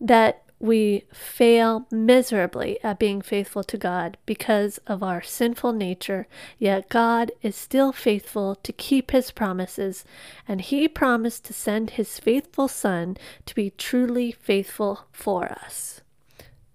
that 0.00 0.43
we 0.58 1.04
fail 1.12 1.86
miserably 1.90 2.78
at 2.82 2.98
being 2.98 3.20
faithful 3.20 3.64
to 3.64 3.76
God 3.76 4.16
because 4.24 4.78
of 4.86 5.02
our 5.02 5.22
sinful 5.22 5.72
nature, 5.72 6.26
yet 6.58 6.88
God 6.88 7.32
is 7.42 7.56
still 7.56 7.92
faithful 7.92 8.54
to 8.56 8.72
keep 8.72 9.10
his 9.10 9.30
promises, 9.30 10.04
and 10.46 10.60
he 10.60 10.88
promised 10.88 11.44
to 11.46 11.52
send 11.52 11.90
his 11.90 12.18
faithful 12.18 12.68
Son 12.68 13.16
to 13.46 13.54
be 13.54 13.70
truly 13.70 14.32
faithful 14.32 15.06
for 15.12 15.50
us. 15.50 16.00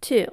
2. 0.02 0.28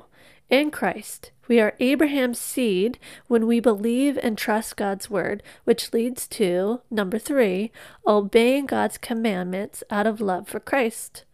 In 0.49 0.71
Christ, 0.71 1.33
we 1.49 1.61
are 1.61 1.75
Abraham's 1.81 2.39
seed 2.41 2.99
when 3.27 3.47
we 3.47 3.61
believe 3.61 4.19
and 4.23 4.37
trust 4.37 4.77
God's 4.77 5.11
word, 5.11 5.43
which 5.65 5.93
leads 5.93 6.27
to, 6.29 6.81
number 6.91 7.19
three, 7.19 7.73
obeying 8.07 8.67
God's 8.67 8.99
commandments 8.99 9.83
out 9.91 10.07
of 10.07 10.21
love 10.21 10.49
for 10.49 10.61
Christ. 10.61 11.25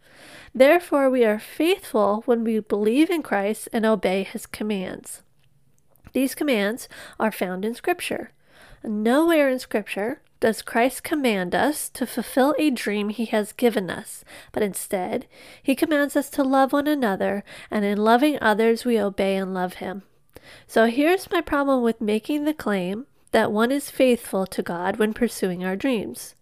Therefore, 0.53 1.09
we 1.09 1.25
are 1.25 1.39
faithful 1.39 2.23
when 2.25 2.43
we 2.43 2.59
believe 2.59 3.09
in 3.09 3.23
Christ 3.23 3.69
and 3.73 3.85
obey 3.85 4.23
his 4.23 4.45
commands. 4.45 5.21
These 6.13 6.35
commands 6.35 6.87
are 7.19 7.31
found 7.31 7.65
in 7.65 7.73
Scripture. 7.73 8.31
Nowhere 8.83 9.49
in 9.49 9.59
Scripture 9.59 10.21
does 10.39 10.61
Christ 10.61 11.03
command 11.03 11.55
us 11.55 11.89
to 11.89 12.05
fulfill 12.05 12.53
a 12.59 12.69
dream 12.69 13.09
he 13.09 13.25
has 13.25 13.53
given 13.53 13.89
us, 13.89 14.25
but 14.51 14.61
instead, 14.61 15.25
he 15.61 15.73
commands 15.73 16.15
us 16.15 16.29
to 16.31 16.43
love 16.43 16.73
one 16.73 16.87
another, 16.87 17.43
and 17.71 17.85
in 17.85 17.97
loving 17.97 18.37
others, 18.41 18.83
we 18.83 18.99
obey 18.99 19.37
and 19.37 19.53
love 19.53 19.75
him. 19.75 20.03
So 20.67 20.85
here's 20.87 21.31
my 21.31 21.41
problem 21.41 21.81
with 21.81 22.01
making 22.01 22.43
the 22.43 22.53
claim 22.53 23.07
that 23.31 23.51
one 23.51 23.71
is 23.71 23.89
faithful 23.89 24.45
to 24.47 24.61
God 24.61 24.97
when 24.97 25.13
pursuing 25.13 25.63
our 25.63 25.75
dreams 25.75 26.35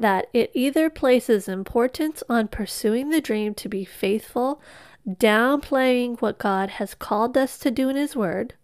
that 0.00 0.26
it 0.32 0.50
either 0.54 0.88
places 0.88 1.46
importance 1.46 2.22
on 2.28 2.48
pursuing 2.48 3.10
the 3.10 3.20
dream 3.20 3.54
to 3.54 3.68
be 3.68 3.84
faithful, 3.84 4.60
downplaying 5.06 6.20
what 6.20 6.38
God 6.38 6.70
has 6.70 6.94
called 6.94 7.36
us 7.36 7.58
to 7.58 7.70
do 7.70 7.88
in 7.88 7.96
His 7.96 8.16
Word, 8.16 8.54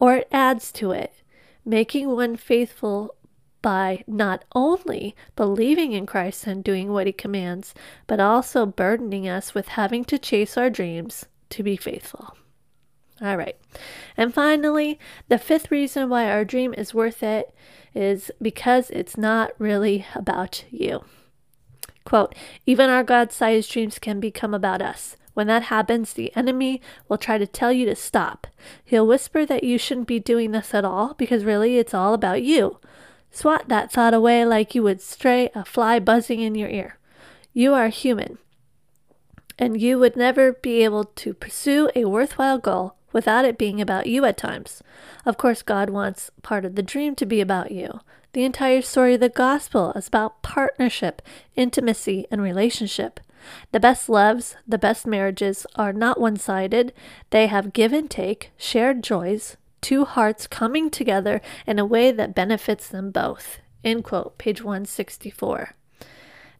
or 0.00 0.16
it 0.16 0.28
adds 0.32 0.72
to 0.72 0.92
it, 0.92 1.12
making 1.64 2.08
one 2.08 2.36
faithful 2.36 3.14
by 3.60 4.02
not 4.06 4.44
only 4.54 5.14
believing 5.36 5.92
in 5.92 6.06
Christ 6.06 6.46
and 6.46 6.64
doing 6.64 6.90
what 6.90 7.06
He 7.06 7.12
commands, 7.12 7.74
but 8.06 8.18
also 8.18 8.64
burdening 8.64 9.28
us 9.28 9.54
with 9.54 9.68
having 9.68 10.04
to 10.06 10.18
chase 10.18 10.56
our 10.56 10.70
dreams 10.70 11.26
to 11.50 11.62
be 11.62 11.76
faithful. 11.76 12.34
All 13.20 13.36
right. 13.36 13.56
And 14.16 14.32
finally, 14.32 14.98
the 15.28 15.38
fifth 15.38 15.70
reason 15.70 16.08
why 16.08 16.30
our 16.30 16.44
dream 16.44 16.72
is 16.72 16.94
worth 16.94 17.22
it 17.22 17.52
is 17.98 18.30
because 18.40 18.90
it's 18.90 19.18
not 19.18 19.50
really 19.58 20.06
about 20.14 20.64
you. 20.70 21.04
Quote, 22.04 22.32
even 22.64 22.88
our 22.88 23.02
God 23.02 23.32
sized 23.32 23.72
dreams 23.72 23.98
can 23.98 24.20
become 24.20 24.54
about 24.54 24.80
us. 24.80 25.16
When 25.34 25.48
that 25.48 25.64
happens, 25.64 26.12
the 26.12 26.34
enemy 26.36 26.80
will 27.08 27.18
try 27.18 27.38
to 27.38 27.46
tell 27.46 27.72
you 27.72 27.86
to 27.86 27.96
stop. 27.96 28.46
He'll 28.84 29.06
whisper 29.06 29.44
that 29.46 29.64
you 29.64 29.78
shouldn't 29.78 30.06
be 30.06 30.20
doing 30.20 30.52
this 30.52 30.74
at 30.74 30.84
all 30.84 31.14
because 31.14 31.44
really 31.44 31.76
it's 31.76 31.92
all 31.92 32.14
about 32.14 32.42
you. 32.42 32.78
Swat 33.32 33.68
that 33.68 33.90
thought 33.90 34.14
away 34.14 34.44
like 34.44 34.74
you 34.74 34.82
would 34.84 35.00
stray 35.00 35.50
a 35.54 35.64
fly 35.64 35.98
buzzing 35.98 36.40
in 36.40 36.54
your 36.54 36.68
ear. 36.68 36.98
You 37.52 37.74
are 37.74 37.88
human, 37.88 38.38
and 39.58 39.80
you 39.80 39.98
would 39.98 40.16
never 40.16 40.52
be 40.52 40.84
able 40.84 41.04
to 41.04 41.34
pursue 41.34 41.90
a 41.94 42.04
worthwhile 42.04 42.58
goal 42.58 42.94
without 43.12 43.44
it 43.44 43.58
being 43.58 43.80
about 43.80 44.06
you 44.06 44.24
at 44.24 44.36
times. 44.36 44.82
Of 45.24 45.36
course, 45.36 45.62
God 45.62 45.90
wants 45.90 46.30
part 46.42 46.64
of 46.64 46.74
the 46.74 46.82
dream 46.82 47.14
to 47.16 47.26
be 47.26 47.40
about 47.40 47.70
you. 47.70 48.00
The 48.32 48.44
entire 48.44 48.82
story 48.82 49.14
of 49.14 49.20
the 49.20 49.28
gospel 49.28 49.92
is 49.92 50.08
about 50.08 50.42
partnership, 50.42 51.22
intimacy, 51.56 52.26
and 52.30 52.42
relationship. 52.42 53.20
The 53.72 53.80
best 53.80 54.08
loves, 54.08 54.56
the 54.66 54.78
best 54.78 55.06
marriages 55.06 55.66
are 55.76 55.92
not 55.92 56.20
one 56.20 56.36
sided. 56.36 56.92
They 57.30 57.46
have 57.46 57.72
give 57.72 57.92
and 57.92 58.10
take, 58.10 58.50
shared 58.56 59.02
joys, 59.02 59.56
two 59.80 60.04
hearts 60.04 60.46
coming 60.46 60.90
together 60.90 61.40
in 61.66 61.78
a 61.78 61.86
way 61.86 62.12
that 62.12 62.34
benefits 62.34 62.88
them 62.88 63.10
both. 63.10 63.60
End 63.84 64.04
quote, 64.04 64.36
page 64.38 64.62
164. 64.62 65.74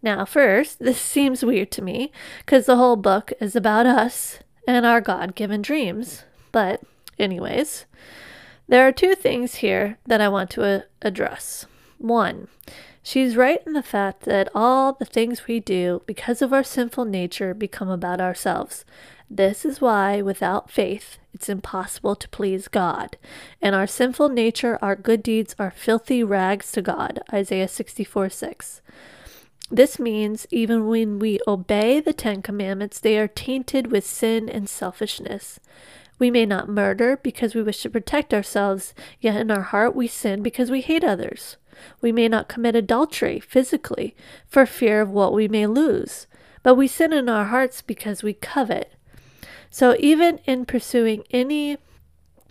Now, 0.03 0.25
first, 0.25 0.79
this 0.81 1.01
seems 1.01 1.45
weird 1.45 1.71
to 1.73 1.83
me 1.83 2.13
because 2.41 2.67
the 2.67 2.77
whole 2.77 2.97
book 2.97 3.33
is 3.41 3.57
about 3.57 3.87
us 3.87 4.39
and 4.67 4.87
our 4.87 5.01
God 5.01 5.35
given 5.35 5.63
dreams. 5.63 6.25
But, 6.53 6.83
anyways, 7.19 7.87
there 8.69 8.87
are 8.87 8.93
two 8.93 9.15
things 9.15 9.57
here 9.57 9.99
that 10.07 10.21
I 10.21 10.29
want 10.29 10.51
to 10.51 10.63
uh, 10.65 10.81
address. 11.03 11.67
One, 11.99 12.49
she's 13.03 13.37
right 13.37 13.61
in 13.67 13.73
the 13.73 13.83
fact 13.83 14.23
that 14.23 14.49
all 14.55 14.93
the 14.93 15.05
things 15.05 15.47
we 15.47 15.61
do 15.61 16.03
because 16.07 16.43
of 16.43 16.53
our 16.53 16.63
sinful 16.63 17.05
nature 17.07 17.55
become 17.55 17.89
about 17.89 18.21
ourselves. 18.21 18.85
This 19.31 19.65
is 19.65 19.81
why, 19.81 20.23
without 20.23 20.71
faith, 20.71 21.19
it's 21.35 21.49
impossible 21.49 22.17
to 22.17 22.29
please 22.31 22.67
God. 22.67 23.19
In 23.61 23.75
our 23.75 23.87
sinful 23.87 24.31
nature, 24.31 24.79
our 24.81 24.97
good 24.97 25.23
deeds 25.23 25.55
are 25.59 25.71
filthy 25.71 26.23
rags 26.23 26.73
to 26.73 26.83
God. 26.83 27.21
Isaiah 27.33 27.69
64 27.69 28.31
6. 28.31 28.81
This 29.71 29.99
means 29.99 30.47
even 30.51 30.87
when 30.87 31.19
we 31.19 31.41
obey 31.47 32.01
the 32.01 32.15
Ten 32.15 32.41
Commandments, 32.41 33.01
they 33.01 33.19
are 33.19 33.29
tainted 33.29 33.93
with 33.93 34.07
sin 34.07 34.49
and 34.49 34.67
selfishness. 34.69 35.61
We 36.19 36.31
may 36.31 36.47
not 36.47 36.69
murder 36.69 37.17
because 37.17 37.55
we 37.55 37.63
wish 37.63 37.83
to 37.83 37.91
protect 37.91 38.35
ourselves, 38.35 38.95
yet 39.21 39.37
in 39.37 39.51
our 39.51 39.63
heart 39.63 39.95
we 39.95 40.09
sin 40.09 40.43
because 40.43 40.71
we 40.71 40.81
hate 40.81 41.05
others. 41.05 41.57
We 42.01 42.11
may 42.13 42.29
not 42.29 42.49
commit 42.49 42.75
adultery 42.75 43.39
physically 43.41 44.17
for 44.47 44.67
fear 44.67 45.01
of 45.01 45.11
what 45.11 45.33
we 45.33 45.47
may 45.47 45.67
lose, 45.67 46.27
but 46.63 46.75
we 46.75 46.89
sin 46.89 47.13
in 47.13 47.29
our 47.29 47.47
hearts 47.47 47.83
because 47.83 48.23
we 48.23 48.35
covet. 48.35 48.93
So 49.71 49.97
even 49.99 50.39
in 50.45 50.67
pursuing 50.67 51.25
any 51.31 51.79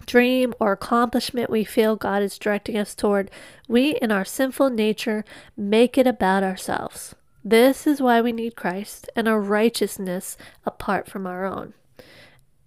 dream 0.06 0.54
or 0.60 0.72
accomplishment 0.72 1.50
we 1.50 1.64
feel 1.64 1.96
God 1.96 2.24
is 2.24 2.38
directing 2.38 2.78
us 2.78 2.96
toward, 2.96 3.30
we 3.68 3.96
in 3.98 4.12
our 4.12 4.24
sinful 4.24 4.70
nature 4.70 5.26
make 5.58 5.98
it 5.98 6.08
about 6.08 6.44
ourselves. 6.44 7.14
This 7.44 7.86
is 7.86 8.02
why 8.02 8.22
we 8.22 8.32
need 8.32 8.56
Christ 8.56 9.10
and 9.16 9.28
a 9.28 9.38
righteousness 9.38 10.38
apart 10.66 11.10
from 11.10 11.28
our 11.28 11.46
own. 11.46 11.74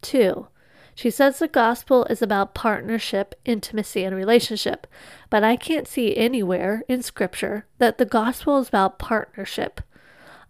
Two, 0.02 0.48
she 1.00 1.10
says 1.10 1.38
the 1.38 1.48
gospel 1.48 2.04
is 2.10 2.20
about 2.20 2.52
partnership, 2.52 3.34
intimacy, 3.46 4.04
and 4.04 4.14
relationship, 4.14 4.86
but 5.30 5.42
I 5.42 5.56
can't 5.56 5.88
see 5.88 6.14
anywhere 6.14 6.82
in 6.88 7.00
Scripture 7.00 7.64
that 7.78 7.96
the 7.96 8.04
gospel 8.04 8.58
is 8.58 8.68
about 8.68 8.98
partnership. 8.98 9.80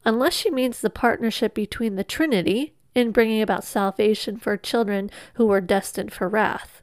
Unless 0.04 0.34
she 0.34 0.50
means 0.50 0.80
the 0.80 0.90
partnership 0.90 1.54
between 1.54 1.94
the 1.94 2.02
Trinity 2.02 2.74
in 2.96 3.12
bringing 3.12 3.40
about 3.40 3.62
salvation 3.62 4.38
for 4.38 4.56
children 4.56 5.08
who 5.34 5.46
were 5.46 5.60
destined 5.60 6.12
for 6.12 6.28
wrath. 6.28 6.82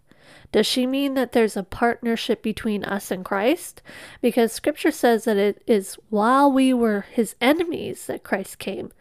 Does 0.53 0.65
she 0.65 0.87
mean 0.87 1.15
that 1.15 1.33
there's 1.33 1.57
a 1.57 1.63
partnership 1.63 2.41
between 2.41 2.85
us 2.85 3.11
and 3.11 3.25
Christ? 3.25 3.81
Because 4.21 4.53
scripture 4.53 4.91
says 4.91 5.25
that 5.25 5.35
it 5.35 5.61
is 5.67 5.97
while 6.09 6.49
we 6.49 6.73
were 6.73 7.01
his 7.11 7.35
enemies 7.41 8.05
that 8.05 8.23
Christ 8.23 8.59
came. 8.59 8.93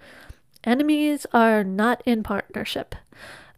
Enemies 0.64 1.24
are 1.32 1.62
not 1.62 2.02
in 2.04 2.24
partnership. 2.24 2.96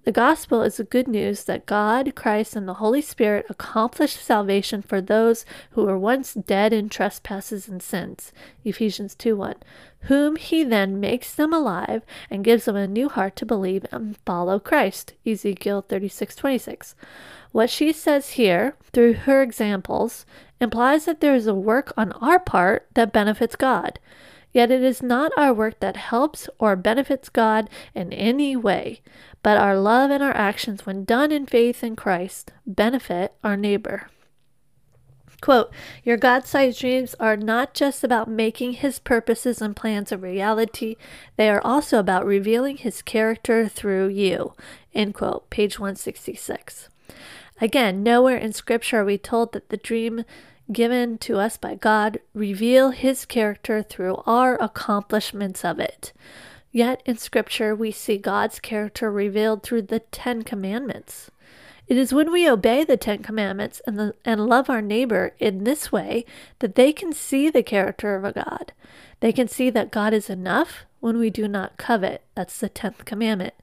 The 0.08 0.12
gospel 0.12 0.62
is 0.62 0.78
the 0.78 0.84
good 0.84 1.06
news 1.06 1.44
that 1.44 1.66
God, 1.66 2.14
Christ, 2.14 2.56
and 2.56 2.66
the 2.66 2.80
Holy 2.80 3.02
Spirit 3.02 3.44
accomplished 3.50 4.24
salvation 4.24 4.80
for 4.80 5.02
those 5.02 5.44
who 5.72 5.84
were 5.84 5.98
once 5.98 6.32
dead 6.32 6.72
in 6.72 6.88
trespasses 6.88 7.68
and 7.68 7.82
sins. 7.82 8.32
Ephesians 8.64 9.14
2 9.14 9.36
1. 9.36 9.56
Whom 10.04 10.36
he 10.36 10.64
then 10.64 10.98
makes 10.98 11.34
them 11.34 11.52
alive 11.52 12.06
and 12.30 12.42
gives 12.42 12.64
them 12.64 12.74
a 12.74 12.88
new 12.88 13.10
heart 13.10 13.36
to 13.36 13.44
believe 13.44 13.84
and 13.92 14.16
follow 14.24 14.58
Christ. 14.58 15.12
Ezekiel 15.26 15.84
thirty 15.86 16.08
six 16.08 16.34
twenty 16.34 16.56
six. 16.56 16.94
What 17.52 17.68
she 17.68 17.92
says 17.92 18.30
here, 18.30 18.76
through 18.94 19.12
her 19.12 19.42
examples, 19.42 20.24
implies 20.58 21.04
that 21.04 21.20
there 21.20 21.34
is 21.34 21.46
a 21.46 21.52
work 21.52 21.92
on 21.98 22.12
our 22.12 22.38
part 22.38 22.86
that 22.94 23.12
benefits 23.12 23.56
God. 23.56 23.98
Yet 24.52 24.70
it 24.70 24.82
is 24.82 25.02
not 25.02 25.32
our 25.36 25.52
work 25.52 25.80
that 25.80 25.96
helps 25.96 26.48
or 26.58 26.74
benefits 26.74 27.28
God 27.28 27.68
in 27.94 28.12
any 28.12 28.56
way, 28.56 29.00
but 29.42 29.58
our 29.58 29.78
love 29.78 30.10
and 30.10 30.22
our 30.22 30.34
actions, 30.34 30.86
when 30.86 31.04
done 31.04 31.30
in 31.30 31.46
faith 31.46 31.84
in 31.84 31.96
Christ, 31.96 32.52
benefit 32.66 33.34
our 33.44 33.56
neighbor. 33.56 34.08
Quote, 35.40 35.70
Your 36.02 36.16
God 36.16 36.46
sized 36.46 36.80
dreams 36.80 37.14
are 37.20 37.36
not 37.36 37.72
just 37.72 38.02
about 38.02 38.28
making 38.28 38.74
his 38.74 38.98
purposes 38.98 39.62
and 39.62 39.76
plans 39.76 40.10
a 40.10 40.18
reality, 40.18 40.96
they 41.36 41.48
are 41.48 41.64
also 41.64 41.98
about 41.98 42.26
revealing 42.26 42.76
his 42.76 43.02
character 43.02 43.68
through 43.68 44.08
you. 44.08 44.54
End 44.94 45.14
quote, 45.14 45.48
page 45.50 45.78
166. 45.78 46.88
Again, 47.60 48.02
nowhere 48.02 48.36
in 48.36 48.52
Scripture 48.52 49.00
are 49.00 49.04
we 49.04 49.18
told 49.18 49.52
that 49.52 49.68
the 49.68 49.76
dream 49.76 50.24
given 50.72 51.18
to 51.18 51.38
us 51.38 51.56
by 51.56 51.74
God 51.74 52.20
reveal 52.34 52.90
his 52.90 53.24
character 53.24 53.82
through 53.82 54.22
our 54.26 54.56
accomplishments 54.62 55.64
of 55.64 55.78
it. 55.78 56.12
Yet 56.70 57.02
in 57.06 57.16
Scripture, 57.16 57.74
we 57.74 57.90
see 57.90 58.18
God's 58.18 58.60
character 58.60 59.10
revealed 59.10 59.62
through 59.62 59.82
the 59.82 60.00
Ten 60.00 60.42
Commandments. 60.42 61.30
It 61.86 61.96
is 61.96 62.12
when 62.12 62.30
we 62.30 62.48
obey 62.48 62.84
the 62.84 62.98
Ten 62.98 63.22
Commandments 63.22 63.80
and, 63.86 63.98
the, 63.98 64.14
and 64.24 64.46
love 64.46 64.68
our 64.68 64.82
neighbor 64.82 65.34
in 65.38 65.64
this 65.64 65.90
way 65.90 66.26
that 66.58 66.74
they 66.74 66.92
can 66.92 67.14
see 67.14 67.48
the 67.48 67.62
character 67.62 68.14
of 68.14 68.24
a 68.24 68.32
God. 68.32 68.72
They 69.20 69.32
can 69.32 69.48
see 69.48 69.70
that 69.70 69.90
God 69.90 70.12
is 70.12 70.28
enough 70.28 70.84
when 71.00 71.18
we 71.18 71.30
do 71.30 71.48
not 71.48 71.78
covet. 71.78 72.22
That's 72.34 72.60
the 72.60 72.68
tenth 72.68 73.06
commandment. 73.06 73.54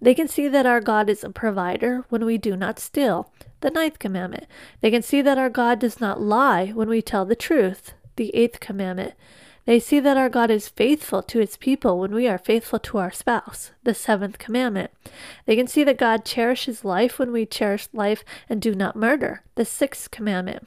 They 0.00 0.14
can 0.14 0.28
see 0.28 0.46
that 0.46 0.66
our 0.66 0.80
God 0.80 1.10
is 1.10 1.24
a 1.24 1.30
provider 1.30 2.04
when 2.08 2.24
we 2.24 2.38
do 2.38 2.56
not 2.56 2.78
steal. 2.78 3.32
The 3.62 3.70
ninth 3.70 4.00
commandment. 4.00 4.46
They 4.80 4.90
can 4.90 5.02
see 5.02 5.22
that 5.22 5.38
our 5.38 5.48
God 5.48 5.78
does 5.78 6.00
not 6.00 6.20
lie 6.20 6.70
when 6.70 6.88
we 6.88 7.00
tell 7.00 7.24
the 7.24 7.36
truth. 7.36 7.94
The 8.16 8.34
eighth 8.34 8.58
commandment. 8.58 9.14
They 9.64 9.78
see 9.78 10.00
that 10.00 10.16
our 10.16 10.28
God 10.28 10.50
is 10.50 10.68
faithful 10.68 11.22
to 11.22 11.38
his 11.38 11.56
people 11.56 12.00
when 12.00 12.12
we 12.12 12.26
are 12.26 12.38
faithful 12.38 12.80
to 12.80 12.98
our 12.98 13.12
spouse. 13.12 13.70
The 13.84 13.94
seventh 13.94 14.38
commandment. 14.38 14.90
They 15.46 15.54
can 15.54 15.68
see 15.68 15.84
that 15.84 15.96
God 15.96 16.24
cherishes 16.24 16.84
life 16.84 17.20
when 17.20 17.30
we 17.30 17.46
cherish 17.46 17.86
life 17.92 18.24
and 18.48 18.60
do 18.60 18.74
not 18.74 18.96
murder. 18.96 19.44
The 19.54 19.64
sixth 19.64 20.10
commandment. 20.10 20.66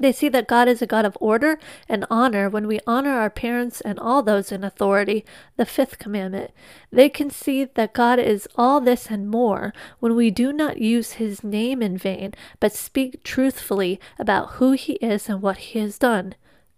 They 0.00 0.12
see 0.12 0.30
that 0.30 0.48
God 0.48 0.66
is 0.66 0.80
a 0.80 0.86
God 0.86 1.04
of 1.04 1.16
order 1.20 1.58
and 1.86 2.06
honor 2.10 2.48
when 2.48 2.66
we 2.66 2.80
honor 2.86 3.10
our 3.10 3.28
parents 3.28 3.82
and 3.82 3.98
all 3.98 4.22
those 4.22 4.50
in 4.50 4.64
authority, 4.64 5.26
the 5.58 5.66
fifth 5.66 5.98
commandment. 5.98 6.52
They 6.90 7.10
can 7.10 7.28
see 7.28 7.64
that 7.66 7.92
God 7.92 8.18
is 8.18 8.48
all 8.56 8.80
this 8.80 9.10
and 9.10 9.28
more 9.28 9.74
when 9.98 10.16
we 10.16 10.30
do 10.30 10.54
not 10.54 10.78
use 10.78 11.12
his 11.12 11.44
name 11.44 11.82
in 11.82 11.98
vain, 11.98 12.32
but 12.60 12.72
speak 12.72 13.22
truthfully 13.22 14.00
about 14.18 14.52
who 14.52 14.72
he 14.72 14.94
is 14.94 15.28
and 15.28 15.42
what 15.42 15.58
he 15.58 15.78
has 15.80 15.98
done. 15.98 16.34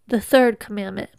The 0.08 0.20
third 0.20 0.58
commandment. 0.58 1.10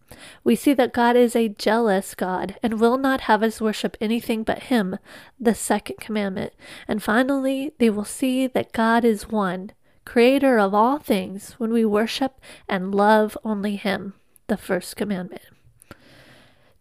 We 0.43 0.57
see 0.57 0.73
that 0.73 0.93
God 0.93 1.15
is 1.15 1.37
a 1.37 1.47
jealous 1.47 2.15
God 2.15 2.57
and 2.61 2.81
will 2.81 2.97
not 2.97 3.21
have 3.21 3.41
us 3.41 3.61
worship 3.61 3.95
anything 4.01 4.43
but 4.43 4.63
Him, 4.63 4.99
the 5.39 5.55
second 5.55 5.95
commandment. 5.99 6.53
And 6.85 7.01
finally, 7.01 7.71
they 7.79 7.89
will 7.89 8.05
see 8.05 8.45
that 8.45 8.73
God 8.73 9.05
is 9.05 9.29
one 9.29 9.71
creator 10.05 10.57
of 10.57 10.73
all 10.73 10.97
things, 10.99 11.53
when 11.53 11.71
we 11.71 11.85
worship 11.85 12.39
and 12.67 12.93
love 12.93 13.37
only 13.43 13.75
Him. 13.75 14.13
The 14.47 14.57
first 14.57 14.95
commandment. 14.95 15.43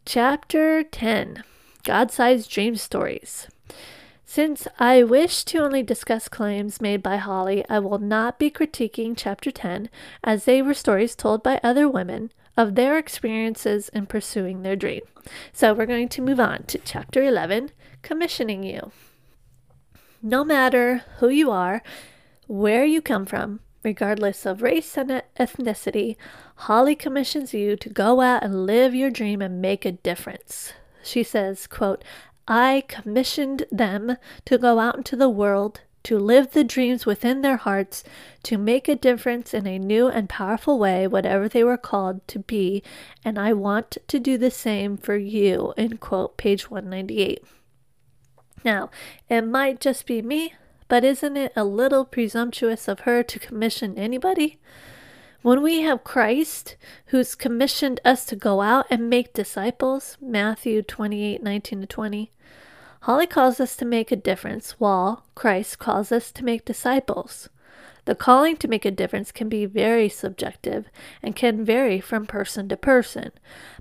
Chapter 0.04 0.82
10 0.82 1.44
God 1.84 2.10
sized 2.10 2.50
dream 2.50 2.76
stories. 2.76 3.48
Since 4.24 4.66
I 4.78 5.02
wish 5.02 5.44
to 5.44 5.58
only 5.58 5.82
discuss 5.82 6.28
claims 6.28 6.80
made 6.80 7.02
by 7.02 7.16
Holley, 7.16 7.64
I 7.68 7.80
will 7.80 7.98
not 7.98 8.38
be 8.38 8.50
critiquing 8.50 9.14
Chapter 9.16 9.50
10, 9.50 9.90
as 10.24 10.44
they 10.44 10.62
were 10.62 10.74
stories 10.74 11.14
told 11.14 11.42
by 11.42 11.60
other 11.62 11.88
women 11.88 12.32
of 12.56 12.74
their 12.74 12.98
experiences 12.98 13.88
in 13.90 14.06
pursuing 14.06 14.62
their 14.62 14.76
dream. 14.76 15.02
So 15.52 15.74
we're 15.74 15.86
going 15.86 16.08
to 16.10 16.22
move 16.22 16.40
on 16.40 16.64
to 16.64 16.78
Chapter 16.78 17.22
11 17.22 17.72
Commissioning 18.02 18.62
You. 18.62 18.90
No 20.22 20.44
matter 20.44 21.02
who 21.18 21.28
you 21.28 21.50
are, 21.50 21.82
where 22.46 22.84
you 22.84 23.00
come 23.00 23.26
from, 23.26 23.60
regardless 23.82 24.46
of 24.46 24.62
race 24.62 24.96
and 24.96 25.22
ethnicity, 25.38 26.16
Holley 26.56 26.94
commissions 26.94 27.52
you 27.54 27.76
to 27.76 27.88
go 27.88 28.20
out 28.20 28.42
and 28.42 28.66
live 28.66 28.94
your 28.94 29.10
dream 29.10 29.42
and 29.42 29.60
make 29.60 29.84
a 29.84 29.92
difference. 29.92 30.72
She 31.02 31.22
says, 31.22 31.66
quote, 31.66 32.04
I 32.46 32.84
commissioned 32.88 33.64
them 33.70 34.16
to 34.44 34.58
go 34.58 34.78
out 34.78 34.96
into 34.96 35.16
the 35.16 35.28
world, 35.28 35.80
to 36.04 36.18
live 36.18 36.50
the 36.50 36.64
dreams 36.64 37.06
within 37.06 37.42
their 37.42 37.56
hearts, 37.56 38.02
to 38.42 38.58
make 38.58 38.88
a 38.88 38.96
difference 38.96 39.54
in 39.54 39.66
a 39.66 39.78
new 39.78 40.08
and 40.08 40.28
powerful 40.28 40.78
way, 40.78 41.06
whatever 41.06 41.48
they 41.48 41.62
were 41.62 41.76
called 41.76 42.26
to 42.28 42.40
be, 42.40 42.82
and 43.24 43.38
I 43.38 43.52
want 43.52 43.98
to 44.08 44.18
do 44.18 44.36
the 44.36 44.50
same 44.50 44.96
for 44.96 45.16
you. 45.16 45.72
End 45.76 46.00
quote, 46.00 46.36
page 46.36 46.70
198. 46.70 47.44
Now, 48.64 48.90
it 49.28 49.42
might 49.42 49.80
just 49.80 50.06
be 50.06 50.22
me, 50.22 50.54
but 50.92 51.04
isn't 51.04 51.38
it 51.38 51.54
a 51.56 51.64
little 51.64 52.04
presumptuous 52.04 52.86
of 52.86 53.00
her 53.00 53.22
to 53.22 53.38
commission 53.38 53.96
anybody? 53.96 54.58
When 55.40 55.62
we 55.62 55.80
have 55.80 56.04
Christ, 56.04 56.76
who's 57.06 57.34
commissioned 57.34 57.98
us 58.04 58.26
to 58.26 58.36
go 58.36 58.60
out 58.60 58.84
and 58.90 59.08
make 59.08 59.32
disciples, 59.32 60.18
Matthew 60.20 60.82
28 60.82 61.42
19 61.42 61.80
to 61.80 61.86
20, 61.86 62.30
Holley 63.00 63.26
calls 63.26 63.58
us 63.58 63.74
to 63.76 63.86
make 63.86 64.12
a 64.12 64.16
difference, 64.16 64.72
while 64.72 65.24
Christ 65.34 65.78
calls 65.78 66.12
us 66.12 66.30
to 66.30 66.44
make 66.44 66.66
disciples. 66.66 67.48
The 68.04 68.14
calling 68.14 68.58
to 68.58 68.68
make 68.68 68.84
a 68.84 68.90
difference 68.90 69.32
can 69.32 69.48
be 69.48 69.64
very 69.64 70.10
subjective 70.10 70.90
and 71.22 71.34
can 71.34 71.64
vary 71.64 72.00
from 72.00 72.26
person 72.26 72.68
to 72.68 72.76
person, 72.76 73.30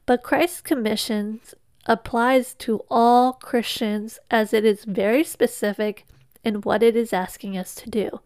but 0.05 0.23
Christ's 0.23 0.61
commission 0.61 1.41
applies 1.85 2.53
to 2.53 2.85
all 2.89 3.33
Christians 3.33 4.17
as 4.31 4.53
it 4.53 4.63
is 4.63 4.85
very 4.85 5.25
specific 5.25 6.05
and 6.43 6.65
what 6.65 6.83
it 6.83 6.95
is 6.95 7.13
asking 7.13 7.57
us 7.57 7.75
to 7.75 7.89
do. 7.89 8.21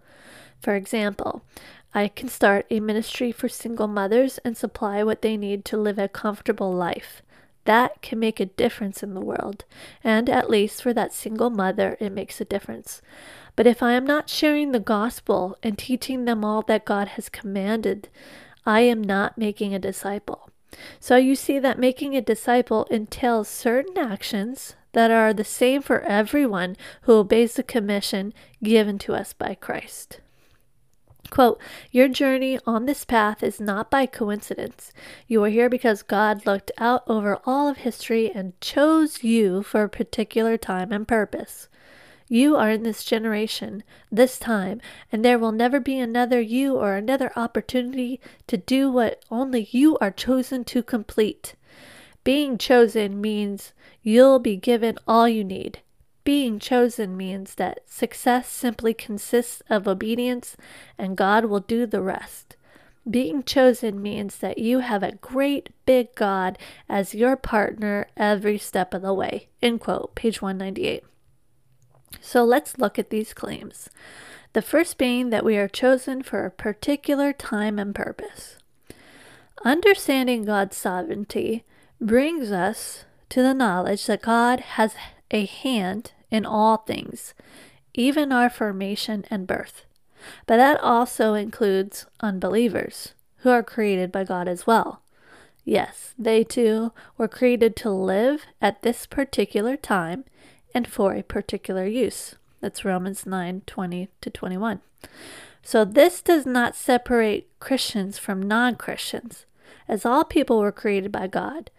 For 0.62 0.75
example, 0.75 1.43
I 1.93 2.08
can 2.08 2.28
start 2.28 2.65
a 2.69 2.80
ministry 2.80 3.32
for 3.32 3.47
single 3.47 3.88
mothers 3.88 4.38
and 4.39 4.58
supply 4.58 5.04
what 5.04 5.21
they 5.21 5.38
need 5.38 5.63
to 5.65 5.78
live 5.78 5.97
a 5.97 6.08
comfortable 6.08 6.73
life. 6.73 7.21
That 7.65 8.01
can 8.01 8.19
make 8.19 8.39
a 8.39 8.45
difference 8.45 9.01
in 9.01 9.13
the 9.13 9.21
world, 9.21 9.65
and 10.04 10.30
at 10.30 10.49
least 10.49 10.84
for 10.84 10.93
that 10.93 11.13
single 11.13 11.49
mother, 11.49 11.97
it 11.99 12.12
makes 12.12 12.39
a 12.39 12.45
difference. 12.45 13.01
But 13.56 13.65
if 13.65 13.82
I 13.82 13.93
am 13.93 14.06
not 14.06 14.30
sharing 14.30 14.71
the 14.71 14.80
gospel 14.80 15.58
and 15.63 15.78
teaching 15.78 16.25
them 16.25 16.45
all 16.45 16.62
that 16.63 16.86
God 16.86 17.10
has 17.10 17.30
commanded, 17.30 18.10
I 18.65 18.82
am 18.82 19.01
not 19.01 19.38
making 19.38 19.73
a 19.73 19.80
disciple. 19.80 20.49
So 20.99 21.15
you 21.15 21.36
see 21.36 21.58
that 21.60 21.80
making 21.80 22.15
a 22.15 22.21
disciple 22.21 22.86
entails 22.91 23.47
certain 23.47 23.97
actions 23.97 24.75
that 24.95 25.12
are 25.12 25.34
the 25.34 25.43
same 25.43 25.81
for 25.81 25.99
everyone 26.03 26.77
who 27.01 27.12
obeys 27.12 27.55
the 27.55 27.63
commission 27.63 28.34
given 28.63 28.97
to 28.97 29.13
us 29.13 29.34
by 29.34 29.53
Christ. 29.53 30.21
Quote, 31.29 31.60
Your 31.91 32.08
journey 32.08 32.60
on 32.65 32.86
this 32.86 33.03
path 33.03 33.43
is 33.43 33.60
not 33.60 33.91
by 33.91 34.05
coincidence. 34.05 34.93
You 35.27 35.43
are 35.43 35.49
here 35.49 35.69
because 35.69 36.01
God 36.01 36.45
looked 36.45 36.71
out 36.77 37.03
over 37.08 37.39
all 37.45 37.67
of 37.67 37.77
history 37.77 38.31
and 38.31 38.60
chose 38.62 39.21
you 39.21 39.63
for 39.63 39.84
a 39.84 39.89
particular 39.89 40.55
time 40.55 40.93
and 40.93 41.05
purpose. 41.05 41.67
You 42.29 42.55
are 42.55 42.71
in 42.71 42.84
this 42.84 43.03
generation, 43.03 43.84
this 44.10 44.39
time, 44.39 44.79
and 45.12 45.25
there 45.25 45.38
will 45.38 45.51
never 45.51 45.81
be 45.81 45.99
another 45.99 46.39
you 46.39 46.77
or 46.77 46.95
another 46.95 47.34
opportunity 47.36 48.21
to 48.47 48.55
do 48.55 48.89
what 48.89 49.21
only 49.29 49.67
you 49.71 49.97
are 49.97 50.10
chosen 50.10 50.63
to 50.63 50.81
complete. 50.81 51.55
Being 52.25 52.57
chosen 52.57 53.21
means 53.21 53.71
you'll 54.01 54.39
be 54.39 54.57
given 54.57 54.97
all 55.07 55.29
you 55.29 55.43
need. 55.43 55.79
Being 56.23 56.57
chosen 56.57 57.15
means 57.15 57.53
that 57.55 57.81
success 57.85 58.49
simply 58.49 58.95
consists 58.95 59.61
of 59.69 59.88
obedience 59.88 60.57
and 60.97 61.15
God 61.15 61.45
will 61.45 61.59
do 61.59 61.85
the 61.85 62.01
rest. 62.01 62.57
Being 63.07 63.43
chosen 63.43 64.01
means 64.01 64.38
that 64.39 64.57
you 64.57 64.79
have 64.79 65.03
a 65.03 65.17
great 65.17 65.69
big 65.85 66.15
God 66.15 66.57
as 66.89 67.13
your 67.13 67.35
partner 67.35 68.07
every 68.17 68.57
step 68.57 68.95
of 68.95 69.03
the 69.03 69.13
way. 69.13 69.49
End 69.61 69.79
quote, 69.79 70.15
page 70.15 70.41
198. 70.41 71.03
So 72.19 72.43
let's 72.43 72.79
look 72.79 72.97
at 72.97 73.11
these 73.11 73.35
claims. 73.35 73.88
The 74.53 74.63
first 74.63 74.97
being 74.97 75.29
that 75.29 75.45
we 75.45 75.57
are 75.57 75.67
chosen 75.67 76.23
for 76.23 76.43
a 76.43 76.49
particular 76.49 77.33
time 77.33 77.77
and 77.77 77.93
purpose. 77.93 78.57
Understanding 79.63 80.43
God's 80.43 80.75
sovereignty 80.75 81.63
brings 81.99 82.51
us 82.51 83.05
to 83.29 83.41
the 83.41 83.53
knowledge 83.53 84.05
that 84.05 84.21
God 84.21 84.60
has 84.60 84.95
a 85.31 85.45
hand 85.45 86.12
in 86.29 86.45
all 86.45 86.77
things, 86.77 87.34
even 87.93 88.31
our 88.31 88.49
formation 88.49 89.25
and 89.29 89.47
birth. 89.47 89.86
But 90.45 90.58
that 90.58 90.79
also 90.81 91.34
includes 91.34 92.05
unbelievers, 92.19 93.13
who 93.38 93.49
are 93.49 93.63
created 93.63 94.12
by 94.12 94.23
God 94.23 94.47
as 94.47 94.65
well. 94.65 95.01
Yes, 95.63 96.13
they 96.17 96.43
too 96.43 96.91
were 97.17 97.27
created 97.27 97.75
to 97.77 97.89
live 97.89 98.45
at 98.62 98.81
this 98.81 99.05
particular 99.05 99.77
time 99.77 100.25
and 100.73 100.88
for 100.88 101.13
a 101.13 101.23
particular 101.23 101.86
use. 101.86 102.36
That's 102.62 102.86
Romans 102.86 103.25
9 103.25 103.62
20 103.65 104.10
to 104.21 104.29
21. 104.29 104.81
So 105.63 105.84
this 105.84 106.21
does 106.21 106.45
not 106.45 106.75
separate 106.75 107.47
Christians 107.60 108.19
from 108.19 108.41
non 108.41 108.75
Christians, 108.75 109.45
as 109.88 110.05
all 110.05 110.23
people 110.23 110.60
were 110.60 110.71
created 110.71 111.12
by 111.12 111.27
God 111.27 111.71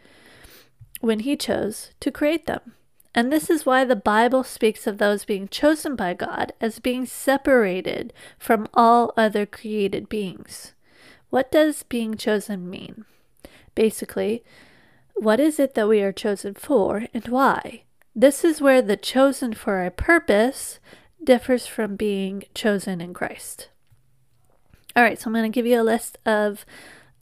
when 1.06 1.20
He 1.20 1.36
chose 1.36 1.92
to 2.00 2.10
create 2.10 2.46
them. 2.46 2.74
And 3.14 3.32
this 3.32 3.48
is 3.48 3.64
why 3.64 3.84
the 3.84 3.96
Bible 3.96 4.44
speaks 4.44 4.86
of 4.86 4.98
those 4.98 5.24
being 5.24 5.48
chosen 5.48 5.96
by 5.96 6.12
God 6.12 6.52
as 6.60 6.78
being 6.80 7.06
separated 7.06 8.12
from 8.38 8.68
all 8.74 9.14
other 9.16 9.46
created 9.46 10.10
beings. 10.10 10.74
What 11.30 11.50
does 11.50 11.82
being 11.82 12.16
chosen 12.16 12.68
mean? 12.68 13.06
Basically, 13.74 14.44
what 15.14 15.40
is 15.40 15.58
it 15.58 15.74
that 15.74 15.88
we 15.88 16.02
are 16.02 16.12
chosen 16.12 16.52
for 16.52 17.06
and 17.14 17.26
why? 17.28 17.84
This 18.14 18.44
is 18.44 18.60
where 18.60 18.82
the 18.82 18.98
chosen 18.98 19.54
for 19.54 19.82
a 19.82 19.90
purpose 19.90 20.78
differs 21.24 21.66
from 21.66 21.96
being 21.96 22.44
chosen 22.54 23.00
in 23.00 23.14
Christ. 23.14 23.70
All 24.94 25.02
right, 25.02 25.18
so 25.18 25.28
I'm 25.28 25.34
going 25.34 25.50
to 25.50 25.54
give 25.54 25.66
you 25.66 25.80
a 25.80 25.82
list 25.82 26.18
of 26.26 26.66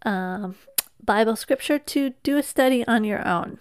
um, 0.03 0.57
Bible 1.03 1.37
scripture 1.37 1.79
to 1.79 2.15
do 2.23 2.37
a 2.37 2.43
study 2.43 2.87
on 2.87 3.05
your 3.05 3.27
own. 3.27 3.59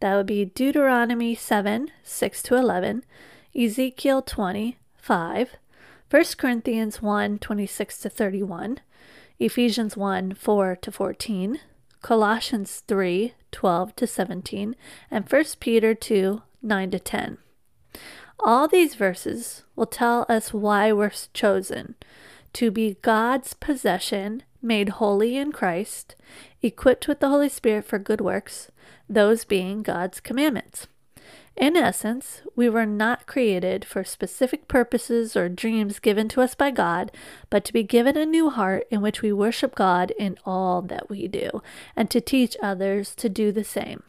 That 0.00 0.16
would 0.16 0.26
be 0.26 0.46
Deuteronomy 0.46 1.34
7 1.34 1.90
6 2.02 2.42
to 2.44 2.56
11, 2.56 3.04
Ezekiel 3.54 4.22
20 4.22 4.78
5, 4.96 5.56
1 6.10 6.24
Corinthians 6.38 7.02
1 7.02 7.38
26 7.38 7.98
to 7.98 8.08
31, 8.08 8.80
Ephesians 9.38 9.96
1 9.96 10.34
4 10.34 10.76
to 10.76 10.92
14, 10.92 11.60
Colossians 12.02 12.82
3 12.88 13.34
12 13.52 13.96
to 13.96 14.06
17, 14.06 14.76
and 15.10 15.30
1 15.30 15.44
Peter 15.60 15.94
2 15.94 16.42
9 16.62 16.90
to 16.90 16.98
10. 16.98 17.38
All 18.38 18.68
these 18.68 18.94
verses 18.94 19.64
will 19.76 19.86
tell 19.86 20.24
us 20.28 20.54
why 20.54 20.92
we're 20.92 21.12
chosen 21.34 21.94
to 22.54 22.70
be 22.70 22.96
God's 23.02 23.54
possession, 23.54 24.44
made 24.62 24.90
holy 24.90 25.36
in 25.36 25.52
Christ, 25.52 26.16
equipped 26.62 27.08
with 27.08 27.20
the 27.20 27.28
Holy 27.28 27.48
Spirit 27.48 27.84
for 27.84 27.98
good 27.98 28.20
works, 28.20 28.70
those 29.08 29.44
being 29.44 29.82
God's 29.82 30.20
commandments. 30.20 30.86
In 31.56 31.76
essence, 31.76 32.42
we 32.56 32.68
were 32.68 32.86
not 32.86 33.26
created 33.26 33.84
for 33.84 34.02
specific 34.04 34.66
purposes 34.68 35.36
or 35.36 35.48
dreams 35.48 35.98
given 35.98 36.28
to 36.30 36.40
us 36.40 36.54
by 36.54 36.70
God, 36.70 37.12
but 37.50 37.64
to 37.64 37.72
be 37.72 37.82
given 37.82 38.16
a 38.16 38.24
new 38.24 38.50
heart 38.50 38.86
in 38.90 39.02
which 39.02 39.20
we 39.20 39.32
worship 39.32 39.74
God 39.74 40.12
in 40.18 40.38
all 40.46 40.80
that 40.82 41.10
we 41.10 41.28
do, 41.28 41.62
and 41.94 42.08
to 42.10 42.20
teach 42.20 42.56
others 42.62 43.14
to 43.16 43.28
do 43.28 43.52
the 43.52 43.64
same. 43.64 44.02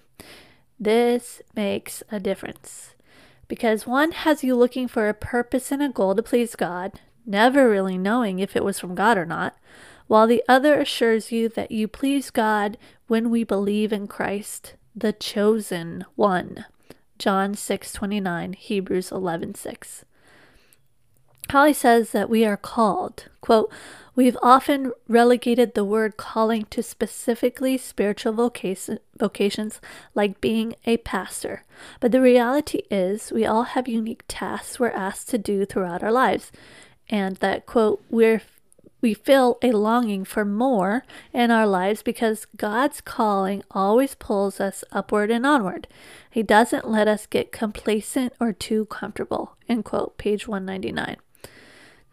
This 0.79 1.41
makes 1.55 2.03
a 2.11 2.19
difference 2.19 2.95
because 3.51 3.85
one 3.85 4.13
has 4.13 4.45
you 4.45 4.55
looking 4.55 4.87
for 4.87 5.09
a 5.09 5.13
purpose 5.13 5.73
and 5.73 5.83
a 5.83 5.89
goal 5.89 6.15
to 6.15 6.23
please 6.23 6.55
God, 6.55 7.01
never 7.25 7.69
really 7.69 7.97
knowing 7.97 8.39
if 8.39 8.55
it 8.55 8.63
was 8.63 8.79
from 8.79 8.95
God 8.95 9.17
or 9.17 9.25
not, 9.25 9.57
while 10.11 10.27
the 10.27 10.43
other 10.45 10.77
assures 10.77 11.31
you 11.31 11.47
that 11.47 11.71
you 11.71 11.87
please 11.87 12.31
God 12.31 12.77
when 13.07 13.29
we 13.29 13.45
believe 13.45 13.93
in 13.93 14.07
Christ, 14.07 14.73
the 14.93 15.13
chosen 15.13 16.03
one. 16.15 16.65
John 17.17 17.55
6:29, 17.55 18.51
Hebrews 18.51 19.09
11:6. 19.09 20.03
Holley 21.49 21.71
says 21.71 22.11
that 22.11 22.29
we 22.29 22.43
are 22.43 22.57
called, 22.57 23.27
quote, 23.39 23.71
We've 24.13 24.37
often 24.43 24.91
relegated 25.07 25.75
the 25.75 25.85
word 25.85 26.17
calling 26.17 26.65
to 26.71 26.83
specifically 26.83 27.77
spiritual 27.77 28.33
vocation, 28.33 28.99
vocations 29.17 29.79
like 30.13 30.41
being 30.41 30.75
a 30.85 30.97
pastor. 30.97 31.63
But 32.01 32.11
the 32.11 32.19
reality 32.19 32.81
is, 32.91 33.31
we 33.31 33.45
all 33.45 33.63
have 33.63 33.87
unique 33.87 34.25
tasks 34.27 34.77
we're 34.77 34.89
asked 34.89 35.29
to 35.29 35.37
do 35.37 35.65
throughout 35.65 36.03
our 36.03 36.11
lives. 36.11 36.51
And 37.09 37.37
that, 37.37 37.65
quote, 37.65 38.03
we're 38.09 38.41
we 39.01 39.13
feel 39.13 39.57
a 39.61 39.71
longing 39.71 40.23
for 40.23 40.45
more 40.45 41.03
in 41.33 41.51
our 41.51 41.67
lives 41.67 42.03
because 42.03 42.45
God's 42.55 43.01
calling 43.01 43.63
always 43.71 44.15
pulls 44.15 44.59
us 44.59 44.83
upward 44.91 45.31
and 45.31 45.45
onward. 45.45 45.87
He 46.29 46.43
doesn't 46.43 46.89
let 46.89 47.07
us 47.07 47.25
get 47.25 47.51
complacent 47.51 48.33
or 48.39 48.53
too 48.53 48.85
comfortable. 48.85 49.57
End 49.67 49.85
quote, 49.85 50.17
page 50.17 50.47
199. 50.47 51.17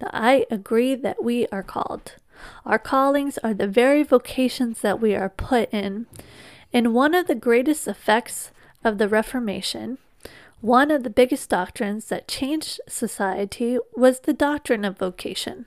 I 0.01 0.47
agree 0.51 0.95
that 0.95 1.23
we 1.23 1.47
are 1.49 1.63
called. 1.63 2.15
Our 2.65 2.79
callings 2.79 3.39
are 3.39 3.55
the 3.55 3.67
very 3.67 4.03
vocations 4.03 4.81
that 4.81 5.01
we 5.01 5.15
are 5.15 5.29
put 5.29 5.73
in. 5.73 6.07
And 6.73 6.95
one 6.95 7.15
of 7.15 7.27
the 7.27 7.35
greatest 7.35 7.89
effects 7.89 8.51
of 8.85 8.99
the 8.99 9.09
Reformation, 9.09 9.99
one 10.61 10.91
of 10.91 11.03
the 11.03 11.11
biggest 11.11 11.49
doctrines 11.51 12.07
that 12.07 12.29
changed 12.29 12.81
society 12.89 13.79
was 13.97 14.21
the 14.21 14.33
doctrine 14.33 14.85
of 14.85 14.99
vocation. 14.99 15.67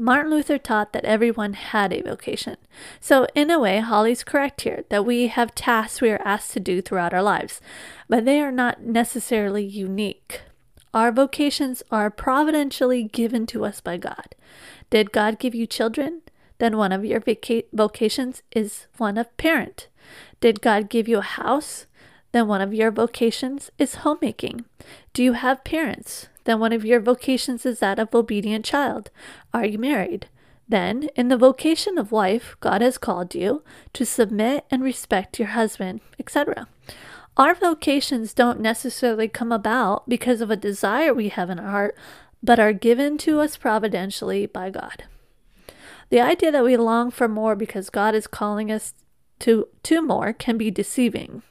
Martin 0.00 0.30
Luther 0.30 0.56
taught 0.56 0.94
that 0.94 1.04
everyone 1.04 1.52
had 1.52 1.92
a 1.92 2.00
vocation. 2.00 2.56
So, 3.00 3.26
in 3.34 3.50
a 3.50 3.58
way, 3.58 3.80
Holley's 3.80 4.24
correct 4.24 4.62
here 4.62 4.84
that 4.88 5.04
we 5.04 5.26
have 5.26 5.54
tasks 5.54 6.00
we 6.00 6.08
are 6.08 6.22
asked 6.24 6.52
to 6.52 6.60
do 6.60 6.80
throughout 6.80 7.12
our 7.12 7.22
lives, 7.22 7.60
but 8.08 8.24
they 8.24 8.40
are 8.40 8.50
not 8.50 8.80
necessarily 8.80 9.62
unique. 9.62 10.40
Our 10.94 11.12
vocations 11.12 11.82
are 11.90 12.10
providentially 12.10 13.04
given 13.04 13.44
to 13.48 13.66
us 13.66 13.82
by 13.82 13.98
God. 13.98 14.34
Did 14.88 15.12
God 15.12 15.38
give 15.38 15.54
you 15.54 15.66
children? 15.66 16.22
Then 16.56 16.78
one 16.78 16.92
of 16.92 17.04
your 17.04 17.22
vocations 17.74 18.42
is 18.52 18.86
one 18.96 19.18
of 19.18 19.36
parent. 19.36 19.88
Did 20.40 20.62
God 20.62 20.88
give 20.88 21.08
you 21.08 21.18
a 21.18 21.22
house? 21.22 21.84
Then 22.32 22.46
one 22.46 22.60
of 22.60 22.72
your 22.74 22.90
vocations 22.90 23.70
is 23.78 23.96
homemaking. 23.96 24.64
Do 25.12 25.22
you 25.22 25.32
have 25.32 25.64
parents? 25.64 26.28
Then 26.44 26.60
one 26.60 26.72
of 26.72 26.84
your 26.84 27.00
vocations 27.00 27.66
is 27.66 27.80
that 27.80 27.98
of 27.98 28.14
obedient 28.14 28.64
child. 28.64 29.10
Are 29.52 29.64
you 29.64 29.78
married? 29.78 30.26
Then, 30.68 31.08
in 31.16 31.28
the 31.28 31.36
vocation 31.36 31.98
of 31.98 32.12
wife, 32.12 32.56
God 32.60 32.80
has 32.80 32.96
called 32.96 33.34
you 33.34 33.64
to 33.92 34.06
submit 34.06 34.64
and 34.70 34.84
respect 34.84 35.40
your 35.40 35.48
husband, 35.48 36.00
etc. 36.16 36.68
Our 37.36 37.54
vocations 37.54 38.32
don't 38.34 38.60
necessarily 38.60 39.26
come 39.26 39.50
about 39.50 40.08
because 40.08 40.40
of 40.40 40.50
a 40.50 40.56
desire 40.56 41.12
we 41.12 41.28
have 41.28 41.50
in 41.50 41.58
our 41.58 41.70
heart, 41.70 41.96
but 42.40 42.60
are 42.60 42.72
given 42.72 43.18
to 43.18 43.40
us 43.40 43.56
providentially 43.56 44.46
by 44.46 44.70
God. 44.70 45.04
The 46.10 46.20
idea 46.20 46.52
that 46.52 46.64
we 46.64 46.76
long 46.76 47.10
for 47.10 47.26
more 47.26 47.56
because 47.56 47.90
God 47.90 48.14
is 48.14 48.26
calling 48.26 48.70
us 48.70 48.94
to, 49.40 49.68
to 49.84 50.02
more 50.02 50.32
can 50.32 50.56
be 50.56 50.70
deceiving. 50.70 51.42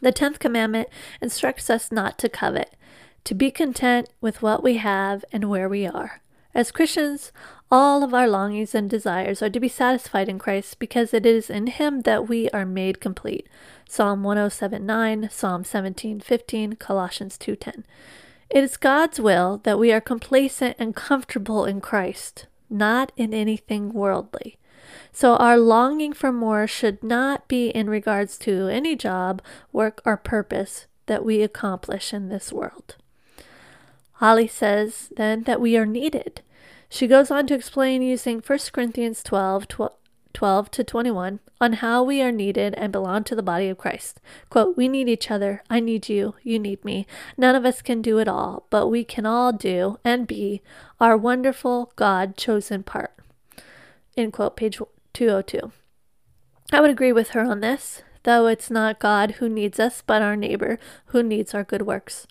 The 0.00 0.12
10th 0.12 0.38
commandment 0.38 0.88
instructs 1.20 1.70
us 1.70 1.90
not 1.90 2.18
to 2.18 2.28
covet, 2.28 2.74
to 3.24 3.34
be 3.34 3.50
content 3.50 4.08
with 4.20 4.42
what 4.42 4.62
we 4.62 4.76
have 4.76 5.24
and 5.32 5.50
where 5.50 5.68
we 5.68 5.86
are. 5.86 6.22
As 6.54 6.70
Christians, 6.70 7.30
all 7.70 8.02
of 8.02 8.14
our 8.14 8.26
longings 8.26 8.74
and 8.74 8.88
desires 8.88 9.42
are 9.42 9.50
to 9.50 9.60
be 9.60 9.68
satisfied 9.68 10.28
in 10.28 10.38
Christ 10.38 10.78
because 10.78 11.12
it 11.12 11.26
is 11.26 11.50
in 11.50 11.66
Him 11.66 12.00
that 12.02 12.28
we 12.28 12.48
are 12.50 12.64
made 12.64 13.00
complete. 13.00 13.46
Psalm 13.88 14.22
107 14.22 14.84
9, 14.84 15.28
Psalm 15.30 15.64
17 15.64 16.20
15, 16.20 16.72
Colossians 16.76 17.36
2 17.36 17.56
10. 17.56 17.84
It 18.50 18.64
is 18.64 18.78
God's 18.78 19.20
will 19.20 19.60
that 19.64 19.78
we 19.78 19.92
are 19.92 20.00
complacent 20.00 20.76
and 20.78 20.96
comfortable 20.96 21.66
in 21.66 21.82
Christ, 21.82 22.46
not 22.70 23.12
in 23.16 23.34
anything 23.34 23.92
worldly. 23.92 24.58
So 25.12 25.36
our 25.36 25.58
longing 25.58 26.12
for 26.12 26.32
more 26.32 26.66
should 26.66 27.02
not 27.02 27.48
be 27.48 27.68
in 27.68 27.90
regards 27.90 28.38
to 28.38 28.68
any 28.68 28.96
job, 28.96 29.42
work, 29.72 30.00
or 30.04 30.16
purpose 30.16 30.86
that 31.06 31.24
we 31.24 31.42
accomplish 31.42 32.12
in 32.12 32.28
this 32.28 32.52
world. 32.52 32.96
Holley 34.12 34.48
says 34.48 35.12
then 35.16 35.44
that 35.44 35.60
we 35.60 35.76
are 35.76 35.86
needed. 35.86 36.42
She 36.88 37.06
goes 37.06 37.30
on 37.30 37.46
to 37.48 37.54
explain 37.54 38.02
using 38.02 38.40
1 38.40 38.58
Corinthians 38.72 39.22
12, 39.22 39.66
12 40.32 40.70
to 40.70 40.84
21 40.84 41.40
on 41.60 41.72
how 41.74 42.02
we 42.02 42.22
are 42.22 42.32
needed 42.32 42.74
and 42.74 42.92
belong 42.92 43.24
to 43.24 43.34
the 43.34 43.42
body 43.42 43.68
of 43.68 43.78
Christ. 43.78 44.20
Quote, 44.48 44.76
We 44.76 44.88
need 44.88 45.08
each 45.08 45.30
other. 45.30 45.62
I 45.68 45.80
need 45.80 46.08
you. 46.08 46.34
You 46.42 46.58
need 46.58 46.84
me. 46.84 47.06
None 47.36 47.54
of 47.54 47.64
us 47.64 47.82
can 47.82 48.00
do 48.02 48.18
it 48.18 48.28
all, 48.28 48.66
but 48.70 48.88
we 48.88 49.04
can 49.04 49.26
all 49.26 49.52
do 49.52 49.98
and 50.04 50.26
be 50.26 50.62
our 51.00 51.16
wonderful 51.16 51.92
God 51.96 52.36
chosen 52.36 52.82
part. 52.82 53.12
End 54.18 54.32
quote, 54.32 54.56
page 54.56 54.80
202. 55.12 55.70
I 56.72 56.80
would 56.80 56.90
agree 56.90 57.12
with 57.12 57.30
her 57.30 57.42
on 57.42 57.60
this, 57.60 58.02
though 58.24 58.48
it's 58.48 58.68
not 58.68 58.98
God 58.98 59.32
who 59.32 59.48
needs 59.48 59.78
us, 59.78 60.02
but 60.04 60.22
our 60.22 60.34
neighbor 60.34 60.76
who 61.06 61.22
needs 61.22 61.54
our 61.54 61.62
good 61.62 61.82
works. 61.82 62.26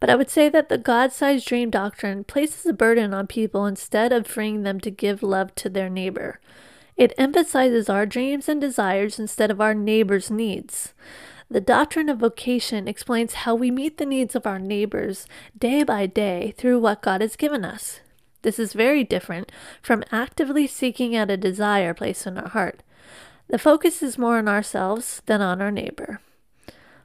But 0.00 0.10
I 0.10 0.16
would 0.16 0.30
say 0.30 0.48
that 0.48 0.68
the 0.68 0.78
God 0.78 1.12
sized 1.12 1.46
dream 1.46 1.70
doctrine 1.70 2.24
places 2.24 2.66
a 2.66 2.72
burden 2.72 3.14
on 3.14 3.28
people 3.28 3.66
instead 3.66 4.12
of 4.12 4.26
freeing 4.26 4.64
them 4.64 4.80
to 4.80 4.90
give 4.90 5.22
love 5.22 5.54
to 5.56 5.68
their 5.68 5.88
neighbor. 5.88 6.40
It 6.96 7.14
emphasizes 7.16 7.88
our 7.88 8.04
dreams 8.04 8.48
and 8.48 8.60
desires 8.60 9.20
instead 9.20 9.52
of 9.52 9.60
our 9.60 9.74
neighbor's 9.74 10.32
needs. 10.32 10.92
The 11.48 11.60
doctrine 11.60 12.08
of 12.08 12.18
vocation 12.18 12.88
explains 12.88 13.34
how 13.34 13.54
we 13.54 13.70
meet 13.70 13.98
the 13.98 14.06
needs 14.06 14.34
of 14.34 14.44
our 14.44 14.58
neighbors 14.58 15.26
day 15.56 15.84
by 15.84 16.06
day 16.06 16.52
through 16.58 16.80
what 16.80 17.00
God 17.00 17.20
has 17.20 17.36
given 17.36 17.64
us. 17.64 18.00
This 18.42 18.58
is 18.58 18.72
very 18.72 19.04
different 19.04 19.50
from 19.82 20.04
actively 20.12 20.66
seeking 20.66 21.16
out 21.16 21.30
a 21.30 21.36
desire 21.36 21.94
placed 21.94 22.26
in 22.26 22.38
our 22.38 22.48
heart. 22.48 22.82
The 23.48 23.58
focus 23.58 24.02
is 24.02 24.18
more 24.18 24.38
on 24.38 24.48
ourselves 24.48 25.22
than 25.26 25.40
on 25.40 25.62
our 25.62 25.70
neighbor. 25.70 26.20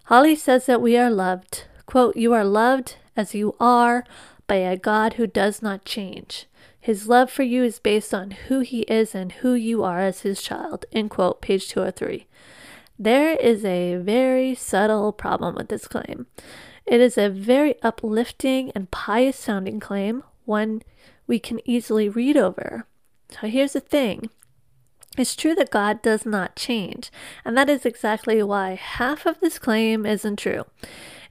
Holley 0.06 0.36
says 0.36 0.66
that 0.66 0.82
we 0.82 0.98
are 0.98 1.10
loved, 1.10 1.66
Quote, 1.86 2.16
You 2.16 2.34
are 2.34 2.46
loved 2.46 2.98
as 3.16 3.34
you 3.34 3.56
are 3.60 4.04
by 4.48 4.56
a 4.56 4.78
God 4.78 5.14
who 5.14 5.28
does 5.28 5.62
not 5.62 5.86
change. 5.86 6.46
His 6.80 7.08
love 7.08 7.32
for 7.32 7.44
you 7.44 7.64
is 7.64 7.80
based 7.80 8.14
on 8.14 8.32
who 8.32 8.60
he 8.60 8.82
is 8.82 9.16
and 9.16 9.32
who 9.32 9.54
you 9.54 9.84
are 9.84 10.00
as 10.00 10.22
his 10.22 10.42
child. 10.42 10.86
End 10.92 11.10
quote, 11.10 11.42
page 11.42 11.70
203. 11.70 12.28
There 13.00 13.36
is 13.36 13.64
a 13.64 13.96
very 13.96 14.54
subtle 14.54 15.14
problem 15.14 15.56
with 15.56 15.70
this 15.70 15.88
claim. 15.88 16.28
It 16.86 17.00
is 17.00 17.18
a 17.18 17.30
very 17.30 17.82
uplifting 17.82 18.72
and 18.72 18.92
pious 18.92 19.38
sounding 19.38 19.80
claim, 19.80 20.24
one 20.44 20.82
we 21.34 21.40
can 21.40 21.68
easily 21.68 22.08
read 22.08 22.38
over. 22.38 22.86
So 23.32 23.48
here's 23.48 23.74
the 23.74 23.80
thing 23.80 24.30
it's 25.18 25.36
true 25.36 25.56
that 25.56 25.72
God 25.72 26.04
does 26.04 26.28
not 26.28 26.56
change, 26.56 27.12
and 27.44 27.58
that 27.58 27.72
is 27.72 27.88
exactly 27.88 28.44
why 28.44 28.76
half 28.76 29.26
of 29.26 29.40
this 29.40 29.58
claim 29.58 30.06
isn't 30.06 30.38
true. 30.38 30.66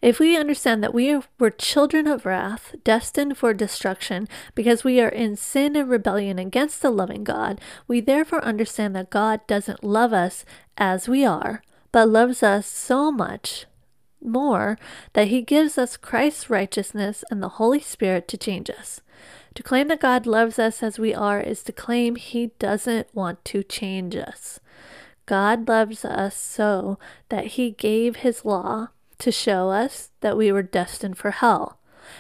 If 0.01 0.19
we 0.19 0.37
understand 0.37 0.83
that 0.83 0.93
we 0.93 1.21
were 1.39 1.51
children 1.51 2.09
of 2.09 2.27
wrath, 2.27 2.75
destined 2.83 3.39
for 3.39 3.55
destruction, 3.55 4.27
because 4.57 4.83
we 4.83 5.01
are 5.01 5.09
in 5.09 5.37
sin 5.37 5.77
and 5.77 5.89
rebellion 5.89 6.41
against 6.41 6.83
the 6.83 6.91
loving 6.91 7.23
God, 7.23 7.61
we 7.87 8.01
therefore 8.01 8.45
understand 8.45 8.97
that 8.97 9.09
God 9.09 9.47
doesn't 9.47 9.85
love 9.85 10.13
us 10.13 10.45
as 10.77 11.09
we 11.09 11.25
are, 11.25 11.63
but 11.93 12.09
loves 12.09 12.43
us 12.43 12.67
so 12.67 13.13
much 13.13 13.67
more 14.21 14.79
that 15.13 15.29
he 15.29 15.43
gives 15.43 15.79
us 15.79 15.97
Christ's 15.97 16.51
righteousness 16.51 17.23
and 17.31 17.41
the 17.41 17.61
Holy 17.61 17.81
Spirit 17.81 18.27
to 18.27 18.37
change 18.37 18.69
us. 18.69 19.01
To 19.55 19.63
claim 19.63 19.89
that 19.89 20.01
God 20.01 20.27
loves 20.27 20.59
us 20.59 20.83
as 20.83 20.99
we 20.99 21.15
are 21.15 21.41
is 21.41 21.63
to 21.65 21.73
claim 21.73 22.17
he 22.17 22.53
doesn't 22.59 23.15
want 23.15 23.45
to 23.47 23.63
change 23.63 24.17
us. 24.17 24.61
God 25.27 25.69
loves 25.69 26.05
us 26.05 26.37
so 26.37 26.99
that 27.29 27.49
he 27.49 27.71
gave 27.71 28.17
his 28.17 28.45
law 28.45 28.89
to 29.19 29.31
show 29.31 29.71
us 29.71 30.11
that 30.21 30.37
we 30.37 30.51
were 30.51 30.63
destined 30.63 31.19
for 31.19 31.31
hell. 31.31 31.79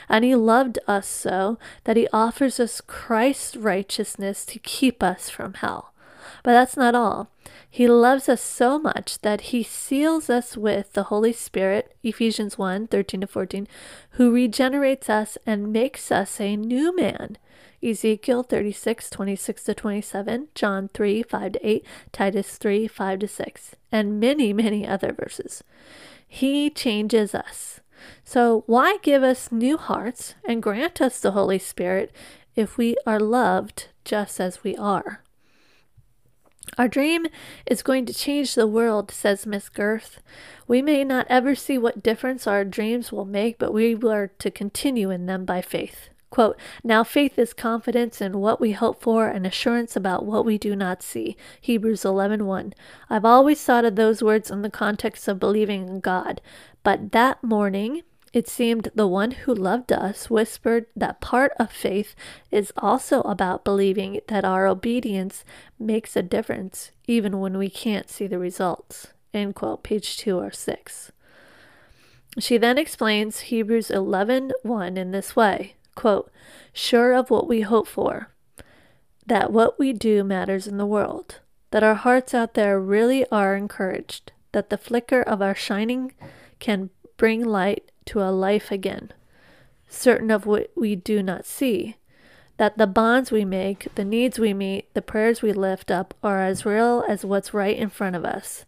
And 0.08 0.24
he 0.24 0.34
loved 0.34 0.78
us 0.86 1.08
so 1.08 1.58
that 1.84 1.96
he 1.96 2.06
offers 2.12 2.60
us 2.60 2.80
Christ's 2.80 3.56
righteousness 3.56 4.44
to 4.46 4.58
keep 4.58 5.02
us 5.02 5.28
from 5.28 5.54
hell. 5.54 5.91
But 6.42 6.52
that's 6.52 6.76
not 6.76 6.94
all. 6.94 7.30
He 7.68 7.86
loves 7.86 8.28
us 8.28 8.42
so 8.42 8.78
much 8.78 9.20
that 9.20 9.52
he 9.52 9.62
seals 9.62 10.28
us 10.28 10.56
with 10.56 10.92
the 10.92 11.04
Holy 11.04 11.32
Spirit, 11.32 11.96
Ephesians 12.02 12.58
1 12.58 12.88
13 12.88 13.22
to 13.22 13.26
14, 13.26 13.66
who 14.12 14.32
regenerates 14.32 15.08
us 15.08 15.38
and 15.46 15.72
makes 15.72 16.12
us 16.12 16.40
a 16.40 16.56
new 16.56 16.94
man. 16.94 17.38
Ezekiel 17.82 18.42
36 18.42 19.10
26 19.10 19.64
to 19.64 19.74
27, 19.74 20.48
John 20.54 20.90
3 20.94 21.22
5 21.22 21.52
to 21.52 21.66
8, 21.66 21.86
Titus 22.12 22.56
3 22.56 22.86
5 22.86 23.18
to 23.18 23.28
6, 23.28 23.76
and 23.90 24.20
many, 24.20 24.52
many 24.52 24.86
other 24.86 25.12
verses. 25.12 25.64
He 26.28 26.70
changes 26.70 27.34
us. 27.34 27.80
So, 28.24 28.64
why 28.66 28.98
give 29.02 29.22
us 29.22 29.50
new 29.50 29.76
hearts 29.76 30.34
and 30.44 30.62
grant 30.62 31.00
us 31.00 31.20
the 31.20 31.32
Holy 31.32 31.58
Spirit 31.58 32.12
if 32.54 32.76
we 32.76 32.96
are 33.06 33.20
loved 33.20 33.88
just 34.04 34.40
as 34.40 34.62
we 34.62 34.76
are? 34.76 35.22
Our 36.78 36.88
dream 36.88 37.26
is 37.66 37.82
going 37.82 38.06
to 38.06 38.14
change 38.14 38.54
the 38.54 38.66
world, 38.66 39.10
says 39.10 39.46
Miss 39.46 39.68
Gerth. 39.68 40.20
We 40.66 40.80
may 40.80 41.04
not 41.04 41.26
ever 41.28 41.54
see 41.54 41.76
what 41.76 42.02
difference 42.02 42.46
our 42.46 42.64
dreams 42.64 43.12
will 43.12 43.26
make, 43.26 43.58
but 43.58 43.74
we 43.74 43.94
are 43.94 44.28
to 44.38 44.50
continue 44.50 45.10
in 45.10 45.26
them 45.26 45.44
by 45.44 45.60
faith. 45.60 46.08
Quote, 46.30 46.58
now 46.82 47.04
faith 47.04 47.38
is 47.38 47.52
confidence 47.52 48.22
in 48.22 48.38
what 48.38 48.58
we 48.58 48.72
hope 48.72 49.02
for 49.02 49.28
and 49.28 49.46
assurance 49.46 49.96
about 49.96 50.24
what 50.24 50.46
we 50.46 50.56
do 50.56 50.74
not 50.74 51.02
see. 51.02 51.36
Hebrews 51.60 52.04
11:1. 52.04 52.46
1. 52.46 52.74
I've 53.10 53.26
always 53.26 53.62
thought 53.62 53.84
of 53.84 53.96
those 53.96 54.22
words 54.22 54.50
in 54.50 54.62
the 54.62 54.70
context 54.70 55.28
of 55.28 55.38
believing 55.38 55.86
in 55.86 56.00
God, 56.00 56.40
but 56.82 57.12
that 57.12 57.44
morning 57.44 58.02
it 58.32 58.48
seemed 58.48 58.90
the 58.94 59.06
one 59.06 59.32
who 59.32 59.54
loved 59.54 59.92
us 59.92 60.30
whispered 60.30 60.86
that 60.96 61.20
part 61.20 61.52
of 61.58 61.70
faith 61.70 62.14
is 62.50 62.72
also 62.76 63.20
about 63.22 63.64
believing 63.64 64.20
that 64.28 64.44
our 64.44 64.66
obedience 64.66 65.44
makes 65.78 66.16
a 66.16 66.22
difference 66.22 66.92
even 67.06 67.40
when 67.40 67.58
we 67.58 67.68
can't 67.68 68.08
see 68.08 68.26
the 68.26 68.38
results. 68.38 69.08
End 69.34 69.54
quote, 69.54 69.82
page 69.82 70.16
2 70.16 70.38
or 70.38 70.50
6. 70.50 71.12
She 72.38 72.56
then 72.56 72.78
explains 72.78 73.40
Hebrews 73.40 73.90
11:1 73.90 74.96
in 74.96 75.10
this 75.10 75.36
way 75.36 75.76
quote, 75.94 76.30
sure 76.72 77.12
of 77.12 77.30
what 77.30 77.46
we 77.46 77.60
hope 77.60 77.86
for, 77.86 78.30
that 79.26 79.52
what 79.52 79.78
we 79.78 79.92
do 79.92 80.24
matters 80.24 80.66
in 80.66 80.78
the 80.78 80.86
world, 80.86 81.40
that 81.70 81.82
our 81.82 81.94
hearts 81.94 82.32
out 82.32 82.54
there 82.54 82.80
really 82.80 83.26
are 83.30 83.54
encouraged, 83.54 84.32
that 84.52 84.70
the 84.70 84.78
flicker 84.78 85.20
of 85.20 85.42
our 85.42 85.54
shining 85.54 86.14
can 86.58 86.88
bring 87.18 87.44
light 87.44 87.91
to 88.06 88.20
a 88.20 88.30
life 88.30 88.70
again, 88.70 89.12
certain 89.88 90.30
of 90.30 90.46
what 90.46 90.70
we 90.76 90.96
do 90.96 91.22
not 91.22 91.44
see, 91.44 91.96
that 92.56 92.78
the 92.78 92.86
bonds 92.86 93.30
we 93.30 93.44
make, 93.44 93.88
the 93.94 94.04
needs 94.04 94.38
we 94.38 94.54
meet, 94.54 94.92
the 94.94 95.02
prayers 95.02 95.42
we 95.42 95.52
lift 95.52 95.90
up 95.90 96.14
are 96.22 96.40
as 96.40 96.64
real 96.64 97.04
as 97.08 97.24
what's 97.24 97.54
right 97.54 97.76
in 97.76 97.88
front 97.88 98.16
of 98.16 98.24
us, 98.24 98.64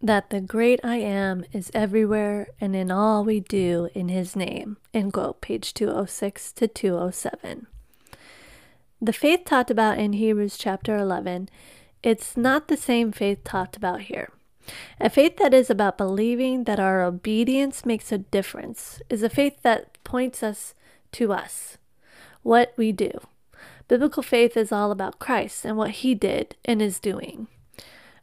that 0.00 0.30
the 0.30 0.40
great 0.40 0.80
I 0.84 0.96
am 0.96 1.44
is 1.52 1.70
everywhere 1.74 2.48
and 2.60 2.76
in 2.76 2.90
all 2.90 3.24
we 3.24 3.40
do 3.40 3.88
in 3.94 4.08
his 4.08 4.36
name. 4.36 4.76
End 4.92 5.12
quote, 5.12 5.40
page 5.40 5.72
206 5.74 6.52
to 6.52 6.68
207. 6.68 7.66
The 9.00 9.12
faith 9.12 9.44
talked 9.44 9.70
about 9.70 9.98
in 9.98 10.12
Hebrews 10.14 10.56
chapter 10.56 10.96
11, 10.96 11.48
it's 12.02 12.36
not 12.36 12.68
the 12.68 12.76
same 12.76 13.12
faith 13.12 13.44
talked 13.44 13.76
about 13.76 14.02
here. 14.02 14.30
A 15.00 15.10
faith 15.10 15.36
that 15.38 15.52
is 15.54 15.70
about 15.70 15.98
believing 15.98 16.64
that 16.64 16.80
our 16.80 17.02
obedience 17.02 17.84
makes 17.84 18.10
a 18.12 18.18
difference 18.18 19.02
is 19.10 19.22
a 19.22 19.28
faith 19.28 19.62
that 19.62 20.02
points 20.04 20.42
us 20.42 20.74
to 21.12 21.32
us, 21.32 21.78
what 22.42 22.72
we 22.76 22.92
do. 22.92 23.10
Biblical 23.88 24.22
faith 24.22 24.56
is 24.56 24.72
all 24.72 24.90
about 24.90 25.18
Christ 25.18 25.64
and 25.64 25.76
what 25.76 25.90
he 25.90 26.14
did 26.14 26.56
and 26.64 26.80
is 26.80 26.98
doing. 26.98 27.48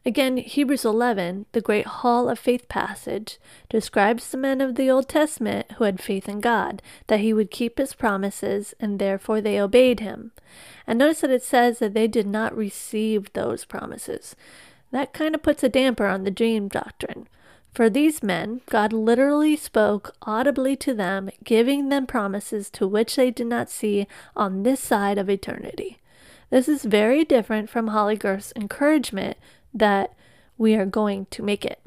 Again, 0.04 0.38
Hebrews 0.38 0.84
11, 0.84 1.46
the 1.52 1.62
great 1.62 1.86
hall 1.86 2.28
of 2.28 2.40
faith 2.40 2.68
passage, 2.68 3.38
describes 3.70 4.28
the 4.28 4.38
men 4.38 4.60
of 4.60 4.74
the 4.74 4.90
Old 4.90 5.08
Testament 5.08 5.74
who 5.74 5.84
had 5.84 6.02
faith 6.02 6.28
in 6.28 6.40
God, 6.40 6.82
that 7.06 7.20
he 7.20 7.34
would 7.34 7.52
keep 7.52 7.78
his 7.78 7.94
promises, 7.94 8.74
and 8.80 8.98
therefore 8.98 9.42
they 9.42 9.62
obeyed 9.62 10.00
him. 10.00 10.32
And 10.88 10.98
notice 10.98 11.22
that 11.22 11.30
it 11.30 11.44
says 11.44 11.78
that 11.80 11.94
they 11.94 12.08
did 12.08 12.26
not 12.26 12.58
receive 12.58 13.32
those 13.34 13.64
promises. 13.64 14.36
That 14.92 15.14
kind 15.14 15.36
of 15.36 15.42
puts 15.44 15.64
a 15.64 15.70
damper 15.70 16.06
on 16.06 16.24
the 16.24 16.32
dream 16.32 16.68
doctrine. 16.68 17.28
For 17.74 17.90
these 17.90 18.22
men, 18.22 18.62
God 18.70 18.92
literally 18.92 19.56
spoke 19.56 20.14
audibly 20.24 20.76
to 20.78 20.94
them, 20.94 21.30
giving 21.44 21.88
them 21.88 22.06
promises 22.06 22.70
to 22.72 22.86
which 22.86 23.16
they 23.16 23.32
did 23.32 23.48
not 23.48 23.70
see 23.70 24.08
on 24.36 24.64
this 24.64 24.82
side 24.82 25.18
of 25.18 25.30
eternity. 25.30 26.00
This 26.50 26.68
is 26.68 26.84
very 26.84 27.24
different 27.24 27.70
from 27.70 27.88
Holley 27.88 28.18
Gerth's 28.18 28.52
encouragement 28.58 29.38
that 29.74 30.14
we 30.58 30.76
are 30.76 30.86
going 30.86 31.28
to 31.32 31.42
make 31.42 31.64
it. 31.64 31.82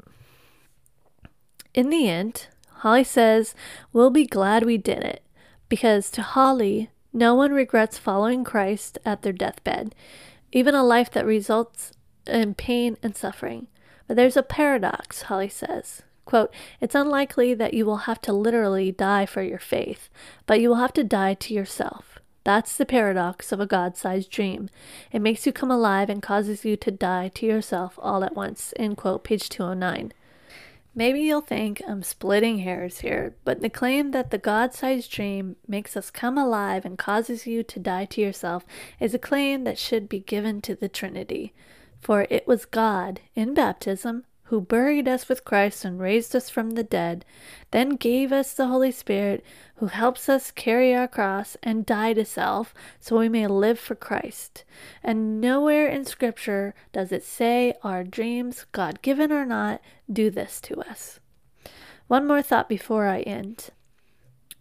In 1.75 1.91
the 1.91 2.09
end, 2.09 2.47
Holley 2.77 3.03
says 3.03 3.53
we'll 3.93 4.09
be 4.09 4.25
glad 4.25 4.65
we 4.65 4.77
did 4.77 5.03
it 5.03 5.21
because 5.69 6.09
to 6.11 6.23
Holley, 6.23 6.89
no 7.13 7.35
one 7.35 7.51
regrets 7.51 7.99
following 7.99 8.43
Christ 8.43 8.97
at 9.05 9.21
their 9.21 9.33
deathbed, 9.33 9.93
even 10.51 10.73
a 10.73 10.83
life 10.83 11.11
that 11.11 11.25
results 11.25 11.91
in 12.27 12.55
pain 12.55 12.97
and 13.01 13.15
suffering. 13.15 13.67
But 14.07 14.17
there's 14.17 14.37
a 14.37 14.43
paradox, 14.43 15.23
Holley 15.23 15.49
says. 15.49 16.03
Quote, 16.25 16.53
It's 16.81 16.95
unlikely 16.95 17.53
that 17.53 17.73
you 17.73 17.85
will 17.85 17.97
have 17.97 18.21
to 18.21 18.33
literally 18.33 18.91
die 18.91 19.25
for 19.25 19.41
your 19.41 19.59
faith, 19.59 20.09
but 20.45 20.59
you 20.59 20.69
will 20.69 20.77
have 20.77 20.93
to 20.93 21.03
die 21.03 21.35
to 21.35 21.53
yourself. 21.53 22.19
That's 22.43 22.77
the 22.77 22.85
paradox 22.85 23.51
of 23.51 23.59
a 23.59 23.65
God 23.65 23.97
sized 23.97 24.29
dream. 24.29 24.69
It 25.11 25.19
makes 25.19 25.45
you 25.45 25.51
come 25.51 25.71
alive 25.71 26.09
and 26.09 26.21
causes 26.21 26.63
you 26.63 26.77
to 26.77 26.91
die 26.91 27.29
to 27.29 27.45
yourself 27.45 27.97
all 28.01 28.23
at 28.23 28.35
once. 28.35 28.73
End 28.77 28.97
quote, 28.97 29.23
page 29.23 29.49
209. 29.49 30.13
Maybe 30.97 31.21
you'll 31.21 31.41
think 31.41 31.81
I'm 31.87 32.03
splitting 32.03 32.59
hairs 32.59 32.99
here, 32.99 33.35
but 33.43 33.61
the 33.61 33.69
claim 33.69 34.11
that 34.11 34.31
the 34.31 34.37
God 34.37 34.73
sized 34.73 35.11
dream 35.11 35.57
makes 35.67 35.97
us 35.97 36.09
come 36.09 36.37
alive 36.37 36.85
and 36.85 36.97
causes 36.97 37.45
you 37.45 37.63
to 37.63 37.79
die 37.79 38.05
to 38.05 38.21
yourself 38.21 38.63
is 38.99 39.13
a 39.13 39.19
claim 39.19 39.65
that 39.65 39.77
should 39.77 40.07
be 40.07 40.19
given 40.19 40.61
to 40.61 40.73
the 40.73 40.87
Trinity. 40.87 41.51
For 42.05 42.27
it 42.29 42.45
was 42.45 42.65
God, 42.65 43.21
in 43.33 43.55
baptism, 43.55 44.25
who 44.43 44.61
buried 44.61 45.07
us 45.07 45.27
with 45.27 45.43
Christ 45.43 45.83
and 45.83 45.99
raised 45.99 46.35
us 46.35 46.51
from 46.51 46.75
the 46.75 46.83
dead, 46.83 47.25
then 47.71 47.95
gave 47.95 48.31
us 48.31 48.53
the 48.53 48.67
Holy 48.67 48.91
Spirit, 48.91 49.43
who 49.77 49.87
helps 49.87 50.29
us 50.29 50.51
carry 50.51 50.93
our 50.93 51.07
cross 51.07 51.57
and 51.63 51.83
die 51.83 52.13
to 52.13 52.23
self 52.23 52.75
so 52.99 53.17
we 53.17 53.27
may 53.27 53.47
live 53.47 53.79
for 53.79 53.95
Christ. 53.95 54.65
And 55.01 55.41
nowhere 55.41 55.87
in 55.87 56.05
Scripture 56.05 56.75
does 56.93 57.11
it 57.11 57.23
say 57.23 57.73
our 57.81 58.03
dreams, 58.03 58.67
God 58.71 59.01
given 59.01 59.31
or 59.31 59.43
not, 59.43 59.81
do 60.07 60.29
this 60.29 60.61
to 60.61 60.81
us. 60.81 61.19
One 62.05 62.27
more 62.27 62.43
thought 62.43 62.69
before 62.69 63.07
I 63.07 63.21
end. 63.21 63.71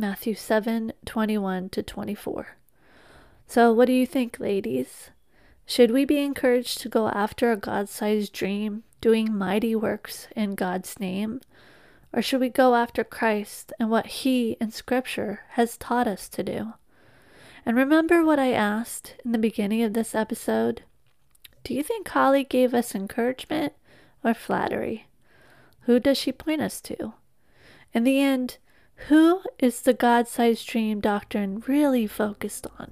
Matthew 0.00 0.34
7 0.34 0.94
21 1.04 1.68
to 1.68 1.82
24. 1.82 2.56
So, 3.46 3.70
what 3.70 3.84
do 3.84 3.92
you 3.92 4.06
think, 4.06 4.40
ladies? 4.40 5.10
Should 5.66 5.90
we 5.90 6.06
be 6.06 6.20
encouraged 6.20 6.80
to 6.80 6.88
go 6.88 7.08
after 7.08 7.52
a 7.52 7.56
God 7.58 7.90
sized 7.90 8.32
dream, 8.32 8.84
doing 9.02 9.36
mighty 9.36 9.76
works 9.76 10.26
in 10.34 10.54
God's 10.54 10.98
name? 10.98 11.42
Or 12.14 12.22
should 12.22 12.40
we 12.40 12.48
go 12.48 12.76
after 12.76 13.04
Christ 13.04 13.74
and 13.78 13.90
what 13.90 14.06
He 14.06 14.56
in 14.58 14.70
Scripture 14.70 15.42
has 15.50 15.76
taught 15.76 16.08
us 16.08 16.30
to 16.30 16.42
do? 16.42 16.72
And 17.66 17.76
remember 17.76 18.24
what 18.24 18.38
I 18.38 18.52
asked 18.52 19.16
in 19.22 19.32
the 19.32 19.38
beginning 19.38 19.82
of 19.82 19.92
this 19.92 20.14
episode? 20.14 20.82
Do 21.62 21.74
you 21.74 21.82
think 21.82 22.08
Holley 22.08 22.44
gave 22.44 22.72
us 22.72 22.94
encouragement 22.94 23.74
or 24.24 24.32
flattery? 24.32 25.08
Who 25.80 26.00
does 26.00 26.16
she 26.16 26.32
point 26.32 26.62
us 26.62 26.80
to? 26.80 27.12
In 27.92 28.04
the 28.04 28.18
end, 28.18 28.56
who 29.08 29.42
is 29.58 29.80
the 29.82 29.94
God 29.94 30.28
sized 30.28 30.66
dream 30.66 31.00
doctrine 31.00 31.62
really 31.66 32.06
focused 32.06 32.66
on? 32.78 32.90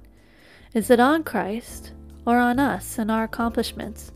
Is 0.73 0.89
it 0.89 0.99
on 0.99 1.23
Christ 1.23 1.93
or 2.25 2.37
on 2.37 2.59
us 2.59 2.97
and 2.97 3.09
our 3.09 3.23
accomplishments, 3.23 4.11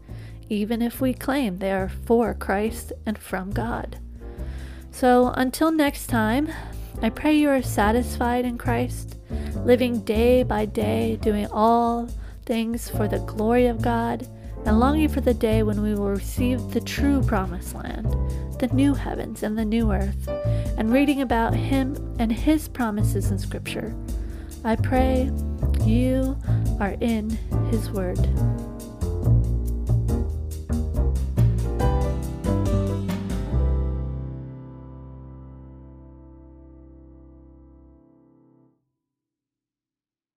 even 0.50 0.82
if 0.82 1.00
we 1.00 1.14
claim 1.14 1.60
they 1.60 1.72
are 1.72 1.89
for 1.89 2.34
Christ 2.34 2.94
and 3.06 3.18
from 3.18 3.52
God? 3.52 3.98
So 4.91 5.34
until 5.36 5.72
next 5.72 6.08
time, 6.08 6.50
I 7.02 7.10
pray 7.10 7.36
you 7.36 7.50
are 7.50 7.62
satisfied 7.62 8.46
in 8.46 8.58
Christ, 8.58 9.18
living 9.56 10.02
day 10.02 10.44
by 10.44 10.66
day, 10.66 11.18
doing 11.22 11.48
all 11.52 12.08
things 12.46 12.89
for 12.89 13.08
the 13.08 13.20
glory 13.20 13.68
of 13.68 13.82
God, 13.82 14.28
and 14.66 14.80
longing 14.80 15.09
for 15.09 15.22
the 15.22 15.34
day 15.34 15.64
when 15.64 15.82
we 15.82 15.93
will 15.93 16.09
receive 16.09 16.72
the 16.72 16.82
true 16.82 17.22
promised 17.24 17.76
land, 17.76 18.07
the 18.59 18.70
new 18.72 18.93
heavens 18.93 19.43
and 19.43 19.57
the 19.57 19.66
new 19.66 19.91
earth 19.91 20.28
and 20.78 20.93
reading 20.93 21.22
about 21.22 21.53
Him 21.53 22.16
and 22.20 22.32
His 22.32 22.68
promises 22.68 23.32
in 23.32 23.39
Scripture. 23.39 23.93
I 24.64 24.76
pray 24.76 25.32
you 25.82 26.38
are 26.80 26.95
in 27.01 27.30
His 27.70 27.89
Word. 27.91 28.20